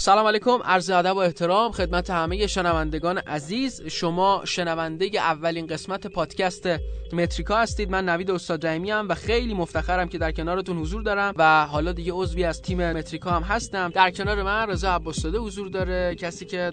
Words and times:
سلام 0.00 0.26
علیکم 0.26 0.58
عرض 0.64 0.90
ادب 0.90 1.16
و 1.16 1.18
احترام 1.18 1.72
خدمت 1.72 2.10
همه 2.10 2.46
شنوندگان 2.46 3.18
عزیز. 3.18 3.82
شما 3.86 4.42
شنونده 4.44 5.10
اولین 5.14 5.66
قسمت 5.66 6.06
پادکست 6.06 6.68
متریکا 7.12 7.56
هستید. 7.56 7.90
من 7.90 8.08
نوید 8.08 8.30
استاد 8.30 8.66
رحیمی 8.66 8.92
و 8.92 9.14
خیلی 9.14 9.54
مفتخرم 9.54 10.08
که 10.08 10.18
در 10.18 10.32
کنارتون 10.32 10.78
حضور 10.78 11.02
دارم 11.02 11.34
و 11.36 11.66
حالا 11.66 11.92
دیگه 11.92 12.12
عضوی 12.12 12.44
از 12.44 12.62
تیم 12.62 12.92
متریکا 12.92 13.30
هم 13.30 13.42
هستم. 13.42 13.88
در 13.88 14.10
کنار 14.10 14.42
من 14.42 14.66
رضا 14.66 14.94
عباسزاده 14.94 15.38
حضور 15.38 15.68
داره 15.68 16.14
کسی 16.14 16.44
که 16.44 16.70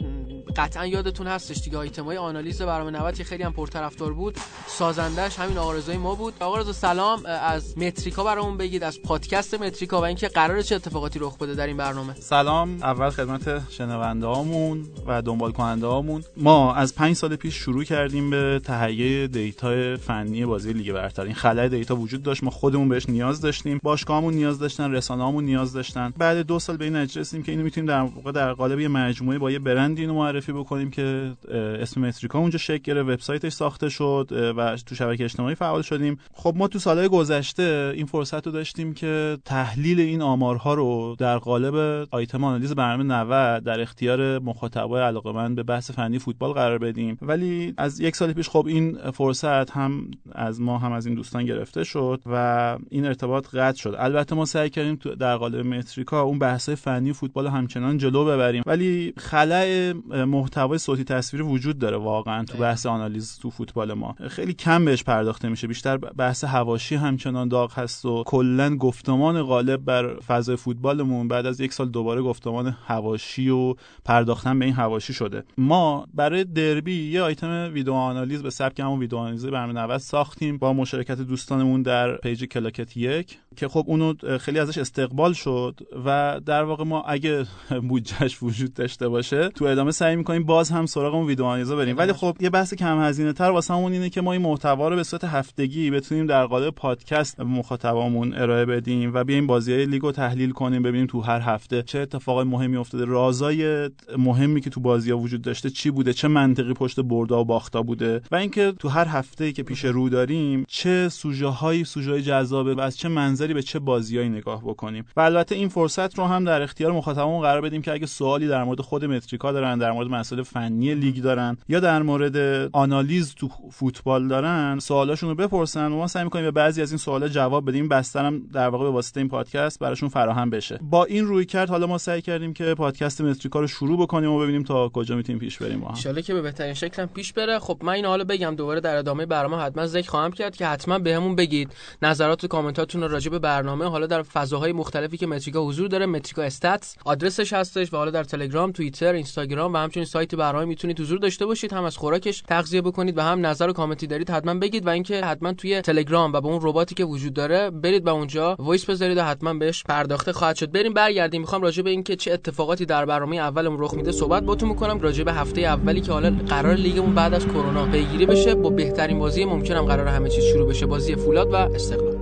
قطعا 0.57 0.85
یادتون 0.85 1.27
هستش 1.27 1.57
دیگه 1.57 2.01
های 2.03 2.17
آنالیز 2.17 2.61
برنامه 2.61 2.91
90 2.91 3.23
خیلی 3.23 3.43
هم 3.43 3.53
پرطرفدار 3.53 4.13
بود. 4.13 4.37
سازندش 4.67 5.39
همین 5.39 5.57
آقا 5.57 5.73
ما 5.97 6.15
بود. 6.15 6.33
آقا 6.39 6.73
سلام. 6.73 7.25
از 7.25 7.77
متریکا 7.77 8.23
برامون 8.23 8.57
بگید 8.57 8.83
از 8.83 9.01
پادکست 9.01 9.53
متریکا 9.53 10.01
و 10.01 10.05
اینکه 10.05 10.27
قرار 10.27 10.61
چه 10.61 10.75
اتفاقاتی 10.75 11.19
رخ 11.19 11.37
بده 11.37 11.55
در 11.55 11.67
این 11.67 11.77
برنامه. 11.77 12.13
سلام. 12.13 12.83
اول 12.83 13.09
خدمت 13.09 13.71
شنونده 13.71 14.27
هامون 14.27 14.85
و 15.07 15.21
دنبال 15.21 15.51
کننده 15.51 15.87
هامون 15.87 16.23
ما 16.37 16.73
از 16.73 16.95
پنج 16.95 17.15
سال 17.15 17.35
پیش 17.35 17.55
شروع 17.55 17.83
کردیم 17.83 18.29
به 18.29 18.61
تهیه 18.63 19.27
data 19.27 19.97
فنی 19.97 20.45
بازی 20.45 20.73
لیگ 20.73 20.93
برتر. 20.93 21.21
این 21.21 21.33
خلأ 21.33 21.69
data 21.69 21.95
وجود 21.95 22.23
داشت. 22.23 22.43
ما 22.43 22.49
خودمون 22.49 22.89
بهش 22.89 23.09
نیاز 23.09 23.41
داشتیم. 23.41 23.79
باشگاهمون 23.83 24.33
نیاز 24.33 24.59
داشتن 24.59 24.91
رسانه‌هامون 24.91 25.45
نیاز 25.45 25.73
داشتن. 25.73 26.13
بعد 26.17 26.37
دو 26.37 26.59
سال 26.59 26.77
به 26.77 26.85
این 26.85 26.95
نتیجه 26.95 27.41
که 27.41 27.51
اینو 27.51 27.63
می‌تونیم 27.63 27.87
در 27.87 28.01
واقع 28.01 28.31
در 28.31 28.53
قالب 28.53 28.79
یه 28.79 28.87
مجموعه 28.87 29.37
با 29.37 29.51
یه 29.51 29.59
برند 29.59 29.99
اینو 29.99 30.13
معرفی 30.13 30.46
بکنیم 30.53 30.89
که 30.91 31.31
اسم 31.51 32.01
متریکا 32.01 32.39
اونجا 32.39 32.57
شکل 32.57 32.93
گرفت 32.93 33.09
وبسایتش 33.09 33.53
ساخته 33.53 33.89
شد 33.89 34.53
و 34.57 34.75
تو 34.75 34.95
شبکه 34.95 35.23
اجتماعی 35.23 35.55
فعال 35.55 35.81
شدیم. 35.81 36.17
خب 36.33 36.53
ما 36.57 36.67
تو 36.67 36.79
سالهای 36.79 37.07
گذشته 37.07 37.93
این 37.95 38.05
فرصت 38.05 38.45
رو 38.45 38.51
داشتیم 38.51 38.93
که 38.93 39.37
تحلیل 39.45 39.99
این 39.99 40.21
آمارها 40.21 40.73
رو 40.73 41.15
در 41.19 41.37
قالب 41.37 42.07
آیتم 42.11 42.43
آنالیز 42.43 42.73
برنامه 42.73 43.03
90 43.03 43.63
در 43.63 43.81
اختیار 43.81 44.39
مخاطبای 44.39 45.01
علاقه‌مند 45.01 45.55
به 45.55 45.63
بحث 45.63 45.91
فنی 45.91 46.19
فوتبال 46.19 46.51
قرار 46.51 46.77
بدیم. 46.77 47.17
ولی 47.21 47.73
از 47.77 47.99
یک 47.99 48.15
سال 48.15 48.33
پیش 48.33 48.49
خب 48.49 48.65
این 48.67 48.97
فرصت 49.11 49.71
هم 49.71 50.11
از 50.31 50.61
ما 50.61 50.77
هم 50.77 50.91
از 50.91 51.05
این 51.05 51.15
دوستان 51.15 51.45
گرفته 51.45 51.83
شد 51.83 52.21
و 52.25 52.77
این 52.89 53.05
ارتباط 53.05 53.47
قطع 53.55 53.77
شد. 53.77 53.95
البته 53.97 54.35
ما 54.35 54.45
سعی 54.45 54.69
کردیم 54.69 54.95
در 55.19 55.37
قالب 55.37 55.65
متریکا 55.65 56.21
اون 56.21 56.39
بحث 56.39 56.69
فنی 56.69 57.13
فوتبال 57.13 57.47
همچنان 57.47 57.97
جلو 57.97 58.25
ببریم. 58.25 58.63
ولی 58.65 59.13
خلأ 59.17 59.93
محتوای 60.37 60.77
صوتی 60.77 61.03
تصویری 61.03 61.45
وجود 61.45 61.79
داره 61.79 61.97
واقعا 61.97 62.43
تو 62.43 62.57
بحث 62.57 62.85
آنالیز 62.85 63.39
تو 63.41 63.49
فوتبال 63.49 63.93
ما. 63.93 64.15
خیلی 64.27 64.53
کم 64.53 64.85
بهش 64.85 65.03
پرداخته 65.03 65.49
میشه. 65.49 65.67
بیشتر 65.67 65.97
بحث 65.97 66.43
حواشی 66.43 66.95
همچنان 66.95 67.47
داغ 67.47 67.79
هست 67.79 68.05
و 68.05 68.23
کلا 68.23 68.75
گفتمان 68.75 69.43
غالب 69.43 69.85
بر 69.85 70.19
فضای 70.19 70.55
فوتبالمون 70.55 71.27
بعد 71.27 71.45
از 71.45 71.59
یک 71.59 71.73
سال 71.73 71.89
دوباره 71.89 72.21
گفتمان 72.21 72.77
حواشی 72.85 73.49
و 73.49 73.75
پرداختن 74.05 74.59
به 74.59 74.65
این 74.65 74.73
حواشی 74.73 75.13
شده. 75.13 75.43
ما 75.57 76.07
برای 76.13 76.43
دربی 76.43 77.11
یه 77.11 77.21
آیتم 77.21 77.69
ویدیو 77.73 77.93
آنالیز 77.93 78.43
به 78.43 78.49
سبک 78.49 78.79
همون 78.79 78.99
ویدیو 78.99 79.19
آنالیز 79.19 79.45
برنامه 79.45 79.73
90 79.73 79.97
ساختیم 79.97 80.57
با 80.57 80.73
مشارکت 80.73 81.17
دوستانمون 81.17 81.81
در 81.81 82.17
page 82.17 82.45
کلاکت 82.45 82.97
یک 82.97 83.39
که 83.55 83.67
خب 83.67 83.83
اونو 83.87 84.13
خیلی 84.39 84.59
ازش 84.59 84.77
استقبال 84.77 85.33
شد 85.33 85.79
و 86.05 86.39
در 86.45 86.63
واقع 86.63 86.83
ما 86.83 87.01
اگه 87.01 87.45
بودجهش 87.89 88.43
وجود 88.43 88.73
داشته 88.73 89.09
باشه 89.09 89.49
تو 89.49 89.65
ادامه 89.65 89.91
سعی 89.91 90.15
می‌کنیم 90.17 90.43
باز 90.43 90.69
هم 90.69 90.85
سراغ 90.85 91.15
اون 91.15 91.27
ویدیو 91.27 91.45
آنالیزا 91.45 91.75
بریم. 91.75 91.97
ولی 91.97 92.13
خب 92.13 92.37
یه 92.39 92.49
بحث 92.49 92.73
کم 92.73 93.01
هزینه 93.01 93.33
تر 93.33 93.51
واسه 93.51 93.73
همون 93.73 93.91
اینه 93.91 94.09
که 94.09 94.21
ما 94.21 94.33
این 94.33 94.41
محتوا 94.41 94.89
رو 94.89 94.95
به 94.95 95.03
صورت 95.03 95.23
هفتگی 95.23 95.91
بتونیم 95.91 96.25
در 96.25 96.45
قالب 96.45 96.75
پادکست 96.75 97.37
به 97.37 97.43
مخاطبامون 97.43 98.33
ارائه 98.33 98.65
بدیم 98.65 99.11
و 99.13 99.23
بیایم 99.23 99.47
بازی 99.47 99.85
لیگو 99.85 100.11
تحلیل 100.11 100.51
کنیم 100.51 100.83
ببینیم 100.83 101.07
تو 101.07 101.21
هر 101.21 101.39
هفته 101.39 101.83
چه 101.83 101.99
اتفاقای 101.99 102.45
مهمی 102.45 102.77
افتاده 102.77 103.05
رازای 103.05 103.89
مهمی 104.17 104.61
که 104.61 104.69
تو 104.69 104.79
بازی 104.79 105.11
ها 105.11 105.17
وجود 105.17 105.41
داشته 105.41 105.69
چی 105.69 105.91
بوده 105.91 106.13
چه 106.13 106.27
منطقی 106.27 106.73
پشت 106.73 106.99
بردا 106.99 107.41
و 107.41 107.45
باختا 107.45 107.81
بوده 107.81 108.21
و 108.31 108.35
اینکه 108.35 108.73
تو 108.79 108.89
هر 108.89 109.07
هفته 109.07 109.51
که 109.51 109.63
پیش 109.63 109.85
رو 109.85 110.09
داریم 110.09 110.65
چه 110.67 111.09
سوژه 111.09 111.47
هایی 111.47 111.83
سوژه 111.83 112.11
های 112.11 112.21
جذابه 112.21 112.75
و 112.75 112.79
از 112.79 112.97
چه 112.97 113.09
منظری 113.09 113.53
به 113.53 113.61
چه 113.61 113.79
بازیایی 113.79 114.29
نگاه 114.29 114.61
بکنیم. 114.63 115.05
و 115.17 115.21
البته 115.21 115.55
این 115.55 115.69
فرصت 115.69 116.17
رو 116.17 116.25
هم 116.25 116.43
در 116.43 116.61
اختیار 116.61 116.91
مخاطبمون 116.91 117.41
قرار 117.41 117.61
بدیم 117.61 117.81
که 117.81 117.91
اگه 117.91 118.05
سوالی 118.05 118.47
در 118.47 118.63
مورد 118.63 118.81
خود 118.81 119.05
متریکا 119.05 119.51
دارن 119.51 119.77
در 119.77 119.91
مورد 119.91 120.06
مسائل 120.07 120.43
فنی 120.43 120.95
لیگ 120.95 121.21
دارن 121.21 121.57
یا 121.69 121.79
در 121.79 122.01
مورد 122.01 122.37
آنالیز 122.73 123.35
تو 123.35 123.49
فوتبال 123.71 124.27
دارن 124.27 124.79
سوالاشون 124.79 125.29
رو 125.29 125.35
بپرسن 125.35 125.91
و 125.91 125.95
ما 125.95 126.07
سعی 126.07 126.23
می‌کنیم 126.23 126.45
به 126.45 126.51
بعضی 126.51 126.81
از 126.81 126.91
این 126.91 126.97
سوالا 126.97 127.27
جواب 127.27 127.69
بدیم. 127.69 127.87
بسترم 127.87 128.41
در 128.53 128.69
واقع 128.69 128.83
به 128.83 128.91
واسطه 128.91 129.19
این 129.19 129.29
پادکست 129.29 129.79
براشون 129.79 130.09
فراهم 130.09 130.49
بشه. 130.49 130.79
با 130.81 131.05
این 131.05 131.25
رویکرد 131.25 131.69
حالا 131.69 131.87
ما 131.87 131.97
سعی 131.97 132.21
کردیم 132.21 132.53
که 132.53 132.73
پادکست 132.73 133.21
متریکا 133.21 133.59
رو 133.59 133.67
شروع 133.67 134.01
بکنیم 134.01 134.31
و 134.31 134.39
ببینیم 134.39 134.63
تا 134.63 134.89
کجا 134.89 135.15
می‌تونیم 135.15 135.39
پیش 135.39 135.57
بریم 135.57 135.83
ان 135.83 136.21
که 136.21 136.33
به 136.33 136.41
بهترین 136.41 136.73
شکل 136.73 137.05
پیش 137.05 137.33
بره. 137.33 137.59
خب 137.59 137.77
من 137.81 137.93
این 137.93 138.05
حالا 138.05 138.23
بگم 138.23 138.55
دوباره 138.55 138.79
در 138.79 138.95
ادامه 138.95 139.25
برنامه 139.25 139.63
حتما 139.63 139.87
ذکر 139.87 140.09
خواهم 140.09 140.31
کرد 140.31 140.55
که 140.55 140.67
حتما 140.67 140.99
بهمون 140.99 141.35
بگید 141.35 141.71
نظرات 142.01 142.43
و 142.43 142.47
کامنتاتون 142.47 143.09
راجع 143.09 143.31
به 143.31 143.39
برنامه. 143.39 143.85
حالا 143.89 144.07
در 144.07 144.21
فضاهای 144.21 144.71
مختلفی 144.71 145.17
که 145.17 145.27
متریکا 145.27 145.65
حضور 145.65 145.87
داره 145.87 146.05
متریکا 146.05 146.43
استاتس 146.43 146.95
آدرسش 147.05 147.53
هستش 147.53 147.93
و 147.93 147.97
حالا 147.97 148.11
در 148.11 148.23
تلگرام 148.23 148.71
توییتر 148.71 149.13
اینستاگرام 149.13 149.73
و 149.73 149.77
همچنین 149.77 149.96
سایت 150.05 150.35
برنامه 150.35 150.65
می‌تونید 150.65 150.99
حضور 150.99 151.19
داشته 151.19 151.45
باشید 151.45 151.73
هم 151.73 151.83
از 151.83 151.97
خوراکش 151.97 152.41
تغذیه 152.41 152.81
بکنید 152.81 153.17
و 153.17 153.21
هم 153.21 153.45
نظر 153.45 153.69
و 153.69 153.73
کامنتی 153.73 154.07
دارید 154.07 154.29
حتما 154.29 154.53
بگید 154.53 154.87
و 154.87 154.89
اینکه 154.89 155.21
حتما 155.25 155.53
توی 155.53 155.81
تلگرام 155.81 156.33
و 156.33 156.41
به 156.41 156.47
اون 156.47 156.59
رباتی 156.61 156.95
که 156.95 157.05
وجود 157.05 157.33
داره 157.33 157.69
برید 157.69 158.03
به 158.03 158.11
اونجا 158.11 158.55
voice 158.59 158.85
بذارید 158.85 159.17
و 159.17 159.23
حتما 159.23 159.53
بهش 159.53 159.83
پرداخته 159.83 160.31
خواهد 160.31 160.55
شد. 160.55 160.71
بریم 160.71 160.93
برگردیم. 160.93 161.41
می‌خوام 161.41 161.61
راجع 161.61 161.83
به 161.83 161.89
اینکه 161.89 162.15
چه 162.15 162.33
اتفاقاتی 162.33 162.85
در 162.85 163.05
برنامه 163.05 163.35
اولمون 163.35 163.79
رخ 163.79 163.93
میده 163.93 164.11
صحبت 164.11 164.43
باتون 164.43 164.69
می‌کنم. 164.69 164.99
راجع 164.99 165.23
به 165.23 165.33
هفته 165.33 165.61
اولی 165.61 166.01
که 166.01 166.11
حالا 166.11 166.35
قرار 166.47 166.73
لیگمون 166.73 167.15
بعد 167.15 167.33
از 167.33 167.47
کرونا 167.47 167.85
پیگیری 167.85 168.25
بشه 168.25 168.55
با 168.55 168.69
بهترین 168.69 169.19
بازی 169.19 169.45
ممکنم 169.45 169.85
قرار 169.85 170.07
همه 170.07 170.29
چیز 170.29 170.43
شروع 170.43 170.69
بشه. 170.69 170.85
بازی 170.85 171.15
فولاد 171.15 171.53
و 171.53 171.55
استقلال. 171.55 172.16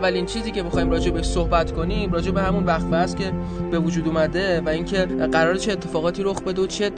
اولین 0.00 0.26
چیزی 0.26 0.50
که 0.50 0.62
بخوایم 0.62 0.90
راجع 0.90 1.10
به 1.10 1.22
صحبت 1.22 1.72
کنیم 1.72 2.12
راجع 2.12 2.30
به 2.30 2.42
همون 2.42 2.64
وقفه 2.64 2.96
است 2.96 3.16
که 3.16 3.32
به 3.70 3.78
وجود 3.78 4.06
اومده 4.06 4.60
و 4.60 4.68
اینکه 4.68 5.06
قرار 5.06 5.56
چه 5.56 5.72
اتفاقاتی 5.72 6.22
رخ 6.22 6.42
بده 6.42 6.62
و 6.62 6.66
چه 6.66 6.90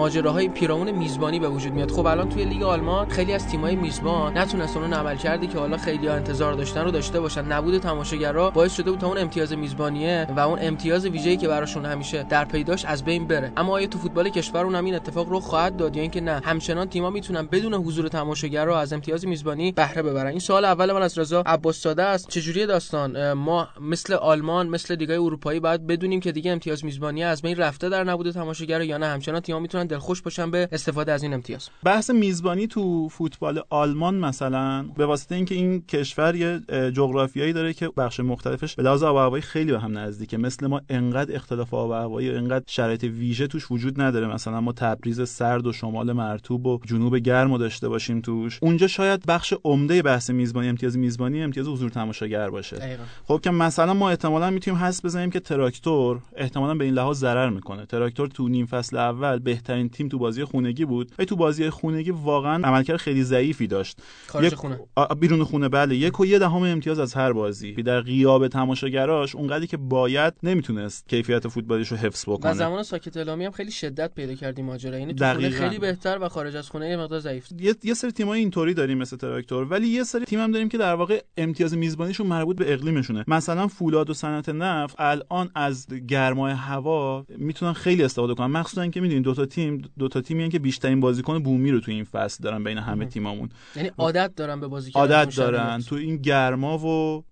ماجراهای 0.00 0.48
پیرامون 0.48 0.90
میزبانی 0.90 1.38
به 1.38 1.48
وجود 1.48 1.72
میاد. 1.72 1.90
خب 1.90 2.06
الان 2.06 2.28
توی 2.28 2.44
لیگ 2.44 2.62
آلمان 2.62 3.08
خیلی 3.08 3.32
از 3.32 3.48
تیم‌های 3.48 3.76
میزبان 3.76 4.38
نتونستن 4.38 4.80
اون 4.80 4.92
عمل 4.92 5.16
کردی 5.16 5.46
که 5.46 5.58
حالا 5.58 5.76
خیلی 5.76 6.06
ها 6.06 6.14
انتظار 6.14 6.52
داشتن 6.52 6.84
رو 6.84 6.90
داشته 6.90 7.20
باشن. 7.20 7.44
نبود 7.44 7.78
تماشاگرا 7.78 8.50
باعث 8.50 8.76
شده 8.76 8.90
بود 8.90 9.00
تا 9.00 9.06
اون 9.06 9.18
امتیاز 9.18 9.52
میزبانیه 9.52 10.26
و 10.36 10.40
اون 10.40 10.58
امتیاز 10.62 11.06
ویژه‌ای 11.06 11.36
که 11.36 11.48
براشون 11.48 11.84
همیشه 11.84 12.22
در 12.22 12.44
پیداش 12.44 12.84
از 12.84 13.04
بین 13.04 13.26
بره. 13.26 13.52
اما 13.56 13.72
آیا 13.72 13.86
تو 13.86 13.98
فوتبال 13.98 14.28
کشور 14.28 14.64
اون 14.64 14.74
این 14.74 14.94
اتفاق 14.94 15.28
رو 15.28 15.40
خواهد 15.40 15.76
داد 15.76 15.96
یا 15.96 16.02
اینکه 16.02 16.20
نه؟ 16.20 16.40
همچنان 16.44 16.88
تیم‌ها 16.88 17.10
می‌تونن 17.10 17.48
بدون 17.52 17.74
حضور 17.74 18.08
تماشاگرا 18.08 18.80
از 18.80 18.92
امتیاز 18.92 19.26
میزبانی 19.26 19.72
بهره 19.72 20.02
ببرن. 20.02 20.26
این 20.26 20.38
سوال 20.38 20.64
اول 20.64 20.92
من 20.92 21.02
از 21.02 21.18
رضا 21.18 21.42
عباس 21.46 21.80
ساده 21.80 22.02
است. 22.02 22.28
چجوری 22.28 22.66
داستان؟ 22.66 23.32
ما 23.32 23.68
مثل 23.80 24.14
آلمان 24.14 24.68
مثل 24.68 24.96
لیگ‌های 24.96 25.18
اروپایی 25.18 25.60
باید 25.60 25.86
بدونیم 25.86 26.20
که 26.20 26.32
دیگه 26.32 26.52
امتیاز 26.52 26.84
میزبانی 26.84 27.24
از 27.24 27.42
بین 27.42 27.56
رفته 27.56 27.88
در 27.88 28.04
نبود 28.04 28.30
تماشاگرا 28.30 28.84
یا 28.84 28.98
نه. 28.98 29.06
همچنان 29.06 29.40
تیم‌ها 29.40 29.60
می‌تونن 29.60 29.89
دلخوش 29.90 30.22
باشن 30.22 30.50
به 30.50 30.68
استفاده 30.72 31.12
از 31.12 31.22
این 31.22 31.34
امتیاز. 31.34 31.68
بحث 31.84 32.10
میزبانی 32.10 32.66
تو 32.66 33.08
فوتبال 33.08 33.62
آلمان 33.70 34.14
مثلا 34.14 34.82
به 34.96 35.06
واسطه 35.06 35.34
اینکه 35.34 35.54
این 35.54 35.82
کشور 35.82 36.36
یه 36.36 36.60
جغرافیایی 36.90 37.52
داره 37.52 37.72
که 37.72 37.88
بخش 37.96 38.20
مختلفش 38.20 38.74
به 38.74 38.82
لحاظ 38.82 39.02
آب 39.02 39.16
و 39.16 39.18
هوایی 39.18 39.42
خیلی 39.42 39.72
به 39.72 39.80
هم 39.80 39.98
نزدیکه. 39.98 40.36
مثل 40.36 40.66
ما 40.66 40.80
انقدر 40.88 41.34
اختلاف 41.34 41.74
آب 41.74 41.90
و 41.90 41.92
هوایی 41.92 42.30
انقدر 42.30 42.64
شرایط 42.66 43.04
ویژه 43.04 43.46
توش 43.46 43.70
وجود 43.70 44.00
نداره. 44.00 44.26
مثلا 44.26 44.60
ما 44.60 44.72
تبریز 44.72 45.28
سرد 45.28 45.66
و 45.66 45.72
شمال 45.72 46.12
مرطوب 46.12 46.66
و 46.66 46.80
جنوب 46.86 47.16
گرم 47.16 47.56
داشته 47.56 47.88
باشیم 47.88 48.20
توش. 48.20 48.58
اونجا 48.62 48.86
شاید 48.86 49.26
بخش 49.26 49.54
عمده 49.64 50.02
بحث 50.02 50.30
میزبانی 50.30 50.68
امتیاز 50.68 50.98
میزبانی 50.98 51.42
امتیاز 51.42 51.68
حضور 51.68 51.90
تماشاگر 51.90 52.50
باشه. 52.50 52.76
دقیقا. 52.76 53.02
خب 53.24 53.40
که 53.42 53.50
مثلا 53.50 53.94
ما 53.94 54.10
احتمالا 54.10 54.50
می‌تونیم 54.50 54.80
حس 54.80 55.04
بزنیم 55.04 55.30
که 55.30 55.40
تراکتور 55.40 56.18
احتمالا 56.36 56.74
به 56.74 56.84
این 56.84 56.94
لحاظ 56.94 57.18
ضرر 57.18 57.48
می‌کنه. 57.48 57.86
تراکتور 57.86 58.28
تو 58.28 58.48
نیم 58.48 58.66
فصل 58.66 58.96
اول 58.96 59.38
بهتر 59.38 59.69
بهترین 59.70 59.88
تیم 59.88 60.08
تو 60.08 60.18
بازی 60.18 60.44
خونگی 60.44 60.84
بود. 60.84 61.12
و 61.18 61.24
تو 61.24 61.36
بازی 61.36 61.70
خونگی 61.70 62.10
واقعا 62.10 62.68
عملکرد 62.68 62.96
خیلی 62.96 63.22
ضعیفی 63.22 63.66
داشت. 63.66 63.98
خارج 64.26 64.54
خونه. 64.54 64.80
بیرون 65.20 65.44
خونه 65.44 65.68
بله. 65.68 65.96
یک 65.96 66.20
و 66.20 66.26
یه 66.26 66.38
دهم 66.38 66.62
امتیاز 66.62 66.98
از 66.98 67.14
هر 67.14 67.32
بازی. 67.32 67.72
در 67.72 68.00
غیاب 68.00 68.48
تماشاگراش 68.48 69.34
اونقدری 69.34 69.66
که 69.66 69.76
باید 69.76 70.34
نمی‌تونست 70.42 71.08
کیفیت 71.08 71.48
فوتبالیش 71.48 71.88
رو 71.88 71.96
حفظ 71.96 72.24
بکنه. 72.28 72.50
و 72.50 72.54
زمان 72.54 72.82
ساکت 72.82 73.16
الامی 73.16 73.44
هم 73.44 73.50
خیلی 73.50 73.70
شدت 73.70 74.14
پیدا 74.14 74.34
کردیم 74.34 74.64
ماجرا. 74.64 74.98
یعنی 74.98 75.14
تو 75.14 75.32
خونه 75.34 75.50
خیلی 75.50 75.78
بهتر 75.78 76.18
و 76.20 76.28
خارج 76.28 76.56
از 76.56 76.68
خونه 76.68 76.88
یه 76.88 76.96
مقدار 76.96 77.20
ضعیف. 77.20 77.46
یه, 77.60 77.74
یه 77.82 77.94
سری 77.94 78.12
تیمای 78.12 78.40
اینطوری 78.40 78.74
داریم 78.74 78.98
مثل 78.98 79.16
تراکتور. 79.16 79.64
ولی 79.64 79.88
یه 79.88 80.04
سری 80.04 80.24
تیم 80.24 80.40
هم 80.40 80.52
داریم 80.52 80.68
که 80.68 80.78
در 80.78 80.94
واقع 80.94 81.22
امتیاز 81.36 81.76
میزبانیشون 81.76 82.26
مربوط 82.26 82.56
به 82.56 82.72
اقلیمشونه 82.72 83.24
مثلا 83.28 83.68
فولاد 83.68 84.10
و 84.10 84.14
صنعت 84.14 84.48
نفت 84.48 84.94
الان 84.98 85.50
از 85.54 85.86
گرمای 86.08 86.52
هوا 86.52 87.26
می‌تونن 87.28 87.72
خیلی 87.72 88.02
استفاده 88.02 88.34
کنن. 88.34 88.46
مخصوصا 88.46 88.86
که 88.86 89.00
می‌دونین 89.00 89.22
دو 89.22 89.34
تا 89.34 89.46
تیم 89.46 89.59
دو 89.98 90.08
تا 90.08 90.20
تیمی 90.20 90.48
که 90.48 90.58
بیشترین 90.58 91.00
بازیکن 91.00 91.38
بومی 91.38 91.70
رو 91.70 91.80
تو 91.80 91.90
این 91.90 92.04
فصل 92.04 92.44
دارن 92.44 92.64
بین 92.64 92.78
همه 92.78 93.06
تیمامون. 93.06 93.48
یعنی 93.76 93.90
عادت 93.98 94.34
دارن 94.34 94.60
به 94.60 94.68
بازی 94.68 94.90
کردن 94.90 95.14
عادت 95.14 95.36
دارن. 95.36 95.82
تو 95.82 95.94
این 95.94 96.16
گرما 96.16 96.78
و 96.78 97.24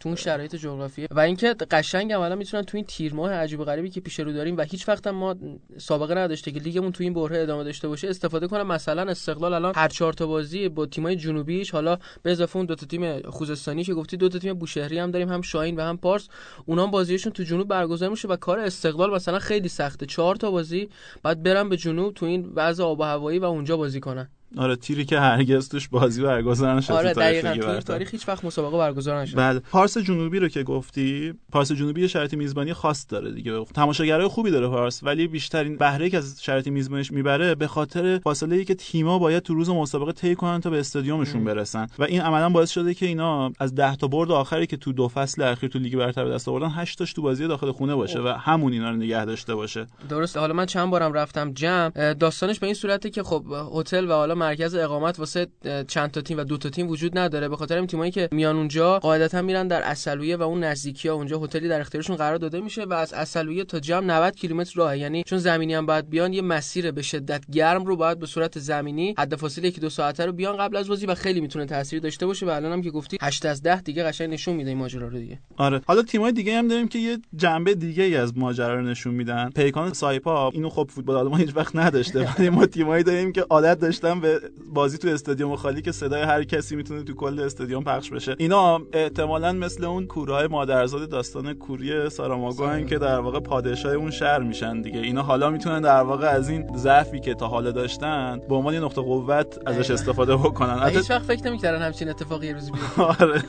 تو 0.00 0.08
اون 0.08 0.16
شرایط 0.16 0.56
جغرافیایی 0.56 1.08
و 1.10 1.20
اینکه 1.20 1.54
قشنگ 1.70 2.12
عملا 2.12 2.34
می‌تونن 2.34 2.62
تو 2.62 2.76
این 2.76 2.86
تیر 2.86 3.14
ماه 3.14 3.32
عجیب 3.32 3.60
و 3.60 3.64
غریبی 3.64 3.90
که 3.90 4.00
پیش 4.00 4.20
رو 4.20 4.32
داریم 4.32 4.56
و 4.56 4.62
هیچ 4.62 4.88
وقت 4.88 5.06
ما 5.06 5.36
سابقه 5.78 6.14
نداشته 6.14 6.50
که 6.50 6.60
لیگمون 6.60 6.92
تو 6.92 7.02
این 7.04 7.14
بره 7.14 7.42
ادامه 7.42 7.64
داشته 7.64 7.88
باشه 7.88 8.08
استفاده 8.08 8.46
کنه 8.46 8.62
مثلا 8.62 9.10
استقلال 9.10 9.54
الان 9.54 9.72
هر 9.76 9.88
چهار 9.88 10.12
تا 10.12 10.26
بازی 10.26 10.68
با 10.68 10.86
تیمای 10.86 11.16
جنوبیش 11.16 11.70
حالا 11.70 11.98
به 12.22 12.30
اضافه 12.30 12.56
اون 12.56 12.66
دو 12.66 12.74
تا 12.74 12.86
تیم 12.86 13.30
خوزستانی 13.30 13.84
که 13.84 13.94
گفتی 13.94 14.16
دو 14.16 14.28
تا 14.28 14.38
تیم 14.38 14.54
بوشهری 14.54 14.98
هم 14.98 15.10
داریم 15.10 15.28
هم 15.28 15.42
شاهین 15.42 15.76
و 15.76 15.82
هم 15.82 15.96
پارس. 15.96 16.28
اونها 16.66 16.86
بازیشون 16.86 17.32
تو 17.32 17.42
جنوب 17.42 17.68
برگزار 17.68 18.08
میشه 18.08 18.28
و 18.28 18.36
کار 18.36 18.58
استقلال 18.58 19.14
مثلا 19.14 19.38
خیلی 19.38 19.68
سخته. 19.68 20.06
چهار 20.06 20.36
تا 20.36 20.50
بازی 20.50 20.88
بعد 21.22 21.42
برن 21.42 21.68
به 21.68 21.76
جنوب 21.76 22.14
تو 22.14 22.26
این 22.26 22.52
وضع 22.54 22.84
آب 22.84 23.00
و 23.00 23.02
هوایی 23.02 23.38
و 23.38 23.44
اونجا 23.44 23.76
بازی 23.76 24.00
کنن. 24.00 24.28
آره 24.56 24.76
تیری 24.76 25.04
که 25.04 25.20
هرگز 25.20 25.68
توش 25.68 25.88
بازی 25.88 26.22
برگزار 26.22 26.74
نشد 26.74 26.92
آره 26.92 27.12
دقیقاً. 27.12 27.54
تو 27.54 27.80
تاریخ 27.80 28.10
هیچ 28.10 28.28
وقت 28.28 28.44
مسابقه 28.44 28.78
برگزار 28.78 29.20
نشد 29.20 29.36
بعد 29.36 29.58
پارس 29.70 29.98
جنوبی 29.98 30.38
رو 30.38 30.48
که 30.48 30.62
گفتی 30.62 31.34
پارس 31.52 31.72
جنوبی 31.72 32.08
شرایط 32.08 32.34
میزبانی 32.34 32.72
خاص 32.72 33.06
داره 33.08 33.32
دیگه. 33.32 33.64
تماشاگرای 33.64 34.28
خوبی 34.28 34.50
داره 34.50 34.68
پارس 34.68 35.02
ولی 35.02 35.26
بیشترین 35.26 35.76
بهره 35.76 36.10
که 36.10 36.16
از 36.16 36.42
شرایط 36.42 36.68
میزبانیش 36.68 37.12
می‌بره 37.12 37.54
به 37.54 37.66
خاطر 37.66 38.18
فاصله 38.18 38.56
ای 38.56 38.64
که 38.64 38.74
تیما 38.74 39.18
باید 39.18 39.42
تو 39.42 39.54
روز 39.54 39.70
مسابقه 39.70 40.12
طی 40.12 40.34
کنن 40.34 40.60
تا 40.60 40.70
به 40.70 40.80
استادیومشون 40.80 41.44
برسن. 41.44 41.86
و 41.98 42.04
این 42.04 42.20
عملا 42.20 42.48
باعث 42.48 42.70
شده 42.70 42.94
که 42.94 43.06
اینا 43.06 43.52
از 43.58 43.74
10 43.74 43.96
تا 43.96 44.08
برد 44.08 44.30
آخری 44.30 44.66
که 44.66 44.76
تو 44.76 44.92
دو 44.92 45.08
فصل 45.08 45.42
اخیر 45.42 45.70
تو 45.70 45.78
لیگ 45.78 45.96
برتر 45.96 46.24
به 46.24 46.30
دست 46.30 46.48
آوردن 46.48 46.68
8 46.68 46.98
تاش 46.98 47.12
تو 47.12 47.22
بازی 47.22 47.46
داخل 47.46 47.72
خونه 47.72 47.94
باشه 47.94 48.18
و 48.18 48.28
همون 48.28 48.72
اینا 48.72 48.90
رو 48.90 48.96
نگه 48.96 49.24
داشته 49.24 49.54
باشه. 49.54 49.86
درست 50.08 50.36
حالا 50.36 50.54
من 50.54 50.66
چند 50.66 50.90
بارم 50.90 51.12
رفتم 51.12 51.52
جمع. 51.52 52.14
داستانش 52.14 52.58
به 52.58 52.66
این 52.66 52.74
صورته 52.74 53.10
که 53.10 53.22
خب 53.22 53.44
هتل 53.74 54.04
و 54.04 54.12
حالا 54.12 54.34
مرکز 54.40 54.74
اقامت 54.74 55.18
واسه 55.18 55.46
چند 55.88 56.10
تا 56.10 56.20
تیم 56.20 56.38
و 56.38 56.44
دو 56.44 56.56
تا 56.56 56.68
تیم 56.70 56.88
وجود 56.88 57.18
نداره. 57.18 57.48
به 57.48 57.56
خاطر 57.56 57.76
این 57.76 57.86
تیمایی 57.86 58.10
که 58.10 58.28
میان 58.32 58.56
اونجا 58.56 58.98
قاعدتا 58.98 59.42
میرن 59.42 59.68
در 59.68 59.82
اصلویه 59.82 60.36
و 60.36 60.42
اون 60.42 60.64
نزدیکی 60.64 61.08
ها 61.08 61.14
اونجا 61.14 61.38
هتلی 61.38 61.68
در 61.68 61.80
اختیارشون 61.80 62.16
قرار 62.16 62.36
داده 62.36 62.60
میشه 62.60 62.84
و 62.84 62.92
از 62.92 63.12
اصلویه 63.12 63.64
تا 63.64 63.80
جام 63.80 64.10
90 64.10 64.36
کیلومتر 64.36 64.72
راه 64.76 64.98
یعنی 64.98 65.22
چون 65.24 65.38
زمینی 65.38 65.74
هم 65.74 65.86
باید 65.86 66.10
بیان 66.10 66.32
یه 66.32 66.42
مسیر 66.42 66.90
به 66.90 67.02
شدت 67.02 67.44
گرم 67.52 67.84
رو 67.84 67.96
باید 67.96 68.18
به 68.18 68.26
صورت 68.26 68.58
زمینی 68.58 69.14
حد 69.18 69.36
فاصله 69.36 69.68
یکی 69.68 69.80
دو 69.80 69.90
ساعته 69.90 70.26
رو 70.26 70.32
بیان 70.32 70.56
قبل 70.56 70.76
از 70.76 70.88
بازی 70.88 71.06
و 71.06 71.14
خیلی 71.14 71.40
می‌تونه 71.40 71.66
تاثیر 71.66 72.00
داشته 72.00 72.26
باشه. 72.26 72.46
و 72.46 72.48
الان 72.50 72.72
هم 72.72 72.82
که 72.82 72.90
گفتی 72.90 73.18
8 73.22 73.46
از 73.46 73.62
10 73.62 73.80
دیگه 73.80 74.04
قشنگ 74.04 74.30
نشون 74.30 74.56
میده 74.56 74.70
این 74.70 74.78
ماجرا 74.78 75.08
رو 75.08 75.18
دیگه. 75.18 75.38
آره. 75.56 75.80
حالا 75.86 76.02
تیمای 76.02 76.32
دیگه 76.32 76.58
هم 76.58 76.68
داریم 76.68 76.88
که 76.88 76.98
یه 76.98 77.18
جنبه 77.36 77.74
دیگه 77.74 78.02
ای 78.02 78.16
از 78.16 78.38
ماجرا 78.38 78.74
رو 78.74 78.82
نشون 78.82 79.14
میدن. 79.14 79.50
پیکان 79.50 79.92
سایپا 79.92 80.50
اینو 80.50 80.68
خب 80.68 80.90
فوتبال 80.90 81.16
آدم 81.16 81.36
هیچ 81.36 81.56
وقت 81.56 81.76
نداشته. 81.76 82.28
ولی 82.38 82.50
ما 82.50 82.66
تیمایی 82.66 83.04
داریم 83.04 83.32
که 83.32 83.40
عادت 83.50 83.80
داشتن 83.80 84.20
به 84.20 84.29
بازی 84.74 84.98
تو 84.98 85.08
استادیوم 85.08 85.56
خالی 85.56 85.82
که 85.82 85.92
صدای 85.92 86.22
هر 86.22 86.44
کسی 86.44 86.76
می‌تونه 86.76 87.02
تو 87.02 87.14
کل 87.14 87.40
استادیوم 87.40 87.84
پخش 87.84 88.10
بشه. 88.10 88.36
اینا 88.38 88.80
احتمالا 88.92 89.52
مثل 89.52 89.84
اون 89.84 90.06
کورهای 90.06 90.46
مادرزاد 90.46 91.08
داستان 91.08 91.54
کوری 91.54 92.10
ساراماگو 92.10 92.80
که 92.80 92.98
در 92.98 93.18
واقع 93.20 93.40
پادشاه 93.40 93.92
اون 93.92 94.10
شهر 94.10 94.38
میشن 94.38 94.82
دیگه. 94.82 95.00
اینا 95.00 95.22
حالا 95.22 95.50
می‌تونن 95.50 95.80
در 95.80 96.02
واقع 96.02 96.26
از 96.26 96.48
این 96.48 96.76
ضعفی 96.76 97.20
که 97.20 97.34
تا 97.34 97.48
حالا 97.48 97.70
داشتن 97.70 98.40
به 98.48 98.54
عنوان 98.54 98.74
یه 98.74 98.80
نقطه 98.80 99.02
قوت 99.02 99.58
ازش 99.66 99.90
استفاده 99.90 100.36
بکنن. 100.36 100.88
هیچ 100.88 101.10
وقت 101.10 101.22
فکر 101.22 101.46
نمی‌کردن 101.46 101.82
همچین 101.82 102.08
اتفاقی 102.08 102.46
یه 102.46 102.52
روزی 102.52 102.70
بیفته. 102.70 103.02
آره. 103.02 103.42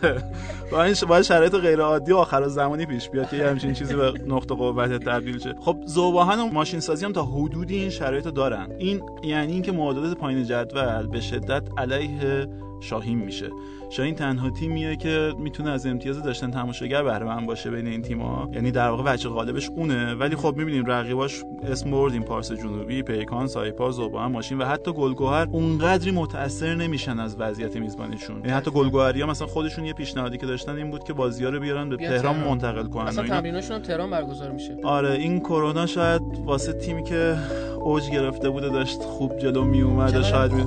باید 1.07 1.21
شرایط 1.21 1.55
غیر 1.55 1.81
عادی 1.81 2.13
آخر 2.13 2.47
زمانی 2.47 2.85
پیش 2.85 3.09
بیاد 3.09 3.29
که 3.29 3.47
همچین 3.47 3.73
چیزی 3.73 3.95
به 3.95 4.13
نقطه 4.27 4.55
قوت 4.55 5.03
تبدیل 5.03 5.39
شه. 5.39 5.55
خب 5.59 5.77
زوباهن 5.85 6.39
و 6.39 6.45
ماشین 6.45 6.79
سازی 6.79 7.05
هم 7.05 7.13
تا 7.13 7.25
حدودی 7.25 7.75
این 7.75 7.89
شرایط 7.89 8.27
دارن. 8.27 8.67
این 8.79 9.01
یعنی 9.23 9.53
اینکه 9.53 9.71
معادلات 9.71 10.17
پایین 10.17 10.43
جدول 10.43 10.70
به 11.11 11.19
شدت 11.21 11.63
علیه 11.77 12.47
شاهین 12.79 13.17
میشه. 13.17 13.49
شاهین 13.89 14.15
تنها 14.15 14.49
تیمیه 14.49 14.95
که 14.95 15.33
می‌تونه 15.39 15.69
از 15.69 15.85
امتیاز 15.85 16.23
داشتن 16.23 16.51
تماشاگر 16.51 17.03
بهره 17.03 17.25
من 17.25 17.45
باشه 17.45 17.71
بین 17.71 17.87
این 17.87 18.01
تیم‌ها. 18.01 18.49
یعنی 18.53 18.71
در 18.71 18.89
واقع 18.89 19.13
وجه 19.13 19.29
غالبش 19.29 19.69
اونه. 19.69 20.13
ولی 20.13 20.35
خب 20.35 20.53
می‌بینیم 20.57 20.85
رقیباش 20.85 21.43
اسم 21.63 21.91
بردیم. 21.91 22.23
پارس 22.23 22.51
جنوبی 22.51 23.03
پیکان 23.03 23.47
سایپا 23.47 23.91
زوبا 23.91 24.29
ماشین 24.29 24.57
و 24.57 24.65
حتی 24.65 24.93
گلگوهر 24.93 25.47
اونقدری 25.51 26.11
متاثر 26.11 26.75
نمیشن 26.75 27.19
از 27.19 27.35
وضعیت 27.39 27.77
میزبانیشون. 27.77 28.35
یعنی 28.35 28.49
حتی 28.49 28.71
گلگوهریا 28.71 29.27
مثلا 29.27 29.47
خودشون 29.47 29.85
یه 29.85 29.93
پیشنهادی 29.93 30.37
که 30.37 30.45
داشتن 30.45 30.75
این 30.75 30.91
بود 30.91 31.03
که 31.03 31.13
بازی‌ها 31.13 31.49
رو 31.49 31.59
بیارن 31.59 31.89
به 31.89 31.97
تهران 31.97 32.35
منتقل 32.35 32.87
کنن 32.87 33.07
اصلا 33.07 33.27
تمریناشون 33.27 33.75
هم 33.75 33.81
تهران 33.81 34.09
برگزار 34.09 34.51
میشه. 34.51 34.77
آره 34.83 35.11
این 35.11 35.39
کرونا 35.39 35.85
شاید 35.85 36.21
واسه 36.45 36.73
تیمی 36.73 37.03
که 37.03 37.37
اوج 37.83 38.09
گرفته 38.09 38.49
بوده 38.49 38.69
داشت 38.69 39.03
خوب 39.03 39.37
جلو 39.37 39.63
می 39.63 39.81
اومد 39.81 40.21
شاید 40.21 40.53
می... 40.53 40.61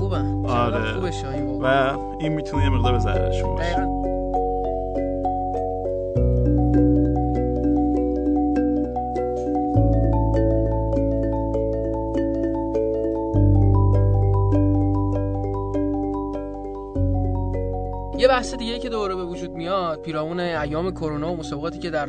آره. 0.47 0.93
خوبه 0.93 1.11
و 1.61 1.97
این 2.19 2.33
می‌تونه 2.33 2.65
یه 2.65 2.71
مقدار 2.71 2.93
به 2.93 2.99
ضررشون 2.99 3.55
باشه. 3.55 4.04
بحث 18.35 18.55
دیگه 18.55 18.79
که 18.79 18.89
دوره 18.89 19.15
به 19.15 19.25
وجود 19.25 19.51
میاد 19.51 20.03
پیرامون 20.03 20.41
ایام 20.41 20.91
کرونا 20.91 21.33
و 21.33 21.37
مسابقاتی 21.37 21.79
که 21.79 21.91
در 21.91 22.07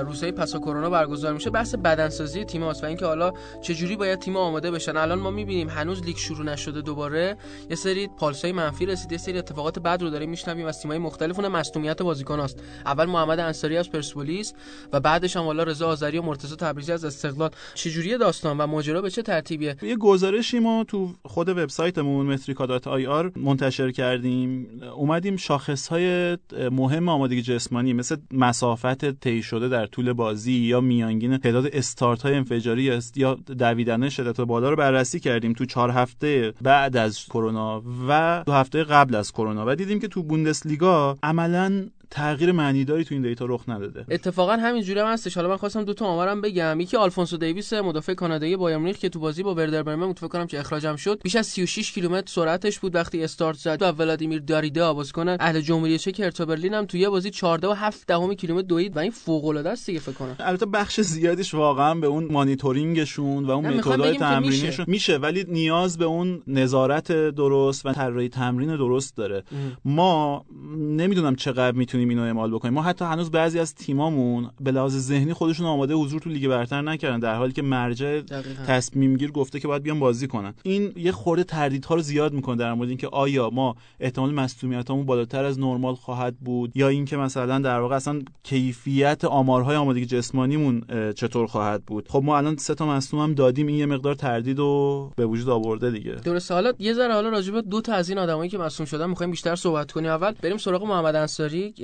روزهای 0.00 0.32
پسا 0.32 0.58
کرونا 0.58 0.90
برگزار 0.90 1.32
میشه 1.32 1.50
بحث 1.50 1.74
بدنسازی 1.74 2.44
تیم 2.44 2.62
هاست 2.62 2.84
و 2.84 2.86
اینکه 2.86 3.06
حالا 3.06 3.32
چجوری 3.62 3.96
باید 3.96 4.18
تیم 4.18 4.36
آماده 4.36 4.70
بشن. 4.70 4.96
الان 4.96 5.18
ما 5.18 5.30
می‌بینیم 5.30 5.68
هنوز 5.68 6.02
لیگ 6.02 6.16
شروع 6.16 6.44
نشده 6.44 6.80
دوباره. 6.80 7.36
یه 7.70 7.76
سری 7.76 8.08
پالسای 8.08 8.52
منفی 8.52 8.86
رسید 8.86 9.12
یه 9.12 9.18
سری 9.18 9.38
اتفاقات 9.38 9.78
بد 9.78 10.02
رو 10.02 10.10
داریم 10.10 10.30
میشنویم 10.30 10.66
از 10.66 10.80
تیم‌های 10.80 10.98
مختلف 10.98 11.38
اون 11.38 11.48
مصونیت 11.48 12.02
بازیکناست 12.02 12.62
اول 12.86 13.04
محمد 13.04 13.38
انصاری 13.38 13.76
از 13.76 13.90
پرسپولیس 13.90 14.54
و 14.92 15.00
بعدش 15.00 15.36
هم 15.36 15.42
حالا 15.42 15.62
رضا 15.62 15.88
آذری 15.88 16.18
و 16.18 16.22
مرتضی 16.22 16.56
تبریزی 16.56 16.92
از 16.92 17.04
استقلال. 17.04 17.50
چجوری 17.74 18.18
داستان 18.18 18.58
و 18.58 18.66
ماجرا 18.66 19.02
به 19.02 19.10
چه 19.10 19.22
ترتیبیه؟ 19.22 19.76
یه 19.82 19.96
گزارشی 19.96 20.58
ما 20.58 20.84
تو 20.88 21.14
خود 21.24 21.48
وبسایتمون 21.48 22.26
متریکا 22.26 22.80
آی 22.86 23.06
آر 23.06 23.32
منتشر 23.36 23.90
کردیم. 23.90 24.80
اومدیم 24.96 25.36
شاخصهای 25.54 26.38
مهم 26.72 27.08
آمادگی 27.08 27.42
جسمانی 27.42 27.92
مثل 27.92 28.16
مسافت 28.30 29.20
طی 29.20 29.42
شده 29.42 29.68
در 29.68 29.86
طول 29.86 30.12
بازی 30.12 30.52
یا 30.52 30.80
میانگین 30.80 31.38
تعداد 31.38 31.66
استارت 31.72 32.22
های 32.22 32.34
انفجاری 32.34 33.00
یا 33.16 33.34
دویدن 33.34 34.08
شدت 34.08 34.40
بالا 34.40 34.70
رو 34.70 34.76
بررسی 34.76 35.20
کردیم 35.20 35.52
تو 35.52 35.64
چهار 35.64 35.90
هفته 35.90 36.54
بعد 36.62 36.96
از 36.96 37.24
کرونا 37.24 37.82
و 38.08 38.42
دو 38.46 38.52
هفته 38.52 38.84
قبل 38.84 39.14
از 39.14 39.32
کرونا. 39.32 39.64
و 39.66 39.74
دیدیم 39.74 40.00
که 40.00 40.08
تو 40.08 40.22
بوندسلیگا 40.22 41.16
عملا 41.22 41.86
تغییر 42.14 42.52
معنیداری 42.52 43.04
تو 43.04 43.14
این 43.14 43.22
دیتا 43.22 43.44
رخ 43.44 43.68
نداده. 43.68 44.04
اتفاقا 44.10 44.52
همین 44.56 44.82
جوری 44.82 45.00
هم 45.00 45.06
هستش. 45.06 45.34
حالا 45.34 45.48
من 45.48 45.56
خواستم 45.56 45.84
دو 45.84 45.94
تا 45.94 46.06
آمارم 46.06 46.40
بگم. 46.40 46.80
یکی 46.80 46.96
آلفونسو 46.96 47.36
دیویس 47.36 47.72
مدافع 47.72 48.14
کانادایی 48.14 48.56
بایر 48.56 48.76
مونیخ 48.76 48.96
که 48.96 49.08
تو 49.08 49.20
بازی 49.20 49.42
با 49.42 49.54
وردر 49.54 49.82
برمن 49.82 50.06
متفکر 50.06 50.28
کنم 50.28 50.46
که 50.46 50.60
اخراجم 50.60 50.96
شد. 50.96 51.20
بیش 51.22 51.36
از 51.36 51.46
36 51.46 51.92
کیلومتر 51.92 52.32
سرعتش 52.32 52.78
بود. 52.78 52.94
وقتی 52.94 53.24
استارت 53.24 53.56
زد 53.56 53.78
و 53.82 53.84
ولادیمیر 53.84 54.40
داریدا 54.40 54.94
بازیکن 54.94 55.28
اهل 55.28 55.60
جمهوری 55.60 55.98
چک 55.98 56.20
هرتا 56.20 56.44
برلین 56.44 56.74
هم 56.74 56.84
تو 56.84 56.96
یه 56.96 57.08
بازی 57.08 57.30
14 57.30 57.68
و 57.68 57.72
7 57.72 58.06
دهم 58.06 58.34
کیلومتر 58.34 58.66
دوید 58.66 58.96
و 58.96 59.00
این 59.00 59.10
فوق 59.10 59.44
العاده 59.44 59.70
است 59.70 59.86
دیگه 59.86 60.00
فکر 60.00 60.12
کنم. 60.12 60.36
البته 60.40 60.66
بخش 60.66 61.00
زیادیش 61.00 61.54
واقعا 61.54 61.94
به 61.94 62.06
اون 62.06 62.32
مانیتورینگشون 62.32 63.44
و 63.44 63.50
اون 63.50 63.66
متدای 63.66 64.16
تمرینیشون 64.16 64.86
میشه. 64.88 65.16
ولی 65.16 65.44
نیاز 65.48 65.98
به 65.98 66.04
اون 66.04 66.42
نظارت 66.46 67.12
درست 67.12 67.86
و 67.86 67.92
طراحی 67.92 68.28
تمرین 68.28 68.76
درست 68.76 69.16
داره. 69.16 69.44
ام. 69.52 69.76
ما 69.84 70.44
نمی‌دونم 70.78 71.36
چقدر 71.36 71.76
می‌تونیم 71.76 72.03
بتونیم 72.04 72.18
اینو 72.18 72.22
اعمال 72.22 72.50
بکنیم. 72.50 72.74
ما 72.74 72.82
حتی 72.82 73.04
هنوز 73.04 73.30
بعضی 73.30 73.58
از 73.58 73.74
تیمامون 73.74 74.50
به 74.60 74.72
لحاظ 74.72 74.96
ذهنی 74.96 75.32
خودشون 75.32 75.66
آماده 75.66 75.94
حضور 75.94 76.20
تو 76.20 76.30
لیگ 76.30 76.48
برتر 76.48 76.82
نکردن 76.82 77.18
در 77.18 77.34
حالی 77.34 77.52
که 77.52 77.62
مرجع 77.62 78.20
تصمیم 78.66 79.16
گیر 79.16 79.30
گفته 79.30 79.60
که 79.60 79.68
باید 79.68 79.82
بیان 79.82 80.00
بازی 80.00 80.26
کنن. 80.26 80.54
این 80.62 80.92
یه 80.96 81.12
خورده 81.12 81.44
تردیدها 81.44 81.94
رو 81.94 82.00
زیاد 82.00 82.32
می‌کنه 82.32 82.56
در 82.56 82.74
مورد 82.74 82.88
اینکه 82.88 83.08
آیا 83.08 83.50
ما 83.50 83.76
احتمال 84.00 84.34
مصونیتامون 84.34 85.06
بالاتر 85.06 85.44
از 85.44 85.58
نرمال 85.58 85.94
خواهد 85.94 86.36
بود 86.38 86.72
یا 86.74 86.88
اینکه 86.88 87.16
مثلا 87.16 87.58
در 87.58 87.80
واقع 87.80 87.96
اصلا 87.96 88.22
کیفیت 88.42 89.24
آمارهای 89.24 89.76
آمادگی 89.76 90.06
جسمانیمون 90.06 90.82
چطور 91.16 91.46
خواهد 91.46 91.84
بود. 91.84 92.08
خب 92.08 92.22
ما 92.24 92.36
الان 92.36 92.56
سه 92.56 92.74
تا 92.74 92.86
مصدوم 92.86 93.20
هم 93.20 93.34
دادیم 93.34 93.66
این 93.66 93.76
یه 93.76 93.86
مقدار 93.86 94.14
تردید 94.14 94.58
رو 94.58 95.10
به 95.16 95.26
وجود 95.26 95.48
آورده 95.48 95.90
دیگه. 95.90 96.12
درست 96.12 96.52
حالا 96.52 96.72
یه 96.78 96.94
ذره 96.94 97.14
حالا 97.14 97.28
راجع 97.28 97.60
دو 97.60 97.80
تا 97.80 97.92
از 97.92 98.08
این 98.08 98.18
آدمایی 98.18 98.50
که 98.50 98.58
مصدوم 98.58 98.86
شدن 98.86 99.10
می‌خوایم 99.10 99.30
بیشتر 99.30 99.56
صحبت 99.56 99.92
کنیم. 99.92 100.10
اول 100.10 100.32
بریم 100.42 100.56
سراغ 100.56 100.84
محمد 100.84 101.16
انصاری 101.16 101.74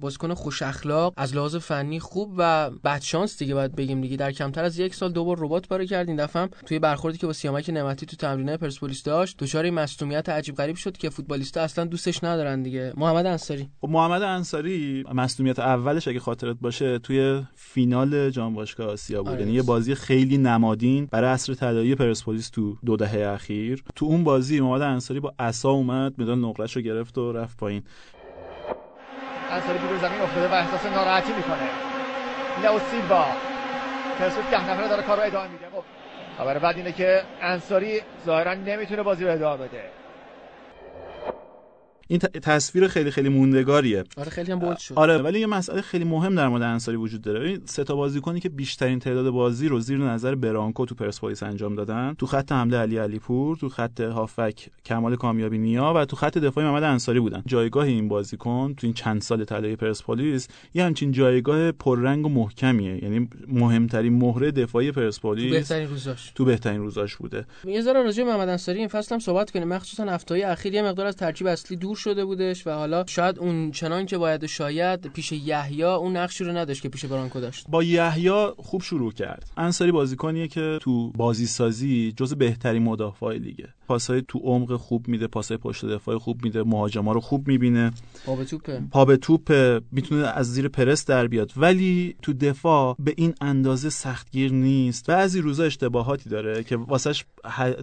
بازیکن 0.00 0.34
خوش 0.34 0.62
اخلاق 0.62 1.14
از 1.16 1.36
لحاظ 1.36 1.56
فنی 1.56 2.00
خوب 2.00 2.34
و 2.36 2.70
بعد 2.70 3.02
شانس 3.02 3.38
دیگه 3.38 3.54
باید 3.54 3.76
بگیم 3.76 4.00
دیگه. 4.00 4.16
در 4.16 4.32
کمتر 4.32 4.64
از 4.64 4.78
یک 4.78 4.94
سال 4.94 5.12
دو 5.12 5.24
بار 5.24 5.36
ربات 5.40 5.68
پاره 5.68 5.86
کرد. 5.86 6.08
این 6.08 6.16
دفعه 6.16 6.48
توی 6.66 6.78
برخوردی 6.78 7.18
که 7.18 7.26
با 7.26 7.32
سیامک 7.32 7.70
نعمتی 7.70 8.06
تو 8.06 8.16
تمرینای 8.16 8.56
پرسپولیس 8.56 9.02
داشت 9.02 9.36
دچار 9.38 9.70
مصونیت 9.70 10.28
عجیب 10.28 10.54
غریب 10.54 10.76
شد 10.76 10.96
که 10.96 11.10
فوتبالیست‌ها 11.10 11.64
اصلا 11.64 11.84
دوستش 11.84 12.24
ندارن 12.24 12.62
دیگه. 12.62 12.92
محمد 12.96 13.26
انصاری. 13.26 13.68
خب 13.80 13.88
محمد 13.88 14.22
انصاری 14.22 15.04
مصونیت 15.14 15.58
اولش 15.58 16.08
اگه 16.08 16.20
خاطرت 16.20 16.56
باشه 16.60 16.98
توی 16.98 17.42
فینال 17.54 18.30
جام 18.30 18.54
باشگاه 18.54 18.86
آسیا 18.86 19.22
بود. 19.22 19.32
آره. 19.32 19.40
یعنی 19.40 19.52
یه 19.52 19.62
بازی 19.62 19.94
خیلی 19.94 20.38
نمادین 20.38 21.08
برای 21.10 21.30
عصر 21.30 21.54
طلایی 21.54 21.94
پرسپولیس 21.94 22.50
تو 22.50 22.76
دو 22.86 22.96
دهه 22.96 23.28
اخیر. 23.28 23.84
تو 23.96 24.06
اون 24.06 24.24
بازی 24.24 24.60
محمد 24.60 24.82
انصاری 24.82 25.20
با 25.20 25.34
عصا 25.38 25.70
اومد 25.70 26.20
مدال 26.20 26.38
نقرهشو 26.38 26.80
گرفت 26.80 27.18
و 27.18 27.32
رفت 27.32 27.56
پایین. 27.56 27.82
انصاری 29.54 29.78
دور 29.78 29.96
زمین 29.96 30.20
افتاده 30.22 30.48
و 30.48 30.52
احساس 30.52 30.86
ناراحتی 30.86 31.32
می‌کنه. 31.32 31.70
لئو 32.62 32.78
سیلوا 32.78 33.36
پرسپولیس 34.18 34.50
ده 34.50 34.70
نفره 34.70 34.88
داره 34.88 35.02
کار 35.02 35.16
رو 35.16 35.22
ادامه 35.22 35.48
میده. 35.48 35.66
خب 35.72 35.84
خبر 36.38 36.58
بعد 36.58 36.76
اینه 36.76 36.92
که 36.92 37.22
انصاری 37.40 38.00
ظاهرا 38.26 38.54
نمی‌تونه 38.54 39.02
بازی 39.02 39.24
رو 39.24 39.32
ادامه 39.32 39.68
بده. 39.68 40.03
این 42.08 42.18
تصویر 42.18 42.88
خیلی 42.88 43.10
خیلی 43.10 43.28
موندگاریه. 43.28 44.04
آره 44.16 44.30
خیلی 44.30 44.52
هم 44.52 44.58
بولد 44.58 44.78
شد. 44.78 44.94
آره 44.96 45.18
ولی 45.18 45.40
یه 45.40 45.46
مسئله 45.46 45.80
خیلی 45.80 46.04
مهم 46.04 46.34
در 46.34 46.48
مورد 46.48 46.62
انصاری 46.62 46.96
وجود 46.96 47.22
داره. 47.22 47.48
این 47.48 47.60
سه 47.64 47.84
تا 47.84 47.96
بازیکنی 47.96 48.40
که 48.40 48.48
بیشترین 48.48 48.98
تعداد 48.98 49.30
بازی 49.30 49.68
رو 49.68 49.80
زیر 49.80 49.98
نظر 49.98 50.34
برانکو 50.34 50.86
تو 50.86 50.94
پرسپولیس 50.94 51.42
انجام 51.42 51.74
دادن. 51.74 52.14
تو 52.18 52.26
خط 52.26 52.52
حمله 52.52 52.76
علی 52.76 52.96
علیپور 52.96 53.56
تو 53.56 53.68
خط 53.68 54.00
هافک 54.00 54.68
کمال 54.84 55.16
کامیابی 55.16 55.58
نیا 55.58 55.92
و 55.96 56.04
تو 56.04 56.16
خط 56.16 56.38
دفاعی 56.38 56.66
محمد 56.66 56.82
انصاری 56.82 57.20
بودن. 57.20 57.42
جایگاه 57.46 57.84
این 57.84 58.08
بازیکن 58.08 58.74
تو 58.76 58.86
این 58.86 58.94
چند 58.94 59.22
سال 59.22 59.44
طلایی 59.44 59.76
پرسپولیس 59.76 60.48
یه 60.74 60.84
همچین 60.84 61.12
جایگاه 61.12 61.72
پررنگ 61.72 62.26
و 62.26 62.28
محکمیه. 62.28 63.04
یعنی 63.04 63.28
مهمترین 63.48 64.18
مهره 64.18 64.50
دفاعی 64.50 64.92
پرسپولیس 64.92 65.48
تو 65.48 65.54
بهترین 65.54 65.88
روزاش. 65.88 66.32
تو 66.34 66.44
بهترین 66.44 66.80
روزاش 66.80 67.16
بوده. 67.16 67.46
یه 67.64 67.80
ذره 67.80 68.02
راجع 68.02 68.24
محمد 68.24 68.48
انصاری 68.48 68.78
این 68.78 68.88
فصل 68.88 69.14
هم 69.14 69.18
صحبت 69.18 69.50
کنیم. 69.50 69.68
مخصوصا 69.68 70.04
هفته‌های 70.04 70.42
اخیر 70.42 70.74
یه 70.74 70.82
مقدار 70.82 71.06
از 71.06 71.16
ترکیب 71.16 71.46
اصلی 71.46 71.76
دور 71.76 71.93
شده 71.96 72.24
بودش 72.24 72.66
و 72.66 72.70
حالا 72.70 73.04
شاید 73.06 73.38
اون 73.38 73.70
چنان 73.70 74.06
که 74.06 74.18
باید 74.18 74.46
شاید 74.46 75.06
پیش 75.06 75.32
یحیی 75.32 75.82
اون 75.82 76.16
نقشی 76.16 76.44
رو 76.44 76.56
نداشت 76.56 76.82
که 76.82 76.88
پیش 76.88 77.04
برانکو 77.04 77.40
داشت. 77.40 77.66
با 77.68 77.82
یحیی 77.82 78.30
خوب 78.56 78.82
شروع 78.82 79.12
کرد. 79.12 79.50
انصاری 79.56 79.92
بازیکنیه 79.92 80.48
که 80.48 80.78
تو 80.82 81.10
بازی 81.10 81.46
سازی 81.46 82.12
جز 82.16 82.34
بهترین 82.34 82.82
مدافعای 82.82 83.38
لیگه. 83.38 83.68
پاسای 83.88 84.22
تو 84.28 84.38
عمق 84.38 84.76
خوب 84.76 85.08
میده 85.08 85.26
پاسای 85.26 85.56
پشت 85.56 85.84
دفاع 85.84 86.18
خوب 86.18 86.44
میده 86.44 86.62
مهاجما 86.62 87.12
رو 87.12 87.20
خوب 87.20 87.48
می‌بینه. 87.48 87.92
پا 88.26 88.36
به 88.36 88.44
توپه 88.44 88.82
پا 88.90 89.04
به 89.04 89.16
توپ 89.16 89.52
می‌تونه 89.92 90.26
از 90.26 90.52
زیر 90.52 90.68
پرس 90.68 91.06
در 91.06 91.26
بیاد. 91.26 91.52
ولی 91.56 92.16
تو 92.22 92.32
دفاع 92.32 92.96
به 92.98 93.14
این 93.16 93.34
اندازه 93.40 93.90
سختگیر 93.90 94.52
نیست. 94.52 95.06
بعضی 95.06 95.40
روزا 95.40 95.64
اشتباهاتی 95.64 96.30
داره 96.30 96.64
که 96.64 96.76
واسش 96.76 97.24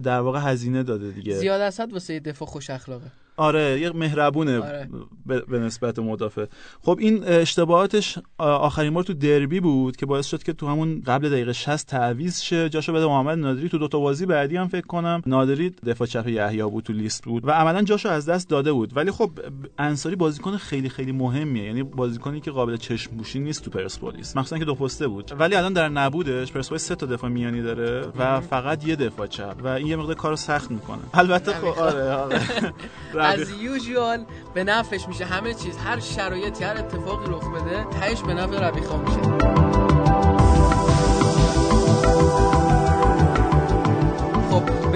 در 0.02 0.20
واقع 0.20 0.40
هزینه 0.42 0.82
داده 0.82 1.10
دیگه. 1.10 1.34
زیاد 1.34 1.60
اسد 1.60 1.92
واسه 1.92 2.20
دفاع 2.20 2.48
خوش 2.48 2.70
اخلاقه. 2.70 3.06
آره 3.36 3.80
یه 3.80 3.90
مهربونه 3.90 4.58
آره. 4.58 4.88
به 5.26 5.58
نسبت 5.58 5.98
مدافع. 5.98 6.44
خب 6.82 6.98
این 7.00 7.24
اشتباهاتش 7.24 8.18
آخرین 8.38 8.94
بار 8.94 9.04
تو 9.04 9.14
دربی 9.14 9.60
بود 9.60 9.96
که 9.96 10.06
باعث 10.06 10.26
شد 10.26 10.42
که 10.42 10.52
تو 10.52 10.68
همون 10.68 11.02
قبل 11.06 11.28
دقیقه 11.28 11.52
60 11.52 11.86
تعویض 11.86 12.40
شه. 12.40 12.68
جاشو 12.68 12.92
بده 12.92 13.06
محمد 13.06 13.38
نادری. 13.38 13.68
تو 13.68 13.78
دوتا 13.78 13.98
بازی 14.00 14.26
بعدی 14.26 14.56
هم 14.56 14.68
فکر 14.68 14.86
کنم 14.86 15.22
نادری 15.26 15.70
دفاع 15.70 16.06
چپ 16.06 16.28
یحیی 16.28 16.62
بود 16.62 16.84
تو 16.84 16.92
لیست 16.92 17.24
بود 17.24 17.48
و 17.48 17.50
عملا 17.50 17.82
جاشو 17.82 18.08
از 18.08 18.26
دست 18.26 18.48
داده 18.48 18.72
بود. 18.72 18.96
ولی 18.96 19.10
خب 19.10 19.30
انصاری 19.78 20.16
بازیکن 20.16 20.56
خیلی 20.56 20.88
خیلی 20.88 21.12
مهمیه. 21.12 21.64
یعنی 21.64 21.82
بازیکنی 21.82 22.40
که 22.40 22.50
قابل 22.50 22.76
چشم 22.76 23.16
پوشی 23.16 23.38
نیست 23.38 23.64
تو 23.64 23.70
پرسپولیس. 23.70 24.36
مخصوصا 24.36 24.58
که 24.58 24.64
دو 24.64 24.74
پسته 24.74 25.08
بود. 25.08 25.32
ولی 25.38 25.54
الان 25.54 25.72
در 25.72 25.88
نبودش. 25.88 26.52
پرسپولیس 26.52 26.84
سه 26.84 26.94
تا 26.94 27.06
دفاع 27.06 27.30
میانی 27.30 27.62
داره 27.62 28.06
و 28.18 28.40
فقط 28.40 28.86
یه 28.86 28.96
دفاع 28.96 29.26
چپ. 29.26 29.56
و 29.64 29.68
این 29.68 29.86
یه 29.86 29.96
مقدار 29.96 30.14
کارو 30.14 30.36
سخت 30.36 30.70
می‌کنه. 30.70 31.00
البته 31.14 31.52
خب 31.52 31.78
آره 31.78 32.12
آره. 32.12 32.40
از 33.22 33.50
یوزوال 33.50 34.24
به 34.54 34.64
نفعش 34.64 35.08
میشه 35.08 35.24
همه 35.24 35.54
چیز 35.54 35.76
هر 35.76 36.00
شرایطی 36.00 36.64
هر 36.64 36.78
اتفاقی 36.78 37.32
رخ 37.32 37.48
بده 37.48 37.84
تهش 37.84 38.22
به 38.22 38.34
نفع 38.34 38.68
ربیخا 38.68 38.96
میشه 38.96 39.61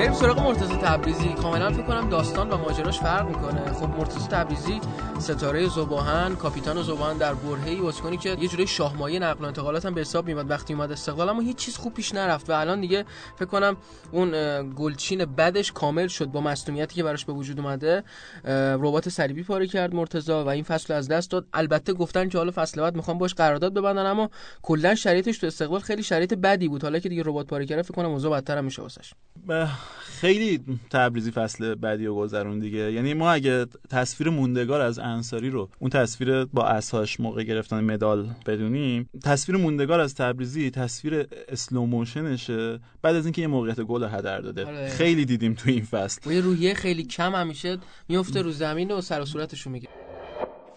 بریم 0.06 0.18
سراغ 0.18 0.40
مرتضی 0.40 0.76
تبریزی. 0.76 1.28
کاملا 1.28 1.70
فکر 1.70 1.82
کنم 1.82 2.08
داستان 2.08 2.50
و 2.50 2.56
ماجراش 2.56 3.00
فرق 3.00 3.28
می‌کنه. 3.28 3.72
خب 3.72 3.88
مرتضی 3.88 4.28
تبریزی 4.28 4.80
ستاره 5.18 5.68
زباهن 5.68 6.36
کاپیتان 6.36 6.82
زباهن 6.82 7.18
در 7.18 7.34
برهه‌ای 7.34 7.80
واسه 7.80 8.16
که 8.16 8.28
یه 8.40 8.48
جوری 8.48 8.66
شاهمایه 8.66 9.18
نقل 9.18 9.44
و 9.44 9.46
انتقالات 9.46 9.86
هم 9.86 9.94
به 9.94 10.00
حساب 10.00 10.26
میاد 10.26 10.50
وقتی 10.50 10.74
اومد 10.74 10.92
استقلال 10.92 11.28
اما 11.28 11.40
هیچ 11.40 11.56
چیز 11.56 11.76
خوب 11.76 11.94
پیش 11.94 12.14
نرفت 12.14 12.50
و 12.50 12.52
الان 12.52 12.80
دیگه 12.80 13.04
فکر 13.36 13.44
کنم 13.44 13.76
اون 14.12 14.30
گلچین 14.74 15.24
بدش 15.24 15.72
کامل 15.72 16.06
شد 16.06 16.26
با 16.26 16.40
مصونیتی 16.40 16.94
که 16.94 17.02
براش 17.02 17.24
به 17.24 17.32
وجود 17.32 17.60
اومده. 17.60 18.04
ربات 18.78 19.08
صلیبی 19.08 19.42
پاره 19.42 19.66
کرد 19.66 19.94
مرتضی 19.94 20.32
و 20.32 20.48
این 20.48 20.64
فصل 20.64 20.92
از 20.92 21.08
دست 21.08 21.30
داد. 21.30 21.46
البته 21.52 21.92
گفتن 21.92 22.28
که 22.28 22.38
حالا 22.38 22.52
فصل 22.54 22.80
بعد 22.80 22.96
می‌خوام 22.96 23.18
باش 23.18 23.34
قرارداد 23.34 23.74
ببندن 23.74 24.06
اما 24.06 24.30
کلا 24.62 24.94
شرایطش 24.94 25.38
تو 25.38 25.46
استقلال 25.46 25.80
خیلی 25.80 26.02
شرایط 26.02 26.34
بدی 26.34 26.68
بود. 26.68 26.82
حالا 26.82 26.98
که 26.98 27.08
دیگه 27.08 27.22
ربات 27.26 27.46
پاره 27.46 27.66
کرده 27.66 27.82
فکر 27.82 27.94
کنم 27.94 28.10
اوضاع 28.10 28.32
بدتر 28.32 28.60
میشه 28.60 28.82
واسش. 28.82 29.12
خیلی 30.20 30.60
تبریزی 30.90 31.30
فصل 31.30 31.74
بعدی 31.74 32.06
و 32.06 32.14
گذرون 32.14 32.58
دیگه. 32.58 32.92
یعنی 32.92 33.14
ما 33.14 33.30
اگه 33.30 33.66
تصویر 33.90 34.30
موندگار 34.30 34.80
از 34.80 34.98
انصاری 34.98 35.50
رو 35.50 35.68
اون 35.78 35.90
تصویر 35.90 36.44
با 36.44 36.64
اساش 36.64 37.20
موقع 37.20 37.42
گرفتن 37.42 37.84
مدال 37.84 38.28
بدونیم 38.46 39.10
تصویر 39.24 39.58
موندگار 39.58 40.00
از 40.00 40.14
تبریزی 40.14 40.70
تصویر 40.70 41.26
اسلو 41.48 41.86
موشنشه 41.86 42.80
بعد 43.02 43.16
از 43.16 43.24
اینکه 43.24 43.42
یه 43.42 43.48
موقعیت 43.48 43.80
گل 43.80 44.04
هدر 44.04 44.40
داده. 44.40 44.64
آره. 44.64 44.88
خیلی 44.88 45.24
دیدیم 45.24 45.54
تو 45.54 45.70
این 45.70 45.84
فصل. 45.84 46.30
یه 46.30 46.40
روحیه 46.40 46.74
خیلی 46.74 47.04
کم 47.04 47.34
همیشه 47.34 47.78
میفته 48.08 48.42
رو 48.42 48.50
زمین 48.50 48.90
و 48.90 49.00
سر 49.00 49.20
و 49.20 49.24
صورتشو 49.24 49.70
می‌گیره 49.70 49.92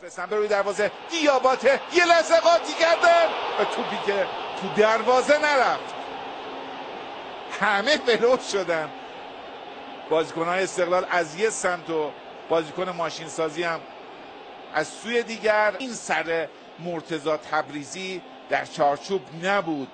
فرستن 0.02 0.26
به 0.30 0.36
روی 0.36 0.48
دروازه 0.48 0.92
دیاباته 1.12 1.80
یه 1.98 2.06
لحظه 2.06 2.34
قاطی 2.44 2.74
کردن 2.80 3.26
و 3.60 3.66
توپی 3.76 4.06
که 4.06 4.26
تو 4.62 4.82
دروازه 4.82 5.34
نرفت. 5.34 5.94
همه 7.62 7.98
بلوت 7.98 8.42
شدن. 8.42 8.90
بازیکن 10.10 10.46
های 10.46 10.64
استقلال 10.64 11.06
از 11.10 11.40
یه 11.40 11.50
سمت 11.50 11.90
و 11.90 12.12
بازیکن 12.50 12.90
ماشین 12.90 13.28
سازی 13.28 13.64
هم 13.64 13.80
از 14.74 14.88
سوی 14.88 15.24
دیگر. 15.24 15.76
این 15.80 15.94
سر 15.94 16.48
مرتزا 16.80 17.38
تبریزی 17.38 18.22
در 18.50 18.66
چارچوب 18.66 19.22
نبود. 19.44 19.92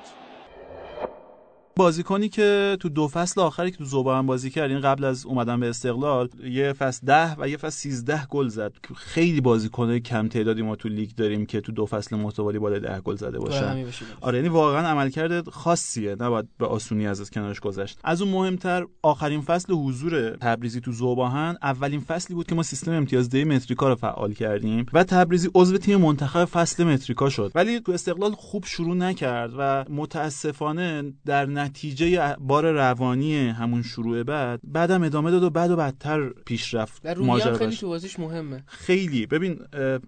بازیکنی 1.78 2.30
که 2.30 2.78
تو 2.80 2.90
دو 2.90 3.08
فصل 3.08 3.42
آخری 3.42 3.72
که 3.72 3.78
تو 3.78 3.86
زوبان 3.86 4.26
بازی 4.26 4.50
کرد 4.50 4.72
این 4.72 4.80
قبل 4.80 5.04
از 5.04 5.26
اومدن 5.26 5.60
به 5.60 5.70
استقلال 5.70 6.30
یه 6.44 6.74
فصل 6.74 7.08
ده 7.08 7.36
و 7.40 7.50
یه 7.50 7.58
فصل 7.58 7.70
13 7.70 8.26
گل 8.26 8.48
زد. 8.48 8.74
خیلی 8.96 9.42
بازیکنای 9.42 10.00
کم 10.00 10.28
تعدادی 10.28 10.62
ما 10.62 10.76
تو 10.76 10.90
لیگ 10.90 11.10
داریم 11.18 11.46
که 11.46 11.62
تو 11.62 11.72
دو 11.72 11.86
فصل 11.86 12.16
متوالی 12.16 12.60
بالای 12.60 12.80
10 12.80 13.00
گل 13.00 13.16
زده 13.16 13.40
باشن. 13.40 13.86
آره 14.22 14.38
یعنی 14.38 14.50
واقعا 14.50 14.88
عملکرد 14.88 15.50
خاصیه 15.50 16.16
نباید 16.20 16.48
به 16.58 16.66
آسونی 16.66 17.08
از 17.08 17.32
کنارش 17.32 17.60
گذشت. 17.60 18.00
از 18.04 18.22
اون 18.22 18.32
مهمتر 18.32 18.86
آخرین 19.02 19.42
فصل 19.42 19.74
حضور 19.74 20.30
تبریزی 20.30 20.82
تو 20.82 20.92
زوباهن. 20.92 21.58
اولین 21.62 22.02
فصلی 22.02 22.36
بود 22.36 22.48
که 22.48 22.56
ما 22.56 22.64
سیستم 22.64 22.92
امتیازدهی 22.92 23.44
متریکا 23.44 23.90
رو 23.90 23.96
فعال 23.96 24.34
کردیم 24.34 24.86
و 24.94 25.04
تبریزی 25.04 25.50
عضو 25.56 25.78
تیم 25.78 26.02
منتخب 26.02 26.46
فصل 26.46 26.84
متریکا 26.84 27.30
شد. 27.30 27.52
ولی 27.56 27.80
تو 27.80 27.92
استقلال 27.92 28.32
خوب 28.32 28.66
شروع 28.66 28.96
نکرد 28.96 29.52
و 29.58 29.86
متاسفانه 29.90 31.14
در 31.26 31.65
نتیجه 31.66 32.36
بار 32.40 32.72
روانی 32.72 33.48
همون 33.48 33.84
شروع 33.84 34.24
بعد 34.24 34.60
بعدم 34.64 35.04
ادامه 35.04 35.32
داد 35.32 35.44
و 35.44 35.50
بعد 35.50 35.72
و 35.72 35.76
بدتر 35.76 36.30
پیش 36.30 36.74
رفت 36.74 37.06
ماجرا 37.06 37.58
خیلی 37.58 37.76
تو 37.76 37.88
بازیش 37.88 38.20
مهمه. 38.20 38.64
خیلی. 38.68 39.26
ببین 39.26 39.60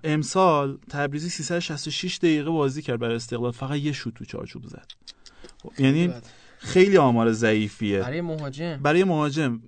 امسال 0.04 0.78
تبریزی 0.90 1.30
366 1.30 2.18
دقیقه 2.18 2.50
بازی 2.50 2.82
کرد 2.82 3.00
برای 3.00 3.16
استقلال. 3.16 3.52
فقط 3.52 3.78
یه 3.78 3.92
شوت 3.92 4.14
تو 4.14 4.26
چارچوب 4.26 4.64
زد. 4.66 4.88
یعنی 5.80 6.14
خیلی 6.58 6.98
آمار 6.98 7.32
ضعیفیه. 7.32 8.00
برای 8.00 8.22
مهاجم. 8.22 8.80
برای 8.84 9.04
مهاجم. 9.04 9.62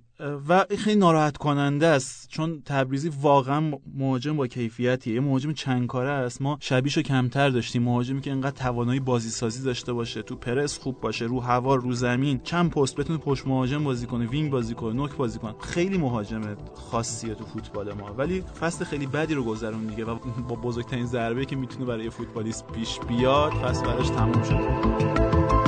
و 0.48 0.66
خیلی 0.78 1.00
ناراحت 1.00 1.36
کننده 1.36 1.86
است 1.86 2.28
چون 2.28 2.62
تبریزی 2.64 3.10
واقعا 3.22 3.72
مهاجم 3.94 4.36
با 4.36 4.46
کیفیتیه. 4.46 5.14
یه 5.14 5.20
مهاجم 5.20 5.52
چند 5.52 5.86
کاره 5.86 6.10
است. 6.10 6.42
ما 6.42 6.58
شبیشو 6.60 7.02
کمتر 7.02 7.48
داشتیم. 7.48 7.82
مهاجمی 7.82 8.20
که 8.20 8.30
انقدر 8.30 8.56
توانایی 8.56 9.00
بازی 9.00 9.28
سازی 9.28 9.62
داشته 9.62 9.92
باشه 9.92 10.22
تو 10.22 10.36
پرس 10.36 10.78
خوب 10.78 11.00
باشه 11.00 11.24
رو 11.24 11.40
هوا 11.40 11.74
رو 11.74 11.92
زمین 11.92 12.40
چند 12.44 12.70
پست 12.70 12.96
بتونه 12.96 13.18
پشت 13.18 13.46
مهاجم 13.46 13.84
بازی 13.84 14.06
کنه 14.06 14.26
وینگ 14.26 14.50
بازی 14.50 14.74
کنه 14.74 14.92
نوک 14.92 15.16
بازی 15.16 15.38
کنه. 15.38 15.54
خیلی 15.60 15.98
مهاجم 15.98 16.40
خاصیه 16.74 17.34
تو 17.34 17.44
فوتبال 17.44 17.92
ما. 17.92 18.14
ولی 18.18 18.44
فصل 18.60 18.84
خیلی 18.84 19.06
بدی 19.06 19.34
رو 19.34 19.44
گذرون 19.44 19.86
دیگه 19.86 20.04
و 20.04 20.18
با 20.48 20.56
بزرگترین 20.56 21.06
ضربه 21.06 21.44
که 21.44 21.56
می‌تونه 21.56 21.84
برای 21.84 22.10
فوتبالیست 22.10 22.66
پیش 22.66 22.98
بیاد 23.08 23.52
فصل 23.52 23.86
براش 23.86 24.08
تموم 24.08 24.42
شد. 24.42 25.59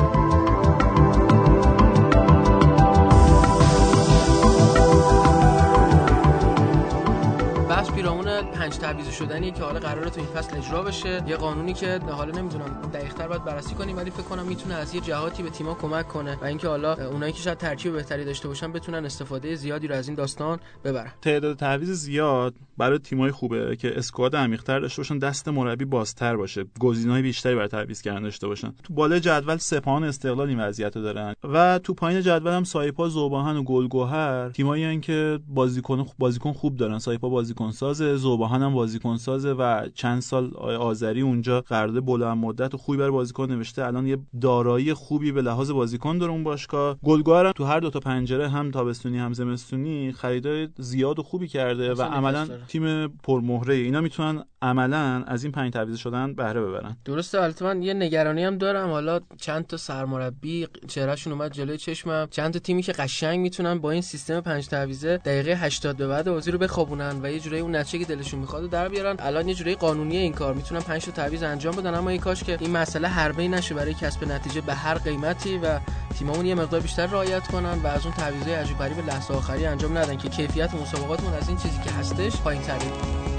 پنج 8.21 8.77
تعویض 8.77 9.11
شدنی 9.11 9.51
که 9.51 9.63
حالا 9.63 9.81
قراره 9.81 10.11
تو 10.11 10.21
این 10.21 10.29
فصل 10.29 10.57
اجرا 10.57 10.83
بشه. 10.83 11.23
یه 11.27 11.37
قانونی 11.37 11.73
که 11.73 11.99
حالا 11.99 12.39
نمی‌دونم 12.39 12.91
دقیق‌تر 12.95 13.29
باید 13.29 13.45
بررسی 13.45 13.75
کنیم 13.75 13.97
ولی 13.97 14.11
فکر 14.11 14.23
کنم 14.23 14.47
می‌تونه 14.47 14.75
از 14.75 14.95
یه 14.95 15.01
جهاتی 15.01 15.43
به 15.43 15.51
تیم‌ها 15.51 15.75
کمک 15.75 16.09
کنه 16.09 16.39
و 16.43 16.45
اینکه 16.45 16.69
حالا 16.69 16.95
اونایی 16.95 17.33
که 17.33 17.41
شاید 17.41 17.59
ترکیب 17.59 17.93
بهتری 17.93 18.25
داشته 18.25 18.49
باشن 18.49 18.73
بتونن 18.73 19.05
استفاده 19.05 19.55
زیادی 19.55 19.87
رو 19.87 19.95
از 19.95 20.09
این 20.09 20.17
داستان 20.17 20.59
ببرن. 20.85 21.13
تعداد 21.23 21.57
تعویض 21.57 21.91
زیاد 21.91 22.55
برای 22.79 22.99
تیم‌های 22.99 23.31
خوبه 23.31 23.77
که 23.77 23.99
اسکواد 23.99 24.37
عمیق‌تر 24.37 24.81
داشته 24.81 25.01
باشن 25.01 25.19
دست 25.19 25.49
مربی 25.49 25.85
بازتر 25.85 26.37
باشه 26.37 26.65
گزینه‌های 26.81 27.23
بیشتری 27.23 27.55
برای 27.55 27.69
تعویض 27.69 28.03
کردن 28.03 28.23
داشته 28.23 28.47
باشن. 28.47 28.75
تو 28.85 28.95
بالای 28.95 29.21
جدول 29.21 29.57
سپاهان 29.57 30.05
استقلال 30.05 30.49
این 30.49 30.61
وضعیت 30.61 30.95
دارن 30.95 31.35
و 31.45 31.79
تو 31.79 31.95
پایین 31.95 32.21
جدول 32.21 32.53
هم 32.53 32.65
سایپا 32.65 33.09
زوباهن 33.09 33.57
و 33.57 33.63
گلگهر 33.63 34.51
تیمایی 34.51 35.01
که 35.01 35.39
بازیکن 35.49 36.07
بازیکن 36.19 36.53
خوب 36.53 36.77
دارن. 36.77 36.99
سایپا 36.99 37.29
بازیکن 37.29 37.71
سازه. 37.71 38.02
زوباهن 38.03 38.63
هم 38.63 38.75
بازیکن 38.75 39.17
سازه 39.17 39.53
و 39.53 39.89
چند 39.95 40.23
سال 40.23 40.57
آذری 40.57 41.21
اونجا 41.21 41.61
قرارداد 41.61 42.05
بلند 42.05 42.37
مدت 42.37 42.75
و 42.75 42.79
خوبی 42.79 42.99
برای 42.99 43.11
بازیکن 43.11 43.53
نوشته. 43.53 43.85
الان 43.85 44.07
یه 44.07 44.19
دارایی 44.41 44.95
خوبی 44.95 45.33
به 45.33 45.43
لحاظ 45.43 45.71
بازیکن 45.71 46.19
داره 46.19 46.33
اون 46.33 46.45
باشگاه. 46.45 46.99
گلگهر 47.05 47.53
تو 47.53 47.65
هر 47.65 47.81
دو 47.81 47.91
تا 47.91 48.01
پنجره 48.01 48.49
هم 48.49 48.71
تابستونی 48.71 49.19
هم 49.19 49.33
زمستونی 49.33 50.13
خریدای 50.13 50.69
زیاد 50.79 51.19
و 51.19 51.23
خوبی 51.23 51.49
کرده 51.49 51.95
و 51.95 52.03
عملا 52.03 52.49
تیم 52.69 53.07
پرمهره. 53.09 53.75
اینا 53.75 54.01
می‌تونن 54.01 54.45
عملا 54.63 55.25
از 55.27 55.45
این 55.45 55.53
پنج 55.53 55.73
تعویض 55.73 55.97
شدن 55.97 56.35
بهره 56.35 56.61
ببرن. 56.61 56.97
درسته 57.05 57.41
البته 57.41 57.65
من 57.65 57.83
یه 57.83 57.95
نگرانی 57.95 58.45
هم 58.45 58.59
دارم. 58.59 58.91
حالا 58.91 59.21
چند 59.41 59.67
تا 59.67 59.77
سرمربی 59.77 60.67
چهرهشون 60.89 61.33
اومد 61.33 61.53
جلوی 61.53 61.79
چشمم. 61.79 62.29
چند 62.31 62.53
تا 62.53 62.59
تیمی 62.59 62.83
که 62.83 62.93
قشنگ 62.93 63.41
می‌تونن 63.41 63.79
با 63.79 63.91
این 63.91 64.03
سیستم 64.03 64.41
پنج 64.41 64.67
تعویضه 64.67 65.17
دقیقه 65.17 65.51
80 65.51 65.97
به 65.97 66.07
بعد 66.07 66.31
بازی 66.31 66.51
رو 66.51 66.59
بخوابونن 66.59 67.21
و 67.23 67.31
یه 67.31 67.41
جوری 67.41 67.59
اون 67.59 67.77
نتیجه 67.95 68.05
که 68.07 68.15
دلشون 68.15 68.41
می‌خواد 68.41 68.71
در 68.71 68.89
بیارن. 68.89 69.17
الان 69.19 69.49
یه 69.49 69.55
جوری 69.55 69.75
قانونی 69.75 70.17
این 70.17 70.33
کار. 70.33 70.55
می‌تونن 70.55 70.81
5 70.81 71.05
تا 71.05 71.11
تعویض 71.11 71.43
انجام 71.43 71.77
بدن 71.77 71.95
اما 71.95 72.11
این 72.11 72.21
کاش 72.21 72.45
که 72.45 72.59
این 72.61 72.71
مسئله 72.71 73.09
حربه‌ای 73.09 73.49
نشه 73.49 73.75
برای 73.75 73.95
کسب 73.95 74.25
نتیجه 74.25 74.61
به 74.61 74.75
هر 74.75 74.95
قیمتی 74.95 75.59
و 75.59 75.79
تیممون 76.19 76.47
یه 76.47 76.55
مقدار 76.55 76.81
بیشتر 76.81 77.07
رعایت 77.07 77.47
کنن 77.47 77.79
و 77.83 77.87
از 77.87 78.05
اون 78.05 78.15
تعویضای 78.15 78.55
عجیب 78.55 78.79
غریب 78.79 79.07
لحظه 79.07 79.35
آخری 79.35 79.67
انجام 79.67 79.99
ندن 79.99 80.17
که 80.17 80.29
کیفیت 80.29 80.75
مسابقاتمون 80.75 81.35
از 81.35 81.49
این 81.49 81.57
چیزی 81.57 81.81
که 81.85 81.91
هستش 81.91 82.37
پایین‌تره. 82.37 83.32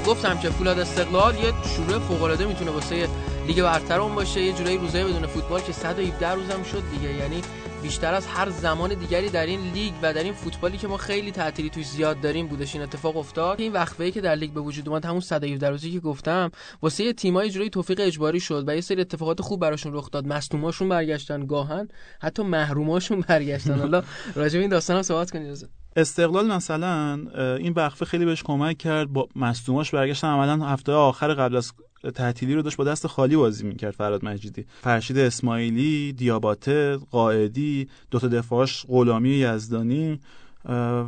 گفتم 0.00 0.38
که 0.38 0.50
فولاد 0.50 0.78
استقلال 0.78 1.34
یه 1.34 1.52
شروع 1.76 1.98
فوق 1.98 2.22
العاده 2.22 2.46
می‌تونه 2.46 2.70
واسه 2.70 3.08
لیگ 3.46 3.62
برتر 3.62 4.00
اون 4.00 4.14
باشه. 4.14 4.42
یه 4.42 4.52
جورایی 4.52 4.78
روزای 4.78 5.04
بدون 5.04 5.26
فوتبال 5.26 5.60
که 5.60 5.72
117 5.72 6.30
روزم 6.30 6.62
شد 6.62 6.82
دیگه. 6.92 7.14
یعنی 7.14 7.42
بیشتر 7.82 8.14
از 8.14 8.26
هر 8.26 8.50
زمان 8.50 8.94
دیگری 8.94 9.28
در 9.28 9.46
این 9.46 9.60
لیگ 9.60 9.92
و 10.02 10.14
در 10.14 10.22
این 10.22 10.32
فوتبالی 10.32 10.78
که 10.78 10.88
ما 10.88 10.96
خیلی 10.96 11.30
تعطیلی 11.30 11.70
توش 11.70 11.86
زیاد 11.86 12.20
داریم 12.20 12.46
بودش 12.46 12.74
این 12.74 12.84
اتفاق 12.84 13.16
افتاد. 13.16 13.60
این 13.60 13.72
وقفه 13.72 14.10
که 14.10 14.20
در 14.20 14.34
لیگ 14.34 14.50
به 14.50 14.60
وجود 14.60 14.88
اومد 14.88 15.04
همون 15.04 15.20
117 15.20 15.70
روزی 15.70 15.92
که 15.92 16.00
گفتم 16.00 16.50
واسه 16.82 17.12
تیمای 17.12 17.50
جوری 17.50 17.70
توفیق 17.70 18.00
اجباری 18.00 18.40
شد 18.40 18.64
و 18.66 18.74
یه 18.74 18.80
سری 18.80 19.00
اتفاقات 19.00 19.40
خوب 19.40 19.60
براشون 19.60 19.94
رخ 19.94 20.10
داد. 20.10 20.26
مصدوماشون 20.26 20.88
برگشتن 20.88 21.46
گاهن 21.46 21.88
حتی 22.20 22.42
محروماشون 22.42 23.20
برگشتن. 23.20 23.78
حالا 23.86 24.02
راجع 24.34 24.54
به 24.54 24.60
این 24.60 24.70
داستان 24.70 24.96
هم 24.96 25.02
صحبت 25.02 25.30
کنید 25.30 25.85
استقلال 25.96 26.46
مثلا 26.46 27.14
این 27.56 27.72
وقفه 27.72 28.04
خیلی 28.04 28.24
بهش 28.24 28.42
کمک 28.42 28.78
کرد 28.78 29.12
با 29.12 29.28
مصدوماش 29.36 29.90
برگشتن 29.90 30.28
عملا 30.28 30.66
هفته 30.66 30.92
آخر 30.92 31.34
قبل 31.34 31.56
از 31.56 31.72
تعطیلی 32.14 32.54
رو 32.54 32.62
داشت 32.62 32.76
با 32.76 32.84
دست 32.84 33.06
خالی 33.06 33.36
بازی 33.36 33.66
می‌کرد 33.66 33.90
فراد 33.90 34.24
مجیدی. 34.24 34.66
فرشید 34.82 35.18
اسماعیلی 35.18 36.12
دیاباته 36.12 36.96
قائدی 37.10 37.88
دوتا 38.10 38.28
دفاعش 38.28 38.84
غلامی 38.88 39.28
یزدانی 39.28 40.20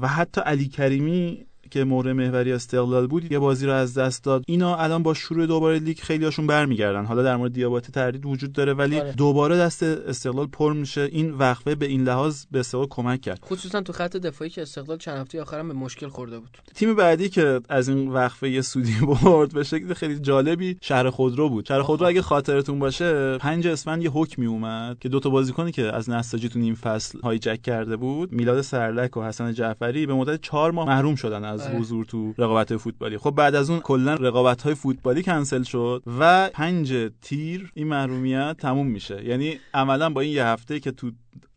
و 0.01 0.09
حتی 0.09 0.41
علی 0.41 0.69
کریمی 0.69 1.47
که 1.71 1.85
مورد 1.85 2.09
محوری 2.09 2.53
استقلال 2.53 3.07
بود 3.07 3.33
یه 3.33 3.39
بازی 3.39 3.67
رو 3.67 3.73
از 3.73 3.99
دست 3.99 4.25
داد. 4.25 4.45
اینا 4.47 4.77
الان 4.77 5.03
با 5.03 5.15
شروع 5.15 5.47
دوباره 5.47 5.79
لیگ 5.79 5.99
خیلی 5.99 6.25
هاشون 6.25 6.47
برمیگردن. 6.47 7.05
حالا 7.05 7.23
در 7.23 7.37
مورد 7.37 7.53
دیابات 7.53 7.91
تردید 7.91 8.27
وجود 8.27 8.53
داره 8.53 8.75
ولی 8.75 9.01
آره. 9.01 9.13
دوباره 9.13 9.57
دست 9.57 9.83
استقلال 9.83 10.47
پر 10.47 10.73
میشه. 10.73 11.01
این 11.01 11.31
وقفه 11.31 11.75
به 11.75 11.87
این 11.87 12.05
لحاظ 12.05 12.45
به 12.51 12.61
استقلال 12.61 12.87
کمک 12.91 13.21
کرد. 13.21 13.41
خصوصا 13.45 13.81
تو 13.81 13.93
خط 13.93 14.17
دفاعی 14.17 14.51
که 14.51 14.63
استقلال 14.63 14.99
چند 14.99 15.19
هفته 15.19 15.43
آخرم 15.43 15.69
به 15.69 15.75
مشکل 15.75 16.09
خورده 16.09 16.39
بود. 16.39 16.59
تیم 16.75 16.95
بعدی 16.95 17.29
که 17.29 17.61
از 17.69 17.89
این 17.89 18.09
وقفه 18.09 18.51
یه 18.51 18.63
سودی 18.63 18.95
برد 19.23 19.55
به 19.55 19.65
شکل 19.65 19.95
خیلی 19.95 20.19
جالبی 20.19 20.77
شهر 20.81 21.11
خودرو 21.11 21.49
بود. 21.49 21.67
شهر 21.67 21.83
خودرو 21.83 22.07
اگه 22.07 22.23
خاطرتون 22.23 22.79
باشه 22.79 23.39
پنج 23.39 23.67
اسفند 23.67 24.03
یه 24.03 24.11
حکمی 24.11 24.47
اومد 24.47 24.99
که 24.99 25.09
دو 25.09 25.21
تا 25.21 25.31
بازیکنی 25.31 25.73
که 25.73 25.93
از 25.93 26.11
نساجی 26.11 26.49
تو 26.49 26.59
نیم 26.59 26.75
فصل 26.75 27.21
هایجک 27.21 27.63
کرده 27.63 27.97
بود 27.97 28.33
میلاد 28.33 28.61
سرلک 28.61 29.17
و 29.17 29.23
حسن 29.23 29.53
جعفری 29.53 30.07
به 30.07 30.15
مدت 30.15 30.41
4 30.43 30.71
ماه 30.71 30.89
محروم 30.89 31.15
شدن 31.15 31.45
از 31.45 31.58
آره. 31.63 31.79
حضور 31.79 32.05
تو 32.05 32.35
رقابت 32.39 32.77
فوتبالی. 32.77 33.19
خب 33.19 33.31
بعد 33.31 33.55
از 33.55 33.71
اون 33.71 33.81
کلا 33.81 34.15
رقابت 34.15 34.63
های 34.63 34.75
فوتبالی 34.75 35.23
کنسل 35.23 35.63
شد 35.63 36.03
و 36.21 36.51
پنج 36.53 37.11
تیر 37.23 37.71
این 37.75 37.89
محرومیت 37.89 38.57
تموم 38.59 38.87
میشه. 38.87 39.25
یعنی 39.25 39.59
عملا 39.75 40.11
با 40.11 40.21
این 40.21 40.33
یه 40.33 40.45
هفته 40.45 40.81
که 40.81 40.91
تو 40.91 41.11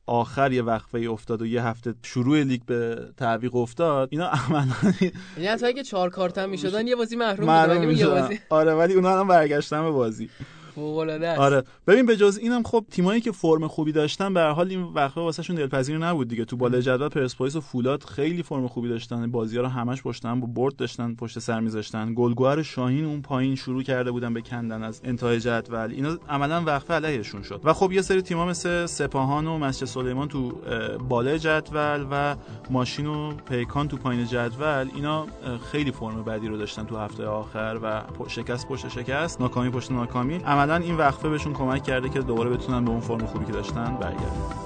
آخر 0.05 0.51
یه 0.51 0.61
وقفه 0.61 0.97
افتاد 0.97 1.41
و 1.41 1.45
یه 1.45 1.63
هفته 1.63 1.93
شروع 2.03 2.43
لیگ 2.43 2.61
به 2.65 3.09
تعویق 3.17 3.55
افتاد 3.55 4.09
اینا 4.11 4.27
عملا 4.27 4.67
یعنی 5.37 5.47
حتی 5.47 5.65
اگه 5.65 5.83
چهار 5.83 6.09
کارت 6.09 6.37
هم 6.37 6.49
می‌شدن 6.49 6.87
یه 6.87 6.95
بازی 6.95 7.15
محروم, 7.15 7.47
محروم 7.47 8.29
آره 8.49 8.73
ولی 8.73 8.93
اونا 8.93 9.19
هم 9.19 9.27
برگشتن 9.27 9.83
به 9.83 9.91
بازی. 9.91 10.29
آره. 11.39 11.63
ببین 11.87 12.05
به 12.05 12.17
جز 12.17 12.39
اینم 12.41 12.63
خب 12.63 12.85
تیمایی 12.91 13.21
که 13.21 13.31
فرم 13.31 13.67
خوبی 13.67 13.91
داشتن 13.91 14.33
به 14.33 14.39
هر 14.39 14.51
حال 14.51 14.69
این 14.69 14.83
وقفه 14.83 15.21
واسهشون 15.21 15.55
دلپذیر 15.55 15.97
نبود 15.97 16.27
دیگه. 16.27 16.45
تو 16.45 16.57
بالای 16.57 16.81
جدول 16.81 17.09
پرسپولیس 17.09 17.55
و 17.55 17.61
فولاد 17.61 18.03
خیلی 18.03 18.43
فرم 18.43 18.67
خوبی 18.67 18.89
داشتن. 18.89 19.31
بازی‌ها 19.31 19.63
رو 19.63 19.69
همش 19.69 20.01
پشتن 20.01 20.39
با 20.39 20.47
برد 20.47 20.75
داشتن 20.75 21.15
پشت 21.15 21.39
سر 21.39 21.59
می‌ذاشتن. 21.59 22.13
گلگوهر 22.13 22.61
شاهین 22.61 23.05
اون 23.05 23.21
پایین 23.21 23.55
شروع 23.55 23.83
کرده 23.83 24.11
بودن 24.11 24.33
به 24.33 24.41
کندن 24.41 24.83
از 24.83 25.01
انتهای 25.03 25.39
جدول. 25.39 25.91
اینا 25.91 26.17
عملا 26.29 26.63
وقفه 26.65 26.93
علیهشون 26.93 27.43
شد. 27.43 27.61
و 27.63 27.73
خب 27.73 27.91
یه 27.91 28.01
سری 28.01 28.21
تیم‌ها 28.21 28.45
مثل 28.45 28.85
سپاهان 28.85 29.47
و 29.47 29.57
مسجد 29.57 29.85
سلیمان 29.85 30.27
تو 30.27 30.51
بالای 31.09 31.39
جدول 31.39 32.05
و 32.11 32.35
ماشین 32.69 33.05
و 33.05 33.33
پیکان 33.49 33.87
تو 33.87 33.97
پایین 33.97 34.25
جدول 34.25 34.89
اینا 34.95 35.27
خیلی 35.71 35.91
فرم 35.91 36.23
بدی 36.23 36.47
رو 36.47 36.57
داشتن 36.57 36.85
تو 36.85 36.97
هفته 36.97 37.25
آخر 37.25 37.79
و 37.83 38.01
شکست 38.27 38.67
پشت 38.67 38.89
شکست. 38.89 39.41
ناکامی 39.41 39.69
پشت 39.69 39.91
ناکامی. 39.91 40.41
عملا 40.61 40.75
این 40.75 40.97
وقفه 40.97 41.29
بهشون 41.29 41.53
کمک 41.53 41.83
کرده 41.83 42.09
که 42.09 42.19
دوباره 42.19 42.49
بتونن 42.49 42.85
به 42.85 42.91
اون 42.91 42.99
فرم 42.99 43.25
خوبی 43.25 43.45
که 43.45 43.51
داشتن 43.51 43.97
برگردن. 44.01 44.61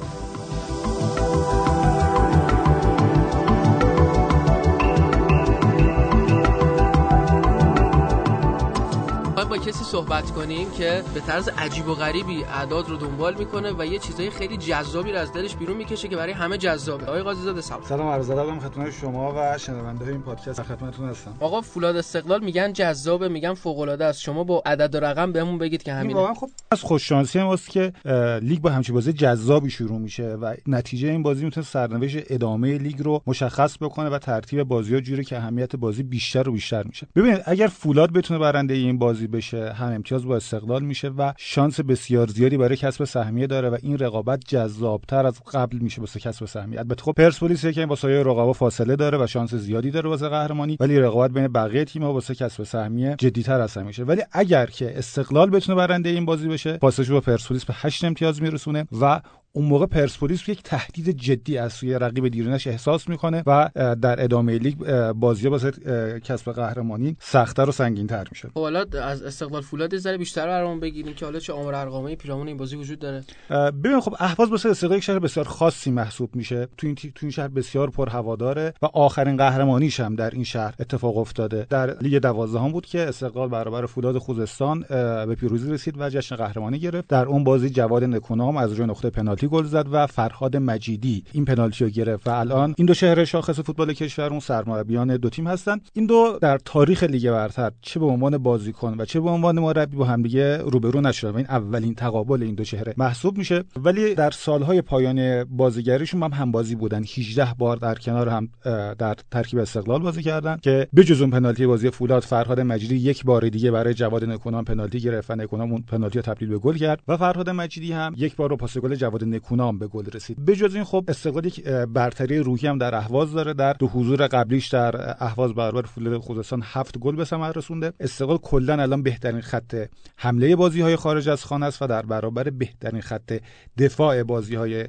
کسی 9.76 9.84
صحبت 9.84 10.32
کنیم 10.32 10.72
که 10.72 11.04
به 11.14 11.20
طرز 11.20 11.50
عجیب 11.58 11.88
و 11.88 11.94
غریبی 11.94 12.44
اعداد 12.44 12.90
رو 12.90 12.98
دنبال 12.98 13.36
می‌کنه 13.38 13.72
و 13.72 13.86
یه 13.86 14.00
چیزای 14.00 14.30
خیلی 14.30 14.58
جذابی 14.58 15.12
رو 15.12 15.18
از 15.18 15.34
دلش 15.34 15.56
بیرون 15.56 15.78
می‌کشه 15.78 16.08
که 16.08 16.16
برای 16.16 16.34
همه 16.34 16.58
جذابه. 16.58 17.06
آقای 17.06 17.22
قاضی 17.22 17.42
زاده 17.42 17.62
سلام. 17.62 17.82
سلام 17.84 18.08
عرض 18.08 18.30
ادب 18.30 18.60
خدمت 18.60 18.92
شما 18.92 19.34
و 19.38 19.58
شنونده 19.58 20.08
این 20.08 20.22
پادکست 20.22 20.64
خدمتتون 20.64 21.10
هستم. 21.10 21.34
آقا 21.40 21.62
فولاد 21.62 21.96
استقلال 21.96 22.44
میگن 22.44 22.74
جذابه 22.74 23.28
میگن 23.28 23.54
فوق 23.54 23.80
العاده 23.80 24.06
است. 24.06 24.22
شما 24.22 24.44
با 24.44 24.64
عدد 24.66 24.96
و 24.96 25.00
رقم 25.00 25.32
بهمون 25.32 25.58
بگید 25.58 25.84
که 25.84 25.94
همین 25.94 26.16
واقعا 26.16 26.34
خب 26.34 26.50
از 26.72 26.82
خوش 26.82 27.10
شانسی 27.10 27.44
ماست 27.44 27.70
که 27.70 27.94
لیگ 28.42 28.60
با 28.60 28.70
همچین 28.70 28.96
بازی 28.96 29.14
جذابی 29.14 29.70
شروع 29.70 30.00
میشه 30.00 30.28
و 30.28 30.54
نتیجه 30.68 31.10
این 31.10 31.24
بازی 31.24 31.46
می‌تونه 31.46 31.66
سرنوشت 31.66 32.18
ادامه 32.30 32.78
لیگ 32.78 33.02
رو 33.02 33.22
مشخص 33.28 33.78
بکنه 33.82 34.10
و 34.10 34.20
ترتیب 34.20 34.64
بازی 34.64 34.94
ها 34.94 35.02
جوری 35.02 35.24
که 35.24 35.38
اهمیت 35.38 35.76
بازی 35.76 36.04
بیشتر 36.04 36.50
و 36.50 36.52
بیشتر 36.52 36.84
میشه. 36.84 37.08
ببینید 37.16 37.42
اگر 37.46 37.68
فولاد 37.68 38.14
بتونه 38.14 38.40
برنده 38.40 38.74
این 38.74 38.98
بازی 38.98 39.28
بشه 39.28 39.65
هم 39.74 39.88
امتیاز 39.88 40.26
با 40.26 40.36
استقلال 40.36 40.84
میشه 40.84 41.10
و 41.10 41.34
شانس 41.38 41.80
بسیار 41.80 42.28
زیادی 42.28 42.58
برای 42.58 42.78
کسب 42.78 43.04
سهمیه 43.04 43.48
داره 43.48 43.70
و 43.70 43.78
این 43.82 43.98
رقابت 43.98 44.40
جذابتر 44.48 45.26
از 45.26 45.44
قبل 45.54 45.78
میشه 45.78 46.02
واسه 46.02 46.20
کسب 46.20 46.46
سهمیه. 46.46 46.80
البته 46.80 47.04
خب 47.04 47.12
پرسپولیس 47.12 47.66
که 47.66 47.86
با 47.86 47.96
سایر 47.96 48.24
رقبا 48.24 48.54
فاصله 48.54 48.96
داره 48.96 49.24
و 49.24 49.28
شانس 49.28 49.56
زیادی 49.56 49.92
داره 49.92 50.10
واسه 50.10 50.30
قهرمانی 50.30 50.78
ولی 50.80 51.00
رقابت 51.00 51.32
بین 51.32 51.48
بقیه 51.48 51.86
تیم‌ها 51.86 52.14
واسه 52.14 52.36
کسب 52.36 52.64
سهمیه 52.64 53.16
جدی‌تر 53.18 53.62
از 53.62 53.78
میشه. 53.78 54.04
ولی 54.04 54.22
اگر 54.32 54.66
که 54.66 54.98
استقلال 54.98 55.50
بتونه 55.50 55.78
برنده 55.78 56.10
این 56.10 56.26
بازی 56.26 56.48
بشه 56.48 56.78
فاصله 56.78 57.10
با 57.10 57.22
پرسپولیس 57.22 57.66
به 57.66 57.74
8 57.78 58.04
امتیاز 58.04 58.42
میرسونه 58.42 58.88
و 59.02 59.22
اون 59.56 59.66
موقع 59.66 59.86
پرسپولیس 59.86 60.50
یک 60.50 60.64
تهدید 60.64 61.10
جدی 61.10 61.58
از 61.58 61.74
سوی 61.74 61.94
رقیب 61.94 62.28
دیرینش 62.28 62.68
احساس 62.68 63.10
می‌کنه 63.10 63.44
و 63.46 63.70
در 64.02 64.24
ادامه 64.24 64.58
لیگ 64.58 64.78
بازی 65.12 65.48
واسه 65.48 65.72
کسب 66.20 66.52
قهرمانی 66.52 67.18
سختتر 67.20 67.70
و 67.70 67.72
سنگینتر 67.72 68.28
میشه 68.32 68.48
خب 68.48 68.60
حالا 68.60 68.86
از 69.04 69.24
استقلال 69.24 69.62
فولاد 69.62 69.98
ذره 69.98 70.18
بیشتر 70.18 70.48
برامون 70.48 70.80
بگیریم 70.80 71.14
که 71.14 71.26
حالا 71.26 71.40
چه 71.40 71.54
آمار 71.54 71.76
ارقامی 71.76 72.16
پیرامون 72.16 72.48
این 72.48 72.58
بازی 72.58 72.76
وجود 72.76 73.00
داره. 73.00 73.24
ببین 73.50 74.00
خب 74.00 74.16
اهواز 74.20 74.50
واسه 74.50 74.70
استقلال 74.70 74.98
یک 74.98 75.04
شهر 75.04 75.20
بسیار 75.20 75.46
خاصی 75.46 75.92
محسوب 75.92 76.36
میشه. 76.36 76.68
تو 76.78 76.88
این 76.88 76.96
تو 76.96 77.10
این 77.22 77.32
شهر 77.32 77.48
بسیار 77.48 77.90
پر 77.90 78.10
هوا 78.10 78.36
داره 78.36 78.74
و 78.82 78.86
آخرین 78.86 79.38
قهرمانیش 79.38 80.00
هم 80.00 80.16
در 80.16 80.30
این 80.30 80.44
شهر 80.44 80.74
اتفاق 80.80 81.18
افتاده. 81.18 81.68
در 81.70 81.98
لیگ 82.02 82.18
12 82.18 82.60
هم 82.60 82.72
بود 82.72 82.86
که 82.86 83.00
استقلال 83.08 83.50
برابر 83.50 83.86
فولاد 83.86 84.18
خوزستان 84.18 84.86
به 85.26 85.36
پیروزی 85.36 85.72
رسید 85.72 85.96
و 85.98 86.10
جشن 86.10 86.36
قهرمانی 86.36 86.80
گرفت. 86.80 87.08
در 87.08 87.26
اون 87.26 87.44
بازی 87.44 87.70
جواد 87.70 88.04
نکونام 88.04 88.58
از 88.58 88.74
روی 88.74 88.88
نقطه 88.88 89.10
پنالتی 89.10 89.45
پنالتی 89.46 89.48
گل 89.48 89.64
زد 89.64 89.86
و 89.92 90.08
فرهاد 90.08 90.58
مجیدی 90.58 91.24
این 91.34 91.46
پنالتی 91.46 91.84
رو 91.84 91.90
گرفت 91.90 92.28
و 92.28 92.32
الان 92.32 92.76
این 92.78 92.86
دو 92.86 92.94
چهره 92.94 93.26
شاخص 93.26 93.60
فوتبال 93.60 93.94
کشور 93.94 94.30
اون 94.30 94.40
سرمربیان 94.40 95.18
دو 95.18 95.30
تیم 95.30 95.48
هستن. 95.48 95.78
این 95.94 96.06
دو 96.06 96.38
در 96.42 96.58
تاریخ 96.58 97.04
لیگ 97.04 97.32
برتر 97.32 97.72
چه 97.82 98.00
به 98.00 98.06
عنوان 98.06 98.38
بازیکن 98.38 98.96
و 98.98 99.06
چه 99.06 99.20
به 99.20 99.30
عنوان 99.30 99.60
مربی 99.60 99.98
با 99.98 100.06
همدیگه 100.06 100.58
روبرو 100.58 101.02
نشدن 101.02 101.36
این 101.36 101.46
اولین 101.46 101.96
تقابل 101.96 102.44
این 102.44 102.56
دو 102.56 102.64
چهره 102.64 102.94
محسوب 102.98 103.38
میشه. 103.38 103.64
ولی 103.76 104.16
در 104.16 104.32
سالهای 104.32 104.82
پایان 104.82 105.44
بازیگریشون 105.44 106.24
هم 106.24 106.32
هم 106.34 106.52
بازی 106.52 106.76
بودن. 106.76 107.04
18 107.04 107.48
بار 107.58 107.78
در 107.78 107.96
کنار 107.96 108.30
هم 108.30 108.50
در 108.94 109.16
ترکیب 109.32 109.60
استقلال 109.60 110.02
بازی 110.02 110.24
کردن 110.24 110.58
که 110.62 110.88
بجز 110.96 111.22
اون 111.22 111.30
پنالتی 111.30 111.68
بازی 111.68 111.90
فولاد 111.90 112.24
فرهاد 112.24 112.60
مجیدی 112.60 112.96
یک 112.96 113.24
بار 113.24 113.50
دیگه 113.50 113.72
برای 113.72 113.94
جواد 113.94 114.24
نکونام 114.24 114.64
پنالتی 114.64 115.00
گرفت 115.00 115.32
و 115.32 115.36
نکونام 115.36 115.72
اون 115.72 115.82
پنالتی 115.82 116.20
رو 116.20 116.22
تبدیل 116.22 116.50
به 116.50 116.58
گل 116.58 116.76
کرد 116.76 117.00
و 117.08 117.18
فرهاد 117.18 117.50
مجیدی 117.50 117.92
هم 117.92 118.14
یک 118.18 118.36
بار 118.36 118.50
رو 118.50 118.58
پاس 118.58 118.78
گل 118.78 118.96
جواد 118.96 119.24
نکونام 119.36 119.80
به 119.80 119.88
گل 119.88 120.06
رسید. 120.14 120.46
بجز 120.46 120.76
این 120.76 120.84
خب 120.84 121.06
استقلال 121.08 121.46
یک 121.46 121.64
برتری 121.68 122.40
روحی 122.40 122.68
هم 122.68 122.78
در 122.78 122.96
اهواز 122.96 123.34
داره. 123.34 123.54
در 123.54 123.74
دو 123.74 123.88
حضور 123.88 124.28
قبلیش 124.28 124.68
در 124.68 125.24
اهواز 125.24 125.54
برابر 125.54 125.82
فولاد 125.82 126.18
خوزستان 126.18 126.62
هفت 126.64 126.98
گل 126.98 127.16
به 127.16 127.26
ثمر 127.26 127.52
رسونده. 127.52 127.94
استقلال 128.00 128.38
کلا 128.38 128.82
الان 128.82 129.04
بهترین 129.04 129.42
خط 129.42 129.86
حمله 130.18 130.56
بازی 130.56 130.82
های 130.82 130.96
خارج 130.96 131.30
از 131.30 131.46
خانه 131.46 131.66
است 131.66 131.82
و 131.82 131.88
در 131.88 132.02
برابر 132.02 132.50
بهترین 132.50 133.02
خط 133.02 133.40
دفاع 133.78 134.24
بازی 134.24 134.56
های 134.56 134.86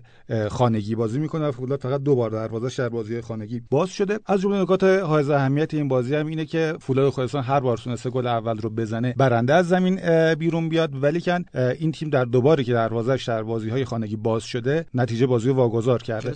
خانگی 0.51 0.95
بازی 0.95 1.19
می‌کنه 1.19 1.49
و 1.49 1.53
فولاد 1.53 1.81
فقط 1.81 2.01
دو 2.01 2.15
بار 2.15 2.31
دروازه 2.31 2.83
در 2.83 2.89
بازی 2.89 3.21
خانگی 3.21 3.63
باز 3.71 3.89
شده. 3.89 4.19
از 4.27 4.41
جمله 4.41 4.63
نکات 4.63 4.85
حائز 4.85 5.31
اهمیت 5.31 5.75
این 5.75 5.89
بازی 5.89 6.15
هم 6.15 6.27
اینه 6.27 6.45
که 6.45 6.75
فولاد 6.81 7.11
خوزستان 7.11 7.43
هر 7.43 7.61
بار 7.61 7.77
تونسته 7.77 8.11
گل 8.11 8.27
اول 8.27 8.59
رو 8.59 8.71
بزنه 8.71 9.15
برنده 9.17 9.55
از 9.55 9.69
زمین 9.69 10.01
بیرون 10.35 10.69
بیاد. 10.69 11.03
ولی 11.03 11.21
کن 11.21 11.45
این 11.55 11.93
تیم 11.93 12.11
در 12.11 12.25
دوباره 12.25 12.65
که 12.65 12.73
دروازه‌اش 12.73 13.29
در 13.29 13.43
بازی 13.43 13.71
های 13.71 13.85
خانگی 13.85 14.17
باز 14.17 14.36
شده 14.45 14.87
نتیجه 14.95 15.27
بازی 15.27 15.49
رو 15.49 15.55
واگذار 15.55 16.03
کرده. 16.03 16.29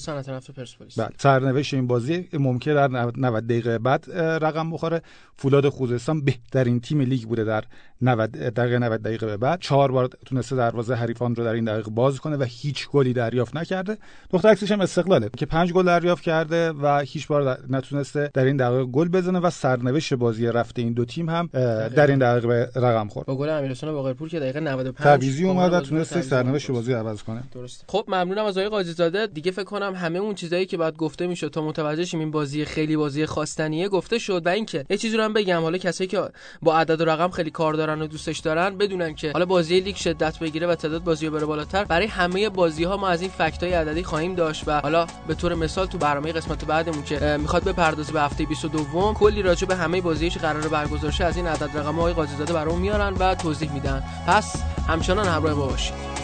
بله 0.97 1.11
سرنوشت 1.19 1.75
این 1.75 1.87
بازی 1.87 2.29
ممکن 2.33 2.75
در 2.75 2.89
90 2.89 3.47
دقیقه 3.47 3.79
بعد 3.79 4.11
رقم 4.19 4.71
بخوره. 4.71 5.03
فولاد 5.37 5.69
خوزستان 5.69 6.25
بهترین 6.25 6.81
تیم 6.81 7.01
لیگ 7.01 7.23
بوده 7.23 7.45
در 7.45 7.65
90 8.03 8.31
دقیقه 8.31 8.79
90 8.79 9.03
دقیقه 9.03 9.27
به 9.27 9.37
بعد 9.37 9.61
چهار 9.61 9.93
بار 9.93 10.11
تونسته 10.27 10.57
دروازه 10.57 10.95
حریفان 10.95 11.35
رو 11.35 11.45
در 11.45 11.53
این 11.53 11.65
دقیقه 11.65 11.91
باز 11.91 12.21
کنه 12.21 12.37
و 12.37 12.43
هیچ 12.49 12.89
گلی 12.89 13.13
دریافت 13.13 13.57
نکرده. 13.57 13.97
نقطه 14.33 14.49
عکسش 14.49 14.73
هم 14.73 14.81
استقلاله. 14.81 15.31
که 15.37 15.47
پنج 15.47 15.73
گل 15.73 15.87
دریافت 15.87 16.23
کرده 16.23 16.73
و 16.73 16.99
هیچ 16.99 17.27
بار 17.27 17.59
نتونسته 17.71 18.31
در 18.35 18.45
این 18.45 18.57
دقیقه 18.57 18.85
گل 18.85 19.09
بزنه 19.09 19.39
و 19.39 19.51
سرنوشت 19.51 20.15
بازی 20.15 20.47
رفته 20.47 20.83
این 20.83 20.93
دو 20.93 21.05
تیم 21.05 21.29
هم 21.29 21.49
در 21.97 22.07
این 22.07 22.19
دقیقه 22.19 22.71
رقم 22.77 23.09
خورد. 23.09 23.27
با 23.27 23.37
گل 23.37 23.49
امیرحسین 23.49 23.93
باقرپور 23.93 24.29
که 24.29 24.41
دقیقه 24.41 24.61
95 24.61 24.97
تعویضی 24.97 25.45
اومد 25.45 25.73
و 25.73 25.81
تونسته 25.81 26.23
سرنوشت 26.23 26.71
بازی 26.71 26.93
عوض 26.93 27.23
کنه. 27.23 27.43
درست 27.53 27.85
خب 27.89 28.05
ممنونم 28.09 28.45
از 28.45 28.59
آقای 28.59 28.69
قاضی 28.69 28.93
زاده 28.93 29.27
دیگه 29.27 29.51
فکر 29.51 29.65
کنم 29.65 29.95
همه 29.95 30.19
اون 30.19 30.35
چیزایی 30.35 30.67
که 30.67 30.77
بعد 30.77 30.97
گفته 30.97 31.27
می‌شد 31.27 31.49
تا 31.49 31.63
متوجه 31.63 32.05
شیم 32.05 32.21
این 32.21 32.31
بازی 32.31 32.65
خیلی 32.65 32.97
بازی 32.97 33.27
خواستنیه 33.27 33.89
گفته 33.89 34.19
شد. 34.19 34.43
و 34.47 34.49
اینکه 34.49 34.85
یه 34.91 34.97
چیزی 34.97 35.17
رو 35.17 35.25
هم 35.25 35.33
بگم. 35.33 35.61
حالا 35.61 35.79
کسایی 35.79 36.09
که 36.09 36.23
با 36.63 36.79
عدد 36.79 37.01
و 37.01 37.05
رقم 37.05 37.29
خیلی 37.29 37.51
کار 37.51 37.75
دارن 37.75 37.90
و 37.99 38.07
دوستش 38.07 38.39
دارن 38.39 38.79
بدونن 38.79 39.15
که 39.15 39.33
حالا 39.33 39.47
بازی 39.47 39.81
لیگ 39.81 39.97
شدت 39.97 40.39
بگیره 40.39 40.67
و 40.67 40.75
تعداد 40.75 41.05
بازی 41.05 41.31
بره 41.31 41.47
بالاتر. 41.47 41.85
برای 41.85 42.07
همه 42.07 42.49
بازی 42.49 42.85
ها 42.85 42.97
ما 42.97 43.09
از 43.09 43.21
این 43.21 43.31
فکت 43.31 43.63
های 43.63 43.73
عددی 43.73 44.03
خواهیم 44.03 44.35
داشت 44.35 44.65
و 44.67 44.81
حالا 44.81 45.07
به 45.27 45.35
طور 45.35 45.55
مثال 45.55 45.87
تو 45.87 45.99
برنامه 45.99 46.33
قسمت 46.33 46.65
بعدمون 46.65 47.05
که 47.05 47.37
می‌خواد 47.41 47.65
بپردازه 47.65 48.13
به 48.13 48.21
هفته 48.21 48.45
22 48.45 49.15
کلی 49.19 49.43
راجع 49.43 49.67
به 49.67 49.77
همه 49.77 50.01
بازیش 50.01 50.39
قرار 50.39 50.69
برگزار 50.69 51.13
از 51.21 51.37
این 51.37 51.47
عدد 51.47 51.79
رقم 51.79 51.95
های 51.95 52.13
قاضی 52.13 52.37
زاده 52.37 52.53
برامون 52.53 52.83
میارن 52.83 53.15
و 53.15 53.35
توضیح 53.35 53.73
میدن. 53.73 54.03
پس 54.27 54.63
همچنان 54.89 55.27
همراه 55.27 55.55
ما 55.55 55.67
باشید. 55.67 56.20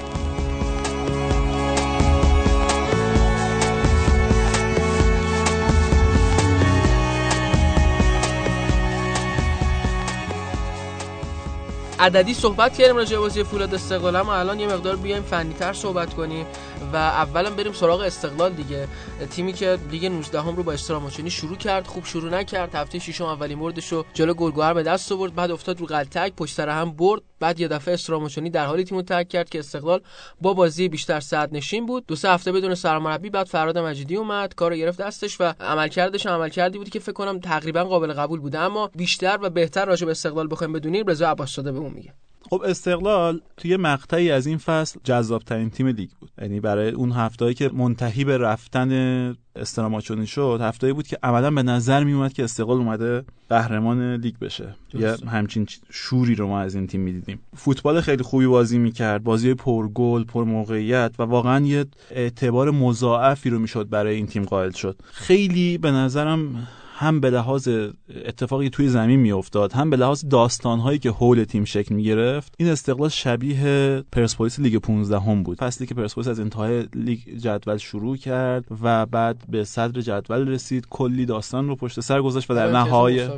عددی 12.00 12.34
صحبت 12.34 12.78
کردیم 12.78 12.96
راجع 12.96 13.16
به 13.16 13.20
بازی 13.20 13.44
فولاد 13.44 13.74
استقلال 13.74 14.16
اما 14.16 14.34
الان 14.34 14.60
یه 14.60 14.66
مقدار 14.66 14.96
بیایم 14.96 15.22
فنیتر 15.22 15.72
صحبت 15.72 16.14
کنیم. 16.14 16.46
و 16.92 16.96
اولا 16.96 17.50
بریم 17.50 17.72
سراغ 17.72 18.00
استقلال 18.00 18.52
دیگه. 18.52 18.88
تیمی 19.30 19.52
که 19.52 19.78
لیگ 19.90 20.06
19 20.06 20.40
هم 20.40 20.56
رو 20.56 20.62
با 20.62 20.72
استراماچونی 20.72 21.30
شروع 21.30 21.56
کرد 21.56 21.86
خوب 21.86 22.04
شروع 22.04 22.30
نکرد. 22.30 22.74
هفته 22.74 22.98
ششم 22.98 23.24
اولین 23.24 23.58
مردش 23.58 23.92
رو 23.92 24.04
جلو 24.14 24.34
گلگهر 24.34 24.74
به 24.74 24.82
دست 24.82 25.12
آورد 25.12 25.34
بعد 25.34 25.50
افتاد 25.50 25.80
رو 25.80 25.86
قلتک 25.86 26.32
پشت 26.36 26.54
سر 26.54 26.68
هم 26.68 26.90
برد. 26.90 27.22
بعد 27.40 27.60
یه 27.60 27.68
دفعه 27.68 27.94
استراماچونی 27.94 28.50
در 28.50 28.66
حالی 28.66 28.84
تیمو 28.84 29.02
ترک 29.02 29.28
کرد 29.28 29.48
که 29.48 29.58
استقلال 29.58 30.00
با 30.40 30.54
بازی 30.54 30.88
بیشتر 30.88 31.20
صد 31.20 31.48
نشین 31.52 31.86
بود. 31.86 32.06
دو 32.06 32.16
سه 32.16 32.30
هفته 32.30 32.52
بدون 32.52 32.74
سرمربی 32.74 33.30
بعد 33.30 33.46
فراد 33.46 33.78
مجیدی 33.78 34.16
اومد 34.16 34.54
کارو 34.54 34.76
گرفت 34.76 35.00
دستش 35.00 35.40
و 35.40 35.54
عملکردش 35.60 36.26
عمل 36.26 36.48
کردی 36.48 36.78
بود 36.78 36.88
که 36.88 36.98
فکر 36.98 37.12
کنم 37.12 37.40
تقریبا 37.40 37.84
قابل 37.84 38.12
قبول 38.12 38.40
بوده. 38.40 38.58
اما 38.58 38.90
بیشتر 38.94 39.38
و 39.42 39.50
بهتر 39.50 39.84
راجع 39.84 40.04
به 40.04 40.10
استقلال 40.10 40.48
بخوایم 40.50 40.72
بدونیم 40.72 41.06
رضا 41.06 41.30
عباس 41.30 41.58
به 41.58 41.70
اون 41.70 41.92
میگه. 41.92 42.12
خب 42.50 42.62
استقلال 42.66 43.40
توی 43.56 43.76
مقطعی 43.76 44.30
از 44.30 44.46
این 44.46 44.58
فصل 44.58 45.00
جذاب 45.04 45.42
ترین 45.42 45.70
تیم 45.70 45.86
لیگ 45.86 46.10
بود. 46.20 46.30
یعنی 46.42 46.60
برای 46.60 46.90
اون 46.90 47.12
هفتهایی 47.12 47.54
که 47.54 47.70
منتهی 47.74 48.24
به 48.24 48.38
رفتن 48.38 49.36
استراماچونی 49.56 50.26
شد 50.26 50.58
هفتهایی 50.62 50.92
بود 50.92 51.06
که 51.06 51.18
عملا 51.22 51.50
به 51.50 51.62
نظر 51.62 52.04
می 52.04 52.12
اومد 52.12 52.32
که 52.32 52.44
استقلال 52.44 52.76
اومده 52.76 53.24
قهرمان 53.48 54.14
لیگ 54.14 54.34
بشه. 54.38 54.74
یا 54.94 55.16
همچین 55.16 55.66
شوری 55.90 56.34
رو 56.34 56.46
ما 56.46 56.60
از 56.60 56.74
این 56.74 56.86
تیم 56.86 57.00
می‌دیدیم. 57.00 57.40
فوتبال 57.56 58.00
خیلی 58.00 58.22
خوبی 58.22 58.46
بازی 58.46 58.78
می‌کرد 58.78 59.24
بازی 59.24 59.54
پر 59.54 59.88
گل 59.88 60.24
پر 60.24 60.44
موقعیت 60.44 61.12
و 61.18 61.22
واقعا 61.22 61.66
یه 61.66 61.84
اعتبار 62.10 62.70
مضاعفی 62.70 63.50
رو 63.50 63.58
می‌شد 63.58 63.88
برای 63.88 64.16
این 64.16 64.26
تیم 64.26 64.44
قائل 64.44 64.70
شد. 64.70 64.96
خیلی 65.12 65.78
به 65.78 65.90
نظرم 65.90 66.68
هم 66.98 67.20
به 67.20 67.30
لحاظ 67.30 67.68
اتفاقی 68.24 68.70
توی 68.70 68.88
زمین 68.88 69.20
میافتاد 69.20 69.72
هم 69.72 69.90
به 69.90 69.96
لحاظ 69.96 70.24
داستانهایی 70.30 70.98
که 70.98 71.10
حول 71.10 71.44
تیم 71.44 71.64
شکل 71.64 71.94
می 71.94 72.02
گرفت 72.02 72.54
این 72.58 72.68
استقلال 72.68 73.08
شبیه 73.08 74.04
پرسپولیس 74.12 74.58
لیگ 74.58 74.76
15 74.76 75.18
هم 75.18 75.42
بود. 75.42 75.58
فصلی 75.58 75.86
که 75.86 75.94
پرسپولیس 75.94 76.28
از 76.28 76.40
انتهای 76.40 76.88
لیگ 76.94 77.18
جدول 77.38 77.76
شروع 77.76 78.16
کرد 78.16 78.64
و 78.82 79.06
بعد 79.06 79.36
به 79.48 79.64
صدر 79.64 80.00
جدول 80.00 80.48
رسید. 80.48 80.86
کلی 80.90 81.26
داستان 81.26 81.68
رو 81.68 81.76
پشت 81.76 82.00
سر 82.00 82.22
گذاشت 82.22 82.50
و 82.50 82.54
در 82.54 82.70
نهایت 82.72 83.30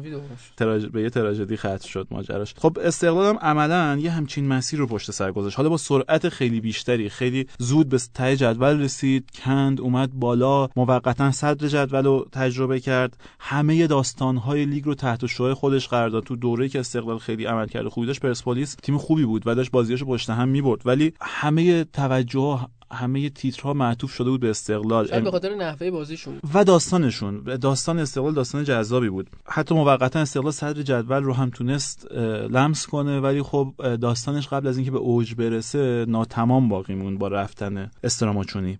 تراج... 0.56 0.86
به 0.86 1.02
یه 1.02 1.10
تراژدی 1.10 1.56
ختم 1.56 1.88
شد 1.88 2.06
ماجراش. 2.10 2.54
خب 2.58 2.78
استقلال 2.82 3.26
هم 3.26 3.38
عملا 3.38 3.98
یه 4.00 4.10
همچین 4.10 4.48
مسیر 4.48 4.78
رو 4.78 4.86
پشت 4.86 5.10
سر 5.10 5.32
گذاشت. 5.32 5.56
حالا 5.56 5.68
با 5.68 5.76
سرعت 5.76 6.28
خیلی 6.28 6.60
بیشتری 6.60 7.08
خیلی 7.08 7.46
زود 7.58 7.88
به 7.88 7.98
ته 8.14 8.36
جدول 8.36 8.80
رسید. 8.80 9.30
کند 9.44 9.80
اومد 9.80 10.12
بالا 10.12 10.68
موقتا 10.76 11.32
صدر 11.32 11.68
جدول 11.68 12.04
رو 12.04 12.28
تجربه 12.32 12.80
کرد. 12.80 13.16
همه 13.50 13.86
داستانهای 13.86 14.64
لیگ 14.64 14.84
رو 14.84 14.94
تحت 14.94 15.26
شعاع 15.26 15.54
خودش 15.54 15.88
قرار 15.88 16.08
داد. 16.08 16.24
تو 16.24 16.36
دوره 16.36 16.68
که 16.68 16.80
استقلال 16.80 17.18
خیلی 17.18 17.44
عمل 17.44 17.66
کرده 17.66 17.88
خوبی 17.88 18.06
داشت 18.06 18.20
پرسپولیس 18.20 18.76
تیم 18.82 18.98
خوبی 18.98 19.24
بود 19.24 19.42
و 19.46 19.54
داشت 19.54 19.70
بازیاشو 19.70 20.06
پشت 20.06 20.30
هم 20.30 20.48
می‌برد. 20.48 20.86
ولی 20.86 21.12
همه 21.20 21.84
توجه 21.84 22.58
همه 22.92 23.30
تیترها 23.30 23.72
معطوف 23.72 24.12
شده 24.12 24.30
بود 24.30 24.40
به 24.40 24.50
استقلال. 24.50 25.06
شاید 25.06 25.24
به 25.24 25.30
خاطر 25.30 25.54
نحوه 25.54 25.90
بازیشون. 25.90 26.40
و 26.54 26.64
داستانشون. 26.64 27.42
داستان 27.42 27.98
استقلال 27.98 28.34
داستان 28.34 28.64
جذابی 28.64 29.08
بود. 29.08 29.30
حتی 29.46 29.74
موقتا 29.74 30.20
استقلال 30.20 30.52
صدر 30.52 30.82
جدول 30.82 31.22
رو 31.22 31.32
هم 31.32 31.50
تونست 31.50 32.12
لمس 32.50 32.86
کنه 32.86 33.20
ولی 33.20 33.42
خب 33.42 33.74
داستانش 34.00 34.48
قبل 34.48 34.66
از 34.66 34.76
اینکه 34.76 34.90
به 34.90 34.98
اوج 34.98 35.34
برسه 35.34 36.04
ناتمام 36.08 36.68
باقی 36.68 36.94
مون 36.94 37.18
با 37.18 37.28
رفتن 37.28 37.90
استراماچونی. 38.04 38.78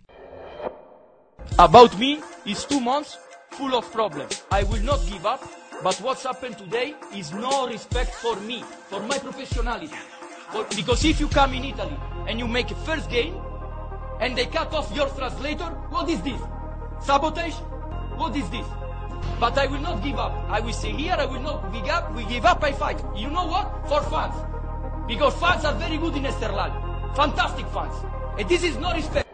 About 1.59 1.92
me 2.02 2.11
is 2.46 2.64
two 2.70 2.81
months 2.81 3.27
full 3.50 3.74
of 3.74 3.90
problems. 3.92 4.42
I 4.50 4.62
will 4.64 4.82
not 4.82 5.00
give 5.06 5.26
up 5.26 5.42
But 5.82 5.94
what's 6.00 6.24
happened 6.24 6.58
today 6.58 6.94
is 7.14 7.32
no 7.32 7.68
respect 7.68 8.12
for 8.16 8.34
me, 8.40 8.64
for 8.88 8.98
my 9.00 9.16
professionality. 9.18 9.94
For, 10.50 10.66
because 10.74 11.04
if 11.04 11.20
you 11.20 11.28
come 11.28 11.54
in 11.54 11.64
Italy 11.64 11.96
and 12.26 12.38
you 12.38 12.48
make 12.48 12.72
a 12.72 12.74
first 12.74 13.08
game 13.08 13.37
and 14.20 14.37
they 14.37 14.46
cut 14.46 14.74
off 14.74 14.90
your 14.94 15.08
translator, 15.11 15.66
what 15.90 16.11
is 16.11 16.20
this? 16.22 16.40
Sabotage? 17.00 17.54
What 18.18 18.34
is 18.34 18.50
this? 18.50 18.66
But 19.38 19.56
I 19.56 19.68
will 19.68 19.78
not 19.78 20.02
give 20.02 20.18
up. 20.18 20.32
I 20.48 20.58
will 20.58 20.72
stay 20.72 20.90
here. 20.90 21.14
I 21.16 21.26
will 21.26 21.42
not 21.42 21.72
give 21.72 21.87
up. 21.87 22.12
We 22.12 22.24
give 22.24 22.44
up. 22.44 22.62
I 22.64 22.72
fight. 22.72 23.00
You 23.14 23.30
know 23.30 23.46
what? 23.46 23.70
For 23.88 24.02
fans. 24.11 24.34
Because 25.06 25.34
fans 25.38 25.64
are 25.64 25.74
very 25.74 25.96
good 25.96 26.16
in 26.16 26.24
Esterlal. 26.24 27.14
Fantastic 27.14 27.68
fans. 27.68 27.94
And 28.37 28.48
this 28.48 28.64
is 28.64 28.76
no 28.78 28.92
respect. 28.92 29.27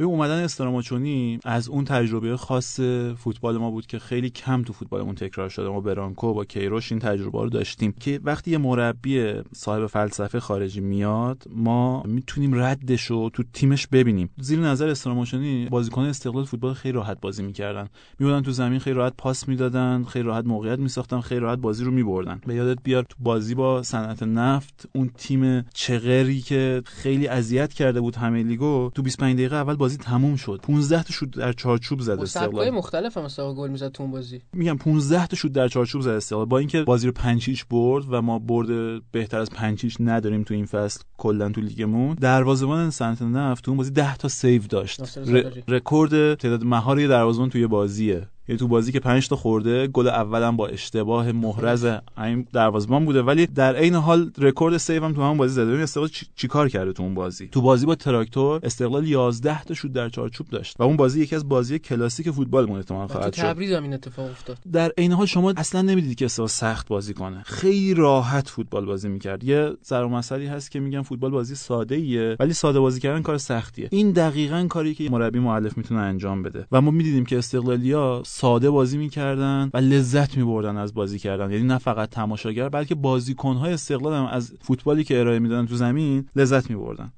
به 0.00 0.06
اومدن 0.06 0.44
استراماچونی 0.44 1.40
از 1.44 1.68
اون 1.68 1.84
تجربه 1.84 2.36
خاص 2.36 2.80
فوتبال 3.16 3.58
ما 3.58 3.70
بود 3.70 3.86
که 3.86 3.98
خیلی 3.98 4.30
کم 4.30 4.62
تو 4.62 4.72
فوتبالمون 4.72 5.14
تکرار 5.14 5.48
شده. 5.48 5.68
ما 5.68 5.80
برانکو 5.80 6.34
با 6.34 6.44
کیروش 6.44 6.92
این 6.92 7.00
تجربه 7.00 7.42
رو 7.42 7.48
داشتیم 7.48 7.92
که 7.92 8.20
وقتی 8.24 8.50
یه 8.50 8.58
مربی 8.58 9.32
صاحب 9.52 9.86
فلسفه 9.86 10.40
خارجی 10.40 10.80
میاد 10.80 11.44
ما 11.50 12.02
می‌تونیم 12.02 12.54
ردش 12.54 13.02
رو 13.02 13.30
تو 13.32 13.42
تیمش 13.52 13.86
ببینیم. 13.86 14.30
زیر 14.38 14.60
نظر 14.60 14.88
استراماچونی 14.88 15.68
بازیکن 15.70 16.02
استقلال 16.02 16.44
فوتبال 16.44 16.74
خیلی 16.74 16.92
راحت 16.92 17.20
بازی 17.20 17.42
می‌کردن. 17.42 17.88
میبودن 18.18 18.42
تو 18.42 18.50
زمین 18.50 18.78
خیلی 18.78 18.96
راحت 18.96 19.14
پاس 19.18 19.48
می‌دادن 19.48 20.04
خیلی 20.04 20.24
راحت 20.24 20.44
موقعیت 20.44 20.78
میساختن 20.78 21.20
خیلی 21.20 21.40
راحت 21.40 21.58
بازی 21.58 21.84
رو 21.84 21.90
میبردن. 21.90 22.40
به 22.46 22.54
یادت 22.54 22.82
بیار 22.82 23.02
تو 23.02 23.16
بازی 23.18 23.54
با 23.54 23.82
صنعت 23.82 24.22
نفت 24.22 24.88
اون 24.94 25.10
تیم 25.16 25.62
چغری 25.74 26.40
که 26.40 26.82
خیلی 26.84 27.28
اذیت 27.28 27.72
کرده 27.72 28.00
بود 28.00 28.16
همه 28.16 28.42
لیگو 28.42 28.90
تو 28.94 29.02
25 29.02 29.34
دقیقه 29.34 29.56
اول 29.56 29.76
بازی 29.76 29.89
تموم 29.96 30.36
شد. 30.36 30.60
15 30.62 31.02
تا 31.02 31.12
شوت 31.12 31.30
در 31.30 31.52
چارچوب 31.52 32.00
زد 32.00 32.20
استقلال. 32.20 32.70
مختلف 32.70 33.16
هم 33.16 33.24
مثلا 33.24 33.54
گل 33.54 33.70
می‌زد 33.70 33.88
تو 33.88 34.02
اون 34.02 34.12
بازی. 34.12 34.40
میگم 34.52 34.76
15 34.76 35.26
تا 35.26 35.36
شوت 35.36 35.52
در 35.52 35.68
چارچوب 35.68 36.02
زد 36.02 36.08
استقلال. 36.08 36.44
با 36.44 36.58
اینکه 36.58 36.82
بازی 36.82 37.06
رو 37.06 37.12
5 37.12 37.44
هیچ 37.44 37.66
برد 37.70 38.04
و 38.10 38.22
ما 38.22 38.38
برد 38.38 39.02
بهتر 39.12 39.38
از 39.38 39.50
5 39.50 39.82
هیچ 39.82 39.96
نداریم 40.00 40.42
تو 40.42 40.54
این 40.54 40.66
فصل 40.66 41.00
کلا 41.18 41.48
تو 41.48 41.60
لیگمون 41.60 42.14
دروازه‌بان 42.14 42.90
صنعت 42.90 43.22
نفت 43.22 43.64
تو 43.64 43.70
اون 43.70 43.78
بازی 43.78 43.90
10 43.90 44.16
تا 44.16 44.28
save 44.28 44.62
داشت. 44.68 45.18
رکورد 45.68 46.34
تعداد 46.34 46.64
مهار 46.64 47.06
دروازه‌بان 47.06 47.50
توی 47.50 47.66
بازیه. 47.66 48.28
یعنی 48.50 48.58
تو 48.58 48.68
بازی 48.68 48.92
که 48.92 49.00
5 49.00 49.28
تا 49.28 49.36
خورده 49.36 49.86
گل 49.86 50.08
اولم 50.08 50.56
با 50.56 50.66
اشتباه 50.66 51.32
محرز 51.32 51.88
این 52.18 52.46
دروازه‌بان 52.52 53.04
بوده. 53.04 53.22
ولی 53.22 53.46
در 53.46 53.76
عین 53.76 53.94
حال 53.94 54.30
رکورد 54.38 54.76
save 54.76 55.04
هم 55.04 55.12
تو 55.12 55.22
همون 55.22 55.36
بازی 55.36 55.54
زده. 55.54 55.82
استقلال 55.82 56.08
چیکار 56.36 56.68
چی 56.68 56.72
کرده 56.72 56.92
تو 56.92 57.02
اون 57.02 57.14
بازی؟ 57.14 57.48
تو 57.48 57.60
بازی 57.60 57.86
با 57.86 57.94
تراکتور 57.94 58.60
استقلال 58.62 59.08
11 59.08 59.64
تا 59.64 59.74
شوت 59.74 59.92
در 59.92 60.08
چارچوب 60.08 60.48
داشت. 60.48 60.80
و 60.80 60.82
اون 60.82 60.96
بازی 60.96 61.20
یکی 61.20 61.36
از 61.36 61.48
بازی 61.48 61.78
کلاسیک 61.78 62.30
فوتبالمون 62.30 62.76
احتمال 62.76 63.06
خواهد 63.06 63.34
شد. 63.34 63.42
تبریز 63.42 63.72
هم 63.72 63.82
این 63.82 63.94
اتفاق 63.94 64.30
افتاد. 64.30 64.58
در 64.72 64.92
عین 64.98 65.12
حال 65.12 65.26
شما 65.26 65.52
اصلا 65.56 65.82
نمی‌دید 65.82 66.18
که 66.18 66.24
استقلال 66.24 66.48
سخت 66.48 66.88
بازی 66.88 67.14
کنه. 67.14 67.42
خیلی 67.42 67.94
راحت 67.94 68.48
فوتبال 68.48 68.84
بازی 68.84 69.08
می‌کرد. 69.08 69.44
یه 69.44 69.72
ضرب 69.84 70.10
مسئله 70.10 70.50
هست 70.50 70.70
که 70.70 70.80
میگن 70.80 71.02
فوتبال 71.02 71.30
بازی 71.30 71.54
ساده 71.54 71.94
ایه 71.94 72.36
ولی 72.40 72.52
ساده 72.52 72.80
بازی 72.80 73.00
کردن 73.00 73.22
کار 73.22 73.38
سختیه. 73.38 73.88
این 73.90 74.10
دقیقاً 74.10 74.66
کاری 74.70 74.94
که 74.94 75.10
مربی 75.10 75.38
مؤلف 75.38 75.76
می‌تونه 75.76 76.00
انجام 76.00 76.42
بده. 76.42 76.66
و 76.72 76.80
ما 76.80 76.90
می‌دیدیم 76.90 77.24
که 77.24 77.38
استقلالیا 77.38 78.22
ساده 78.40 78.70
بازی 78.70 78.98
می‌کردن 78.98 79.70
و 79.74 79.78
لذت 79.78 80.36
میبردن 80.36 80.76
از 80.76 80.94
بازی 80.94 81.18
کردن. 81.18 81.50
یعنی 81.50 81.64
نه 81.64 81.78
فقط 81.78 82.10
تماشاگر 82.10 82.68
بلکه 82.68 82.94
بازیکنهای 82.94 83.72
استقلال 83.72 84.14
هم 84.14 84.26
از 84.26 84.52
فوتبالی 84.62 85.04
که 85.04 85.20
ارائه 85.20 85.38
می‌دادن 85.38 85.66
تو 85.66 85.74
زمین 85.74 86.28
لذت 86.36 86.70
میبردن. 86.70 87.12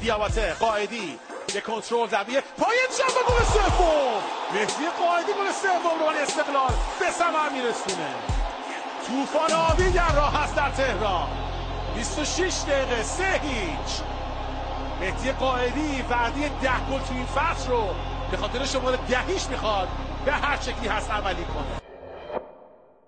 دیاباته 0.00 0.54
قائدی 0.60 1.06
یه 1.54 1.60
کنترل 1.60 2.08
زمینه 2.08 2.40
پای 2.58 2.76
جنب 2.98 3.16
گل 3.28 3.44
سوم. 3.54 4.22
مهدی 4.54 4.86
قائدی 5.00 5.32
گل 5.38 5.50
سوم 5.62 5.96
رو 6.00 6.22
استقلال 6.22 6.72
به 7.00 7.10
ثمر 7.10 7.48
میرسونه. 7.52 8.10
طوفان 9.06 9.52
آبی 9.70 9.90
در 9.90 10.14
راه 10.14 10.42
هست 10.42 10.56
در 10.56 10.70
تهران. 10.70 11.28
26 11.96 12.62
دقیقه 12.68 13.02
سه 13.02 13.40
هیچ. 13.42 14.00
مهدی 15.00 15.32
قائدی 15.32 16.02
وعده 16.10 16.40
ده 16.62 16.90
گل 16.90 16.98
تو 16.98 17.14
این 17.14 17.26
فصل 17.26 17.70
رو 17.70 17.84
به 18.34 18.40
خاطر 18.40 18.64
شماره 18.64 18.96
دهیش 18.96 19.48
می‌خواد. 19.50 19.88
به 20.24 20.32
هر 20.32 20.60
شکلی 20.60 20.88
هست 20.88 21.10
عملی 21.10 21.44
کنه 21.44 21.83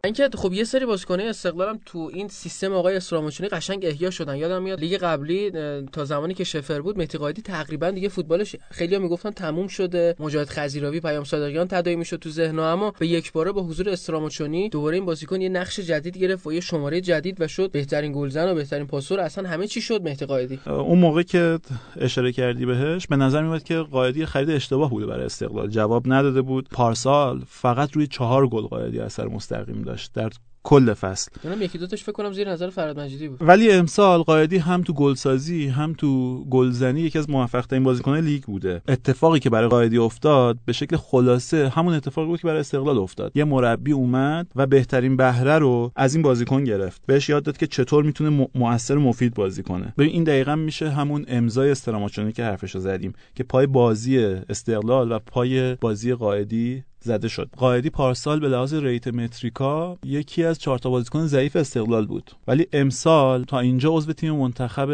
اینکه 0.07 0.29
خب 0.35 0.53
یه 0.53 0.65
سری 0.65 0.87
بازیکنه 0.87 1.23
استقلالم 1.23 1.81
تو 1.87 2.11
این 2.15 2.29
سیستم 2.29 2.73
آقای 2.73 2.97
اسراموچونی 2.97 3.49
قشنگ 3.49 3.85
احیا 3.85 4.11
شدن. 4.11 4.37
یادم 4.37 4.63
میاد 4.63 4.81
لیگ 4.81 4.97
قبلی 4.97 5.53
تا 5.93 6.05
زمانی 6.05 6.35
که 6.35 6.45
شفر 6.45 6.81
بود 6.81 6.99
مهدی 6.99 7.43
تقریبا 7.43 7.91
دیگه 7.91 8.09
فوتبالش 8.09 8.57
خیلی 8.71 8.99
می‌گفتن 8.99 9.31
تموم 9.31 9.67
شده. 9.69 10.15
مجاهد 10.21 10.49
خزیراوی 10.49 11.01
پیام 11.01 11.25
صادقیان 11.25 11.69
تداعی 11.69 11.97
می‌شد 11.97 12.17
تو 12.17 12.31
ذهن 12.31 12.59
اما 12.59 12.93
به 12.99 13.07
یک 13.07 13.33
باره 13.33 13.53
با 13.53 13.63
حضور 13.63 13.89
استراموچونی 13.89 14.69
دوباره 14.69 14.97
این 14.97 15.07
بازیکن 15.07 15.41
یه 15.41 15.49
نقش 15.49 15.81
جدید 15.81 16.19
گرفت 16.19 16.47
و 16.47 16.53
یه 16.53 16.61
شماره 16.61 17.01
جدید 17.01 17.41
و 17.41 17.49
شد 17.49 17.71
بهترین 17.71 18.13
گلزن 18.13 18.51
و 18.51 18.55
بهترین 18.55 18.87
پاسور. 18.87 19.21
اصلا 19.21 19.49
همه 19.49 19.67
چی 19.67 19.81
شد 19.81 20.03
مهدی 20.03 20.27
اون 20.67 20.99
موقع 20.99 21.23
که 21.23 21.59
اشاره 22.01 22.33
کردی 22.33 22.67
بهش 22.67 23.07
به 23.07 23.17
نظر 23.17 23.43
میاد 23.43 23.63
که 23.63 23.79
قائدی 23.79 24.27
خرید 24.27 24.51
اشتباه 24.51 24.91
بوده 24.91 25.07
برای 25.07 25.25
استقلال. 25.25 25.69
جواب 25.69 26.03
نداده 26.07 26.43
بود. 26.43 26.69
پارسال 26.69 27.43
فقط 27.49 27.93
روی 27.93 28.07
چهار 28.07 28.49
گل 28.49 28.63
قائدی 28.63 29.01
اثر 29.01 29.27
مستقیم 29.27 29.83
داشت. 29.83 29.96
در 30.15 30.31
کل 30.67 30.95
فصل. 30.95 31.31
منم 31.45 31.63
یکی 31.63 31.79
دو 31.79 31.87
تاش 31.87 32.03
فکر 32.03 32.13
کنم 32.13 32.33
زیر 32.33 32.51
نظر 32.51 32.71
فراد 32.71 33.01
مجیدی 33.01 33.29
بود. 33.29 33.39
ولی 33.41 33.73
امسال 33.73 34.23
قائدی 34.23 34.57
هم 34.57 34.83
تو 34.83 34.93
گلسازی 34.93 35.67
هم 35.67 35.93
تو 35.93 36.45
گلزنی 36.45 37.01
یکی 37.01 37.19
از 37.19 37.31
موفق 37.31 37.67
ترین 37.67 37.85
بازیکنان 37.85 38.25
لیگ 38.25 38.43
بوده. 38.43 38.83
اتفاقی 38.89 39.39
که 39.39 39.51
برای 39.51 39.69
قائدی 39.69 39.99
افتاد 39.99 40.59
به 40.65 40.73
شکل 40.73 40.97
خلاصه 40.97 41.69
همون 41.69 41.95
اتفاقی 41.95 42.27
بود 42.27 42.41
که 42.41 42.47
برای 42.47 42.61
استقلال 42.61 42.99
افتاد. 42.99 43.33
یه 43.35 43.45
مربی 43.45 43.93
اومد 43.93 44.47
و 44.57 44.67
بهترین 44.67 45.17
بهره 45.17 45.59
رو 45.59 45.93
از 45.97 46.15
این 46.15 46.23
بازیکن 46.23 46.65
گرفت. 46.65 47.03
بهش 47.07 47.29
یاد 47.29 47.43
داد 47.43 47.57
که 47.57 47.67
چطور 47.67 48.05
می‌تونه 48.05 48.49
موثر 48.55 48.95
مفید 48.95 49.35
بازی 49.35 49.63
کنه 49.63 49.95
ببین 49.99 50.11
این 50.11 50.25
دقیقا 50.25 50.57
میشه 50.57 50.91
همون 50.91 51.25
امضای 51.29 51.71
استراماچونی 51.71 52.33
که 52.33 52.45
حرفشو 52.45 52.79
زدیم 52.79 53.13
که 53.35 53.45
پای 53.45 53.67
بازی 53.67 54.19
استقلال 54.19 55.13
و 55.13 55.19
پای 55.19 55.75
بازی 55.75 56.15
قائدی 56.15 56.85
زده 57.07 57.29
شد. 57.29 57.51
قائدی 57.57 57.91
پارسال 57.91 58.41
به 58.41 58.49
لحاظ 58.49 58.75
ریت 58.75 59.09
متریکا 59.09 59.99
یکی 60.05 60.45
از 60.45 60.59
چهار 60.59 60.79
تا 60.79 60.91
بازیکن 60.91 61.27
ضعیف 61.27 61.57
استقلال 61.57 62.07
بود. 62.07 62.31
ولی 62.47 62.67
امسال 62.73 63.45
تا 63.45 63.59
اینجا 63.61 63.91
عضو 63.93 64.13
تیم 64.13 64.35
منتخب 64.35 64.89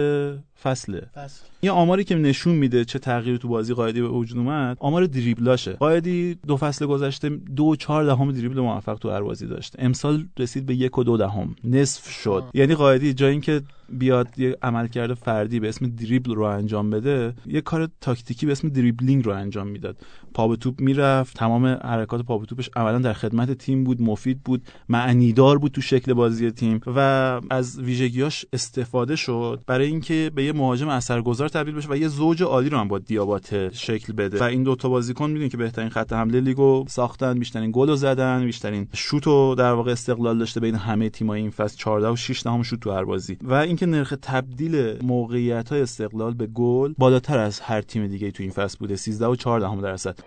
فصله. 0.63 1.07
فصل. 1.15 1.45
یه 1.63 1.71
آماری 1.71 2.05
که 2.05 2.15
نشون 2.15 2.55
میده 2.55 2.85
چه 2.85 2.99
تغییری 2.99 3.39
تو 3.39 3.49
بازی 3.49 3.75
قائدی 3.75 4.01
به 4.01 4.09
وجود 4.09 4.39
اومد 4.39 4.77
آمار 4.81 5.07
دریبلاشه. 5.07 5.73
قائدی 5.73 6.35
دو 6.47 6.57
فصل 6.57 6.87
گذشته 6.87 7.29
دو 7.29 7.77
چهار 7.77 8.05
دهم 8.05 8.33
دریبل 8.33 8.61
موفق 8.61 8.95
تو 8.95 9.11
هر 9.11 9.23
بازی 9.23 9.47
داشت. 9.47 9.75
امسال 9.79 10.25
رسید 10.39 10.67
به 10.67 10.75
یک 10.75 10.99
و 10.99 11.05
دو 11.05 11.17
دهم. 11.17 11.57
نصف 11.65 12.11
شد. 12.11 12.31
آه. 12.31 12.51
یعنی 12.55 12.75
قائدی 12.75 13.15
جای 13.15 13.31
اینکه 13.31 13.63
بیاد 13.89 14.39
یه 14.39 14.57
عملکرد 14.63 15.15
فردی 15.15 15.61
به 15.61 15.69
اسم 15.69 15.87
دریبل 15.87 16.35
رو 16.35 16.43
انجام 16.43 16.91
بده 16.91 17.35
یه 17.47 17.61
کار 17.61 17.89
تاکتیکی 18.01 18.47
به 18.47 18.53
اسم 18.53 18.69
دریبلینگ 18.69 19.25
رو 19.25 19.33
انجام 19.33 19.67
می‌داد. 19.67 19.97
پا 20.35 20.49
به 20.49 20.57
توپ 20.57 20.81
می‌رفت. 20.81 21.37
تمام 21.37 21.67
حرکات 21.67 22.23
پا 22.23 22.39
به 22.39 22.47
توپش 22.47 22.71
اولا 22.77 22.99
در 22.99 23.13
خدمت 23.13 23.53
تیم 23.53 23.85
بود 23.85 24.03
مفید 24.03 24.43
بود 24.43 24.63
معنیدار 24.89 25.59
بود 25.59 25.73
تو 25.73 25.81
شکل 25.81 26.13
بازی 26.13 26.51
تیم 26.51 26.81
و 26.87 27.41
از 27.51 27.81
ویژگیاش 27.81 28.47
استفاده 28.53 29.17
شد. 29.17 29.63
برای 29.67 29.87
اینکه 29.87 30.31
به 30.35 30.45
یه 30.45 30.52
مهاجم 30.53 30.89
اثرگذار 30.89 31.49
تبدیل 31.49 31.75
بشه 31.75 31.89
و 31.89 31.97
یه 31.97 32.09
زوج 32.09 32.43
عالی 32.43 32.69
رو 32.69 32.79
هم 32.79 32.89
با 32.89 32.99
دیابات 32.99 33.75
شکل 33.75 34.13
بده. 34.13 34.39
و 34.39 34.43
این 34.43 34.63
دو 34.63 34.75
تا 34.75 34.89
بازیکن 34.89 35.27
می‌دونین 35.27 35.49
که 35.49 35.57
بهترین 35.57 35.89
خط 35.89 36.13
حمله 36.13 36.41
لیگو 36.41 36.85
ساختن 36.89 37.39
بیشترین 37.39 37.71
گل 37.75 37.95
زدن 37.95 38.45
بیشترین 38.45 38.89
شوت 38.95 39.27
رو 39.27 39.55
در 39.59 39.73
واقع 39.73 39.93
استقلال 39.93 40.39
داشته 40.39 40.61
بین 40.61 40.75
همه 40.75 41.11
تیم‌های 41.11 41.41
این 41.41 41.51
فصل. 41.51 41.77
14 41.77 42.09
و 42.09 42.17
6 42.17 42.43
دهم 42.43 42.63
شوت 42.63 42.81
تو 42.81 42.91
هر 42.91 43.05
بازی. 43.05 43.39
و 43.43 43.55
اینکه 43.55 43.87
نرخ 43.87 44.15
تبدیل 44.23 45.03
موقعیت 45.03 45.69
های 45.69 45.83
استقلال 45.83 46.35
به 46.35 46.47
گل 46.47 46.95
بالاتر 46.99 47.39
از 47.39 47.61
هر 47.61 47.81
تیم 47.81 48.07
دیگه 48.07 48.31
تو 48.31 48.43
این 48.43 48.53
فصل 48.53 48.79
بوده. 48.79 48.97
13 48.97 49.27
و 49.27 49.37
4 49.37 49.61
دهم 49.61 49.81
درصد. 49.81 50.19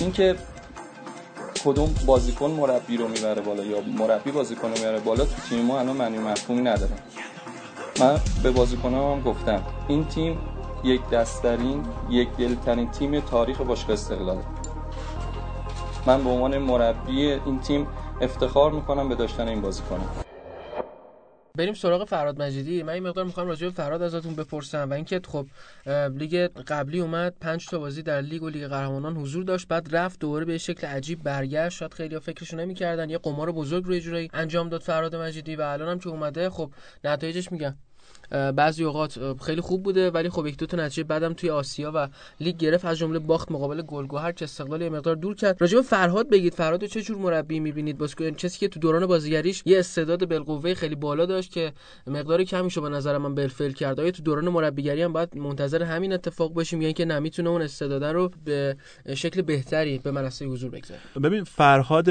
اینکه 0.00 0.36
کدوم 1.64 1.94
بازیکن 2.06 2.50
مربی 2.50 2.96
رو 2.96 3.08
می‌بره 3.08 3.42
بالا 3.42 3.64
یا 3.64 3.76
مربی 3.98 4.30
بازیکن 4.30 4.68
رو 4.68 4.74
می‌بره 4.74 5.00
بالا 5.00 5.24
تو 5.24 5.34
تیم 5.48 5.64
ما 5.64 5.80
الان 5.80 5.96
معنی 5.96 6.18
مفهومی 6.18 6.62
نداره 6.62 6.92
من 8.00 8.20
به 8.42 8.50
بازیکنام 8.50 9.16
هم 9.16 9.22
گفتم 9.22 9.62
این 9.88 10.04
تیم 10.04 10.38
یک 10.84 11.08
دستترین 11.10 11.84
یک 12.10 12.28
دلترین 12.36 12.90
تیم 12.90 13.20
تاریخ 13.20 13.60
باشگاه 13.60 13.92
استقلاله 13.92 14.42
من 16.06 16.24
به 16.24 16.30
عنوان 16.30 16.58
مربی 16.58 17.32
این 17.32 17.60
تیم 17.60 17.86
افتخار 18.20 18.72
می‌کنم 18.72 19.08
به 19.08 19.14
داشتن 19.14 19.48
این 19.48 19.60
بازیکن. 19.60 20.00
بریم 21.56 21.74
سراغ 21.74 22.04
فراد 22.04 22.42
مجیدی. 22.42 22.82
من 22.82 22.92
این 22.92 23.08
مقدار 23.08 23.24
می‌خوام 23.24 23.46
راجع 23.46 23.66
به 23.66 23.72
فراد 23.72 24.02
ازتون 24.02 24.34
بپرسم 24.34 24.90
و 24.90 24.92
اینکه 24.92 25.20
خب 25.28 25.46
لیگ 26.18 26.46
قبلی 26.46 27.00
اومد 27.00 27.34
پنج 27.40 27.66
تا 27.66 27.78
بازی 27.78 28.02
در 28.02 28.20
لیگ 28.20 28.42
و 28.42 28.48
لیگ 28.48 28.66
قهرمانان 28.66 29.16
حضور 29.16 29.44
داشت 29.44 29.68
بعد 29.68 29.96
رفت 29.96 30.20
دوباره 30.20 30.44
به 30.44 30.58
شکل 30.58 30.86
عجیب 30.86 31.22
برگشت. 31.22 31.78
شاید 31.78 31.94
خیلی 31.94 32.18
فکرشو 32.18 32.56
نمی‌کردن 32.56 33.10
یه 33.10 33.18
قمار 33.18 33.52
بزرگ 33.52 33.84
روی 33.84 34.00
جوری 34.00 34.30
انجام 34.34 34.68
داد 34.68 34.80
فراد 34.80 35.16
مجیدی 35.16 35.56
و 35.56 35.62
الان 35.62 35.88
هم 35.88 35.98
که 35.98 36.08
اومده 36.08 36.50
خب 36.50 36.70
نتایجش 37.04 37.52
میگم. 37.52 37.74
بعضی 38.30 38.84
اوقات 38.84 39.18
خیلی 39.42 39.60
خوب 39.60 39.82
بوده 39.82 40.10
ولی 40.10 40.28
خب 40.28 40.46
یک 40.46 40.56
دو 40.56 40.66
تا 40.66 40.76
نتیجه 40.76 41.04
بعدم 41.04 41.32
توی 41.32 41.50
آسیا 41.50 41.92
و 41.94 42.08
لیگ 42.40 42.56
گرفت. 42.56 42.84
از 42.84 42.98
جمله 42.98 43.18
باخت 43.18 43.52
مقابل 43.52 43.82
گلگهر 43.82 44.32
که 44.32 44.44
استقلال 44.44 44.82
یه 44.82 44.88
مقدار 44.88 45.16
دور 45.16 45.34
کرد. 45.34 45.56
راجع 45.60 45.76
به 45.76 45.82
فرهاد 45.82 46.30
بگید. 46.30 46.54
فرهاد 46.54 46.84
چه 46.84 47.02
جور 47.02 47.16
مربی 47.18 47.60
می‌بینید؟ 47.60 47.98
بازیکن 47.98 48.30
کسی 48.30 48.58
که 48.58 48.68
تو 48.68 48.80
دوران 48.80 49.06
بازیگریش 49.06 49.62
یه 49.66 49.78
استعداد 49.78 50.28
بالقوه 50.28 50.74
خیلی 50.74 50.94
بالا 50.94 51.26
داشت 51.26 51.52
که 51.52 51.72
مقدار 52.06 52.44
کمی 52.44 52.70
شو 52.70 52.80
به 52.80 52.88
نظر 52.88 53.18
من 53.18 53.34
بالفعل 53.34 53.72
کرد. 53.72 54.00
آیا 54.00 54.10
تو 54.10 54.22
دوران 54.22 54.48
مربیگری 54.48 55.02
هم 55.02 55.12
باید 55.12 55.36
منتظر 55.36 55.82
همین 55.82 56.12
اتفاق 56.12 56.52
باشیم 56.52 56.80
یا 56.82 56.86
اینکه 56.86 57.04
نمی‌تونه 57.04 57.50
اون 57.50 57.62
استعداد 57.62 58.04
رو 58.04 58.30
به 58.44 58.76
شکل 59.14 59.42
بهتری 59.42 59.98
به 59.98 60.10
منصه 60.10 60.46
حضور 60.46 60.70
بگذاره؟ 60.70 61.00
ببین 61.22 61.44
فرهاد 61.44 62.10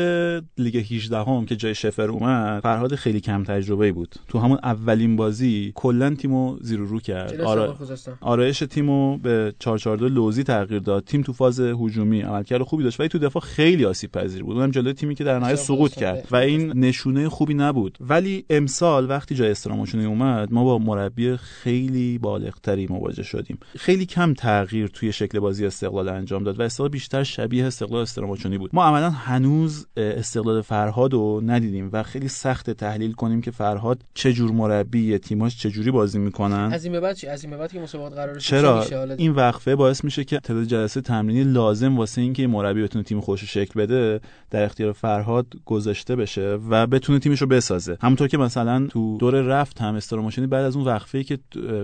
لیگ 0.58 0.76
18 0.76 1.18
هم 1.18 1.46
که 1.46 1.56
جای 1.56 1.76
شفر 1.76 2.10
اومد 2.10 2.62
فرهاد 2.64 2.96
خیلی 2.96 3.22
کم 3.22 3.44
تجربه 3.44 3.92
بود. 3.92 4.16
تو 4.28 4.40
همون 4.40 4.60
اولین 4.64 5.16
بازی 5.16 5.72
کلا 6.00 6.16
تیمو 6.16 6.58
زیر 6.62 6.80
رو 6.80 7.00
کرد. 7.00 7.42
آره 7.42 7.74
آرایش 8.22 8.60
تیمو 8.60 9.18
به 9.18 9.54
442 9.60 10.10
لوزی 10.10 10.44
تغییر 10.44 10.80
داد. 10.80 11.04
تیم 11.04 11.22
تو 11.22 11.34
فاز 11.34 11.60
هجومی 11.60 12.22
عملکرد 12.22 12.64
خوبی 12.64 12.84
داشت. 12.84 13.00
ولی 13.00 13.10
تو 13.10 13.20
دفاع 13.20 13.42
خیلی 13.42 13.86
آسیب 13.86 14.12
پذیر 14.12 14.44
بود. 14.44 14.58
اونم 14.58 14.72
جلوی 14.72 14.94
تیمی 14.94 15.16
که 15.16 15.24
در 15.24 15.40
نهایت 15.40 15.56
سقوط 15.56 15.94
کرد. 15.96 16.28
و 16.32 16.36
این 16.36 16.80
نشونه 16.80 17.30
خوبی 17.30 17.54
نبود. 17.54 17.98
ولی 18.02 18.46
امسال 18.50 19.10
وقتی 19.10 19.36
جای 19.36 19.52
استراموچونی 19.52 20.06
اومد 20.06 20.54
ما 20.54 20.64
با 20.64 20.78
مربی 20.78 21.38
خیلی 21.38 22.18
بالغتری 22.18 22.88
مواجه 22.90 23.24
شدیم. 23.24 23.58
خیلی 23.78 24.06
کم 24.06 24.34
تغییر 24.34 24.88
توی 24.88 25.12
شکل 25.12 25.40
بازی 25.40 25.66
استقلال 25.66 26.10
انجام 26.10 26.44
داد 26.44 26.60
و 26.60 26.62
استقلال 26.62 26.90
بیشتر 26.90 27.24
شبیه 27.24 27.66
استقلال 27.66 28.02
استراموچونی 28.02 28.58
بود. 28.58 28.70
ما 28.74 28.86
عملا 28.86 29.10
هنوز 29.10 29.88
استقلال 29.98 30.62
فرهاد 30.62 31.14
رو 31.14 31.42
ندیدیم 31.46 31.90
و 31.94 32.04
خیلی 32.04 32.28
سخت 32.28 32.70
تحلیل 32.70 33.12
کنیم 33.12 33.42
که 33.42 33.52
فرهاد 33.52 34.04
چه 34.14 34.34
جور 34.34 34.52
مربی 34.52 35.18
تیماش 35.18 35.58
چه 35.58 35.70
جوری 35.70 35.89
بازی 35.92 36.20
می‌کنن؟ 36.20 36.70
از 36.74 36.84
این 36.84 36.94
به 36.94 37.00
بعد 37.00 37.16
چی؟ 37.16 37.28
از 37.28 37.44
این 37.44 37.52
به 37.52 37.58
بعد 37.58 37.72
که 37.72 37.80
مسابقات 37.80 38.14
قرار 38.14 38.40
چرا؟ 38.40 38.84
این 39.18 39.32
وقفه 39.32 39.76
باعث 39.76 40.04
میشه 40.04 40.24
که 40.24 40.40
تعداد 40.40 40.64
جلسه 40.64 41.02
تمرینی 41.02 41.44
لازم 41.44 41.98
واسه 41.98 42.22
اینکه 42.22 42.48
مربی 42.48 42.84
بتونه 42.84 43.04
تیم 43.04 43.22
خوش 43.22 43.44
شکل 43.44 43.80
بده 43.80 44.20
در 44.52 44.64
اختیار 44.64 44.92
فرهاد 44.92 45.46
گذاشته 45.66 46.16
بشه 46.16 46.60
و 46.70 46.88
بتونه 46.88 47.20
تیمش 47.20 47.42
رو 47.42 47.48
بسازه. 47.48 47.98
همونطور 48.02 48.28
که 48.28 48.38
مثلا 48.38 48.88
تو 48.88 49.18
دور 49.18 49.42
رفت 49.42 49.82
هم 49.82 49.96
استراموشنی 49.96 50.48
بعد 50.48 50.66
از 50.66 50.76
اون 50.76 50.86
وقفه 50.86 51.24
که 51.24 51.40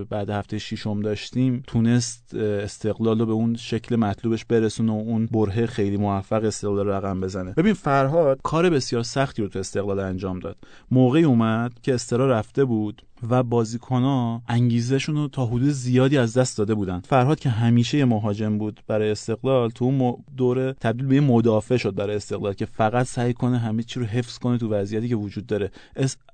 بعد 0.10 0.30
هفته 0.30 0.58
ششم 0.58 1.02
داشتیم 1.02 1.63
تونست 1.68 2.36
استقلال 2.36 3.20
رو 3.20 3.26
به 3.26 3.32
اون 3.32 3.56
شکل 3.56 3.96
مطلوبش 3.96 4.46
برسونه 4.46 4.91
و 4.91 4.96
اون 4.96 5.26
برهه 5.26 5.65
خیلی 5.65 5.98
موفق 5.98 6.44
استقلال 6.44 6.88
رقم 6.88 7.22
بزنه. 7.22 7.54
ببین 7.54 7.74
فرهاد 7.74 8.39
کار 8.44 8.70
بسیار 8.70 9.04
سختی 9.04 9.41
رو 9.41 9.48
تو 9.48 9.60
استقلال 9.60 10.00
انجام 10.00 10.39
داد. 10.39 10.58
موقعی 10.91 11.24
اومد 11.24 11.72
که 11.84 11.94
استرا 11.94 12.30
رفته 12.32 12.65
بود 12.65 13.02
و 13.30 13.43
بازیکنها 13.43 14.41
انگیزشون 14.47 15.15
رو 15.15 15.28
تا 15.28 15.45
حدود 15.45 15.69
زیادی 15.69 16.17
از 16.17 16.38
دست 16.38 16.58
داده 16.58 16.73
بودن. 16.75 16.99
فرهاد 16.99 17.39
که 17.39 17.49
همیشه 17.49 18.06
مهاجم 18.06 18.58
بود 18.58 18.80
برای 18.88 19.12
استقلال 19.12 19.69
تو 19.69 19.86
اون 19.86 20.15
دوره 20.38 20.75
تبدیل 20.80 21.08
به 21.08 21.21
مدافع 21.21 21.78
شد 21.78 21.95
برای 21.95 22.15
استقلال 22.15 22.54
که 22.54 22.65
فقط 22.65 23.06
سعی 23.06 23.34
کنه 23.34 23.58
همه 23.58 23.84
چی 23.84 23.99
رو 23.99 24.06
حفظ 24.06 24.38
کنه 24.38 24.58
تو 24.58 24.69
وضعیتی 24.69 25.10
که 25.10 25.15
وجود 25.15 25.45
داره. 25.45 25.71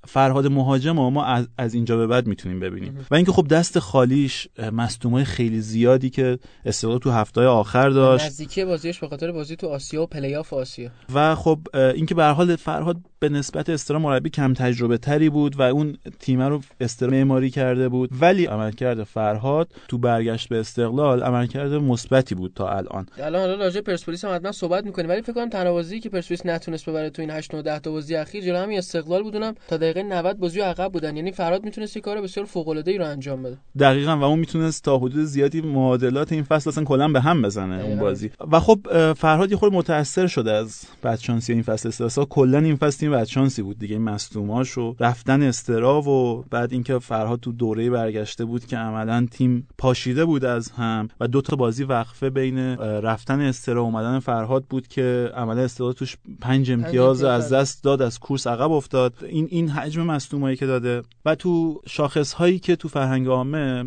فرهاد 0.08 0.48
مهاجم 0.48 0.91
ما 0.91 1.26
از, 1.26 1.48
از 1.58 1.74
اینجا 1.74 1.98
به 1.98 2.08
بعد 2.08 2.28
می‌تونیم 2.28 2.60
ببینیم. 2.60 3.06
و 3.12 3.15
اینکه 3.15 3.32
خب 3.32 3.48
دست 3.48 3.80
خالیش 3.80 4.48
مصدومای 4.74 5.24
خیلی 5.24 5.62
زیادی 5.62 6.10
که 6.10 6.39
استقلال 6.65 6.98
تو 6.98 7.12
هفته 7.12 7.41
آخر 7.41 7.89
داشت. 7.89 8.26
نزدیکی 8.26 8.65
بازیش 8.65 9.00
به 9.00 9.08
خاطر 9.08 9.32
بازی 9.32 9.56
تو 9.56 9.67
آسیا 9.67 10.04
و 10.04 10.06
پلی 10.06 10.36
آسیا. 10.36 10.89
و 11.13 11.36
خب 11.36 11.60
اینکه 11.74 12.15
به 12.15 12.24
هر 12.24 12.32
حال 12.32 12.56
فرهاد 12.56 12.98
به 13.20 13.30
نسبت 13.30 13.70
استرا 13.70 14.00
مربی 14.00 14.30
کم 14.30 14.54
تجربه 14.54 14.98
تری 14.98 15.30
بود 15.30 15.60
و 15.60 15.62
اون 15.62 15.98
تیم 16.20 16.41
رو 16.41 16.62
استر 16.82 17.10
معماری 17.10 17.50
کرده 17.50 17.89
بود 17.89 18.10
ولی 18.22 18.46
عملکرد 18.46 19.04
فرهاد 19.04 19.72
تو 19.88 19.98
برگشت 19.98 20.50
به 20.50 20.60
استقلال 20.60 21.24
عملکرد 21.24 21.74
مثبتی 21.74 22.36
بود 22.36 22.52
تا 22.56 22.70
الان. 22.70 23.06
الان 23.17 23.41
حالا 23.41 23.56
راجع 23.56 23.82
پرسپولیس 23.82 24.26
هم 24.26 24.36
حتما 24.36 24.52
صحبت 24.52 24.86
می‌کنیم 24.86 25.10
ولی 25.10 25.22
فکر 25.22 25.34
کنم 25.34 25.50
تنوازی 25.50 26.00
که 26.00 26.10
پرسپولیس 26.10 26.46
نتونست 26.46 26.89
ببره 26.89 27.10
تو 27.10 27.22
این 27.22 27.32
8 27.32 27.56
9 27.56 27.62
10 27.62 27.80
تا 27.80 27.91
بازی 27.91 28.15
اخیر 28.15 28.44
جلو 28.44 28.58
همین 28.58 28.78
استقلال 28.78 29.24
بودونم 29.24 29.56
تا 29.67 29.78
دقیقه 29.78 30.04
90 30.04 30.38
بازی 30.38 30.60
عقب 30.60 30.91
بودن. 30.91 31.15
یعنی 31.15 31.32
فرهاد 31.32 31.63
می‌تونست 31.63 31.96
یه 31.96 32.02
کار 32.02 32.22
بسیار 32.22 32.46
فوق 32.46 32.67
العاده 32.67 32.91
ای 32.91 32.98
رو 32.98 33.06
انجام 33.06 33.44
بده. 33.44 33.58
دقیقاً 33.80 34.17
و 34.17 34.24
اون 34.24 34.39
می‌تونست 34.39 34.84
تا 34.84 34.98
حدود 34.98 35.24
زیادی 35.24 35.62
معادلات 35.62 36.32
این 36.32 36.44
فصل 36.44 36.70
اصلا 36.70 36.84
کلا 36.84 37.08
به 37.08 37.22
هم 37.22 37.41
بزنه 37.41 37.84
اون 37.84 38.00
بازی. 38.00 38.32
و 38.52 38.60
خب 38.60 39.13
فرهاد 39.13 39.52
یه 39.52 39.58
خورده 39.58 39.76
متاثر 39.76 40.28
شده 40.28 40.52
از 40.52 40.82
بدشانسی 41.04 41.54
این 41.54 41.62
فصل 41.62 41.88
استرسا 41.88 42.26
کلا 42.26 42.58
این 42.60 42.76
فصل 42.76 43.00
تیم 43.00 43.12
بدشانسی 43.12 43.62
بود 43.62 43.80
دیگه 43.80 43.98
مصدوماش 43.98 44.78
و 44.78 44.96
رفتن 45.00 45.41
استرا 45.41 46.02
و 46.02 46.44
بعد 46.52 46.71
اینکه 46.72 47.00
فرهاد 47.00 47.40
تو 47.40 47.52
دوره 47.52 47.90
برگشته 47.90 48.46
بود 48.46 48.66
که 48.66 48.78
عملا 48.78 49.28
تیم 49.32 49.68
پاشیده 49.78 50.26
بود 50.26 50.46
از 50.46 50.72
هم 50.72 51.08
و 51.20 51.28
دو 51.28 51.42
تا 51.42 51.56
بازی 51.56 51.84
وقفه 51.84 52.30
بین 52.30 52.60
رفتن 52.78 53.42
استرا 53.42 53.82
اومدن 53.82 54.20
فرهاد 54.20 54.64
بود 54.70 54.88
که 54.88 55.32
عملا 55.36 55.62
استرا 55.62 55.94
توش 55.94 56.18
پنج 56.42 56.72
امتیاز 56.72 57.24
از 57.24 57.54
دست 57.54 57.84
داد 57.84 58.02
از 58.02 58.20
کورس 58.20 58.48
عقب 58.48 58.72
افتاد. 58.72 59.14
این 59.22 59.48
این 59.52 59.70
حجم 59.70 60.02
مصدومایی 60.04 60.56
که 60.56 60.66
داده 60.66 61.04
و 61.26 61.36
تو 61.36 61.82
شاخص 61.88 62.34
هایی 62.34 62.60
که 62.60 62.76
تو 62.76 62.88
فرهنگ 62.88 63.28
عامه 63.28 63.84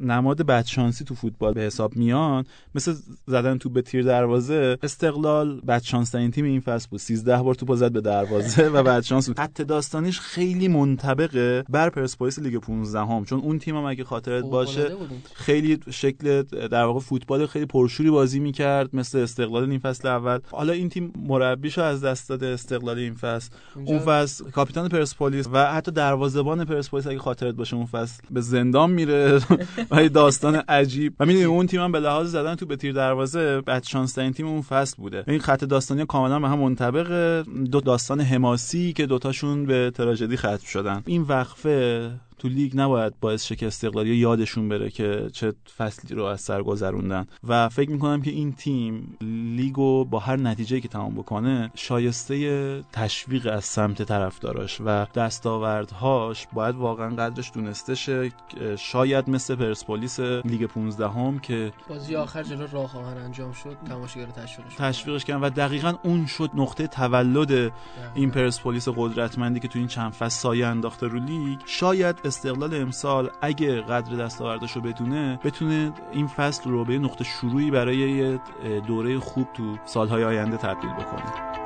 نماد 0.00 0.42
بدشانسی 0.42 1.04
تو 1.04 1.14
فوتبال 1.14 1.54
به 1.54 1.60
حساب 1.60 1.96
میان 1.96 2.44
مثل 2.74 2.94
زدن 3.26 3.58
تو 3.58 3.68
به 3.68 3.82
تیر 3.82 4.02
دروازه 4.02 4.78
استقلال 4.82 5.60
بدشانس 5.60 6.10
ترین 6.10 6.30
تیم 6.30 6.44
این 6.44 6.60
فصل 6.60 6.88
بود. 6.90 7.00
13 7.00 7.42
بار 7.42 7.54
توپ 7.54 7.74
زد 7.74 7.92
به 7.92 8.00
دروازه 8.00 8.68
و 8.68 8.82
بدشانس 8.82 9.28
بود. 9.28 9.38
خط 9.38 9.62
داستانیش 9.62 10.20
خیلی 10.20 10.68
منطبقه. 10.68 11.64
بر 11.68 11.90
پرسپولیس 12.06 12.38
لیگ 12.38 12.56
15 12.56 13.00
هم 13.00 13.24
چون 13.24 13.40
اون 13.40 13.58
تیم 13.58 13.76
هم 13.76 13.84
اگه 13.84 14.04
خاطرت 14.04 14.44
باشه 14.44 14.96
خیلی 15.34 15.78
شکل 15.90 16.42
در 16.42 16.84
واقع 16.84 17.00
فوتبال 17.00 17.46
خیلی 17.46 17.66
پرشوری 17.66 18.10
بازی 18.10 18.40
می‌کرد 18.40 18.96
مثل 18.96 19.18
استقلال 19.18 19.70
این 19.70 19.78
فصل 19.78 20.08
اول. 20.08 20.38
حالا 20.50 20.72
این 20.72 20.88
تیم 20.88 21.12
مربیشو 21.28 21.82
از 21.82 22.04
دست 22.04 22.28
داده 22.28 22.46
استقلال 22.46 22.98
این 22.98 23.14
فصل. 23.14 23.50
اون 23.84 23.98
فصل 23.98 24.50
کاپیتان 24.50 24.88
پرسپولیس 24.88 25.46
و 25.52 25.72
حتی 25.72 25.90
دروازه‌بان 25.90 26.64
پرسپولیس 26.64 27.06
اگه 27.06 27.18
خاطرت 27.18 27.54
باشه 27.54 27.76
اون 27.76 27.86
فصل 27.86 28.22
به 28.30 28.40
زندان 28.40 28.90
میره 28.90 29.40
و 29.90 30.08
داستان 30.08 30.54
عجیب. 30.54 31.14
و 31.20 31.26
می‌دونی 31.26 31.44
اون 31.44 31.66
تیم 31.66 31.80
هم 31.80 31.92
به 31.92 32.00
لحاظ 32.00 32.32
زدن 32.32 32.54
تو 32.54 32.66
به 32.66 32.76
تیر 32.76 32.92
دروازه 32.92 33.60
بد 33.60 33.82
شانس 33.84 34.12
تیم 34.12 34.46
اون 34.46 34.62
فصل 34.62 34.96
بوده. 34.96 35.24
این 35.28 35.38
خط 35.38 35.64
داستانی 35.64 36.06
کاملا 36.06 36.40
به 36.40 36.48
هم 36.48 36.58
منطبق 36.58 37.42
دو 37.72 37.80
داستان 37.80 38.20
حماسی 38.20 38.92
که 38.92 39.06
دوتاشون 39.06 39.66
به 39.66 39.92
تراژدی 39.94 40.36
ختم 40.36 40.66
شدن. 40.66 41.02
این 41.06 41.22
وقفه 41.22 41.85
Uh. 41.86 42.25
تو 42.38 42.48
لیگ 42.48 42.72
نباید 42.74 43.20
باعث 43.20 43.52
که 43.52 43.66
استقلالی 43.66 44.16
یادشون 44.16 44.68
بره 44.68 44.90
که 44.90 45.28
چه 45.32 45.52
فصلی 45.76 46.16
رو 46.16 46.24
از 46.24 46.40
سر 46.40 46.62
گذروندن. 46.62 47.26
و 47.48 47.68
فکر 47.68 47.90
می‌کنم 47.90 48.22
که 48.22 48.30
این 48.30 48.52
تیم 48.52 49.16
لیگو 49.56 50.04
با 50.04 50.18
هر 50.18 50.36
نتیجه 50.36 50.80
که 50.80 50.88
تمام 50.88 51.14
بکنه 51.14 51.70
شایسته 51.74 52.84
تشویق 52.92 53.48
از 53.52 53.64
سمت 53.64 54.02
طرفداراش 54.02 54.80
و 54.84 55.06
دستاوردهاش 55.14 56.46
باید 56.52 56.74
واقعا 56.74 57.14
قدرش 57.14 57.50
دونسته 57.54 57.94
شه. 57.94 58.32
شاید 58.78 59.30
مثل 59.30 59.54
پرسپولیس 59.54 60.20
لیگ 60.20 60.66
15 60.66 61.08
هم 61.08 61.38
که 61.38 61.72
بازی 61.88 62.16
آخر 62.16 62.42
جلو 62.42 62.66
راه 62.72 62.96
انجام 62.96 63.52
شد 63.52 63.76
تماشاگر 63.88 64.26
تشویقش 64.26 64.74
تشویقش 64.74 65.24
کردن 65.24 65.40
و 65.40 65.50
دقیقا 65.50 65.94
اون 66.02 66.26
شد 66.26 66.50
نقطه 66.54 66.86
تولد 66.86 67.72
این 68.14 68.30
پرسپولیس 68.30 68.88
قدرتمندی 68.88 69.60
که 69.60 69.68
تو 69.68 69.78
این 69.78 69.88
چند 69.88 70.12
فصل 70.12 70.40
سایه 70.40 70.66
انداخته 70.66 71.06
رو 71.06 71.18
لیگ. 71.18 71.58
شاید 71.66 72.16
استقلال 72.26 72.74
امسال 72.74 73.30
اگه 73.40 73.80
قدر 73.80 74.16
دستاوردش 74.16 74.72
رو 74.72 74.80
بدونه 74.80 75.40
بتونه 75.44 75.92
این 76.12 76.26
فصل 76.26 76.70
رو 76.70 76.84
به 76.84 76.98
نقطه 76.98 77.24
شروعی 77.24 77.70
برای 77.70 78.38
دوره 78.86 79.18
خوب 79.18 79.48
تو 79.54 79.76
سالهای 79.84 80.24
آینده 80.24 80.56
تبدیل 80.56 80.90
بکنه. 80.90 81.65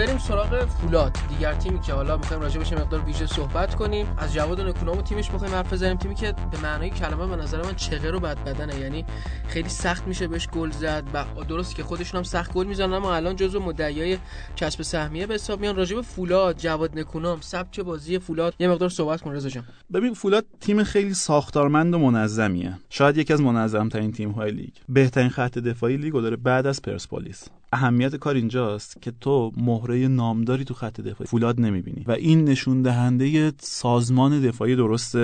بریم 0.00 0.18
سراغ 0.18 0.64
فولاد. 0.64 1.16
دیگر 1.28 1.54
تیمی 1.54 1.80
که 1.80 1.92
حالا 1.92 2.16
می‌خوایم 2.16 2.42
راجع 2.42 2.58
بهش 2.58 2.72
مقدار 2.72 3.00
ویژه 3.00 3.26
صحبت 3.26 3.74
کنیم. 3.74 4.06
از 4.18 4.34
جواد 4.34 4.60
نکونام 4.60 4.98
و 4.98 5.02
تیمش 5.02 5.30
می‌خوایم 5.30 5.54
حرف 5.54 5.72
بزنیم. 5.72 5.96
تیمی 5.96 6.14
که 6.14 6.34
به 6.50 6.60
معنای 6.62 6.90
کلمه 6.90 7.26
به 7.26 7.36
نظر 7.36 7.62
من 7.62 7.74
چغه 7.74 8.10
رو 8.10 8.20
بد 8.20 8.44
بدنه. 8.44 8.78
یعنی 8.78 9.04
خیلی 9.48 9.68
سخت 9.68 10.06
میشه 10.06 10.28
بهش 10.28 10.48
گل 10.48 10.70
زد 10.70 11.04
و 11.14 11.44
درست 11.44 11.74
که 11.74 11.82
خودشون 11.82 12.18
هم 12.18 12.24
سخت 12.24 12.52
گل 12.52 12.66
می‌زنن 12.66 12.92
اما 12.92 13.14
الان 13.14 13.36
جزو 13.36 13.60
مدعیای 13.60 14.18
کسب 14.56 14.82
سهمیه 14.82 15.26
به 15.26 15.34
حساب 15.34 15.60
میان. 15.60 15.76
راجع 15.76 15.96
به 15.96 16.02
فولاد 16.02 16.56
جواد 16.58 16.98
نکونام 16.98 17.38
سبک 17.40 17.80
بازی 17.80 18.18
فولاد. 18.18 18.54
یه 18.58 18.68
مقدار 18.68 18.88
صحبت 18.88 19.20
کن 19.20 19.32
رضا 19.32 19.48
جان. 19.48 19.64
ببین 19.92 20.14
فولاد 20.14 20.46
تیم 20.60 20.84
خیلی 20.84 21.14
ساختارمند 21.14 21.94
و 21.94 21.98
منظمیه. 21.98 22.78
شاید 22.90 23.16
یکی 23.16 23.32
از 23.32 23.40
منظمترین 23.40 24.12
تیم 24.12 24.30
های 24.30 24.50
لیگ. 24.50 24.72
بهترین 24.88 25.28
خط 25.28 25.58
دفاعی 25.58 25.96
لیگ 25.96 26.12
داره 26.12 26.36
بعد 26.36 26.66
از 26.66 26.82
پرسپولیس. 26.82 27.44
اهمیت 27.72 28.16
کار 28.16 28.34
اینجاست 28.34 29.02
که 29.02 29.12
تو 29.20 29.52
مهره 29.56 30.08
نامداری 30.08 30.64
تو 30.64 30.74
خط 30.74 31.00
دفاعی 31.00 31.28
فولاد 31.28 31.60
نمی‌بینی. 31.60 32.04
و 32.06 32.12
این 32.12 32.44
نشون 32.44 32.82
دهنده 32.82 33.52
سازمان 33.60 34.40
دفاعی 34.40 34.76
درست 34.76 35.16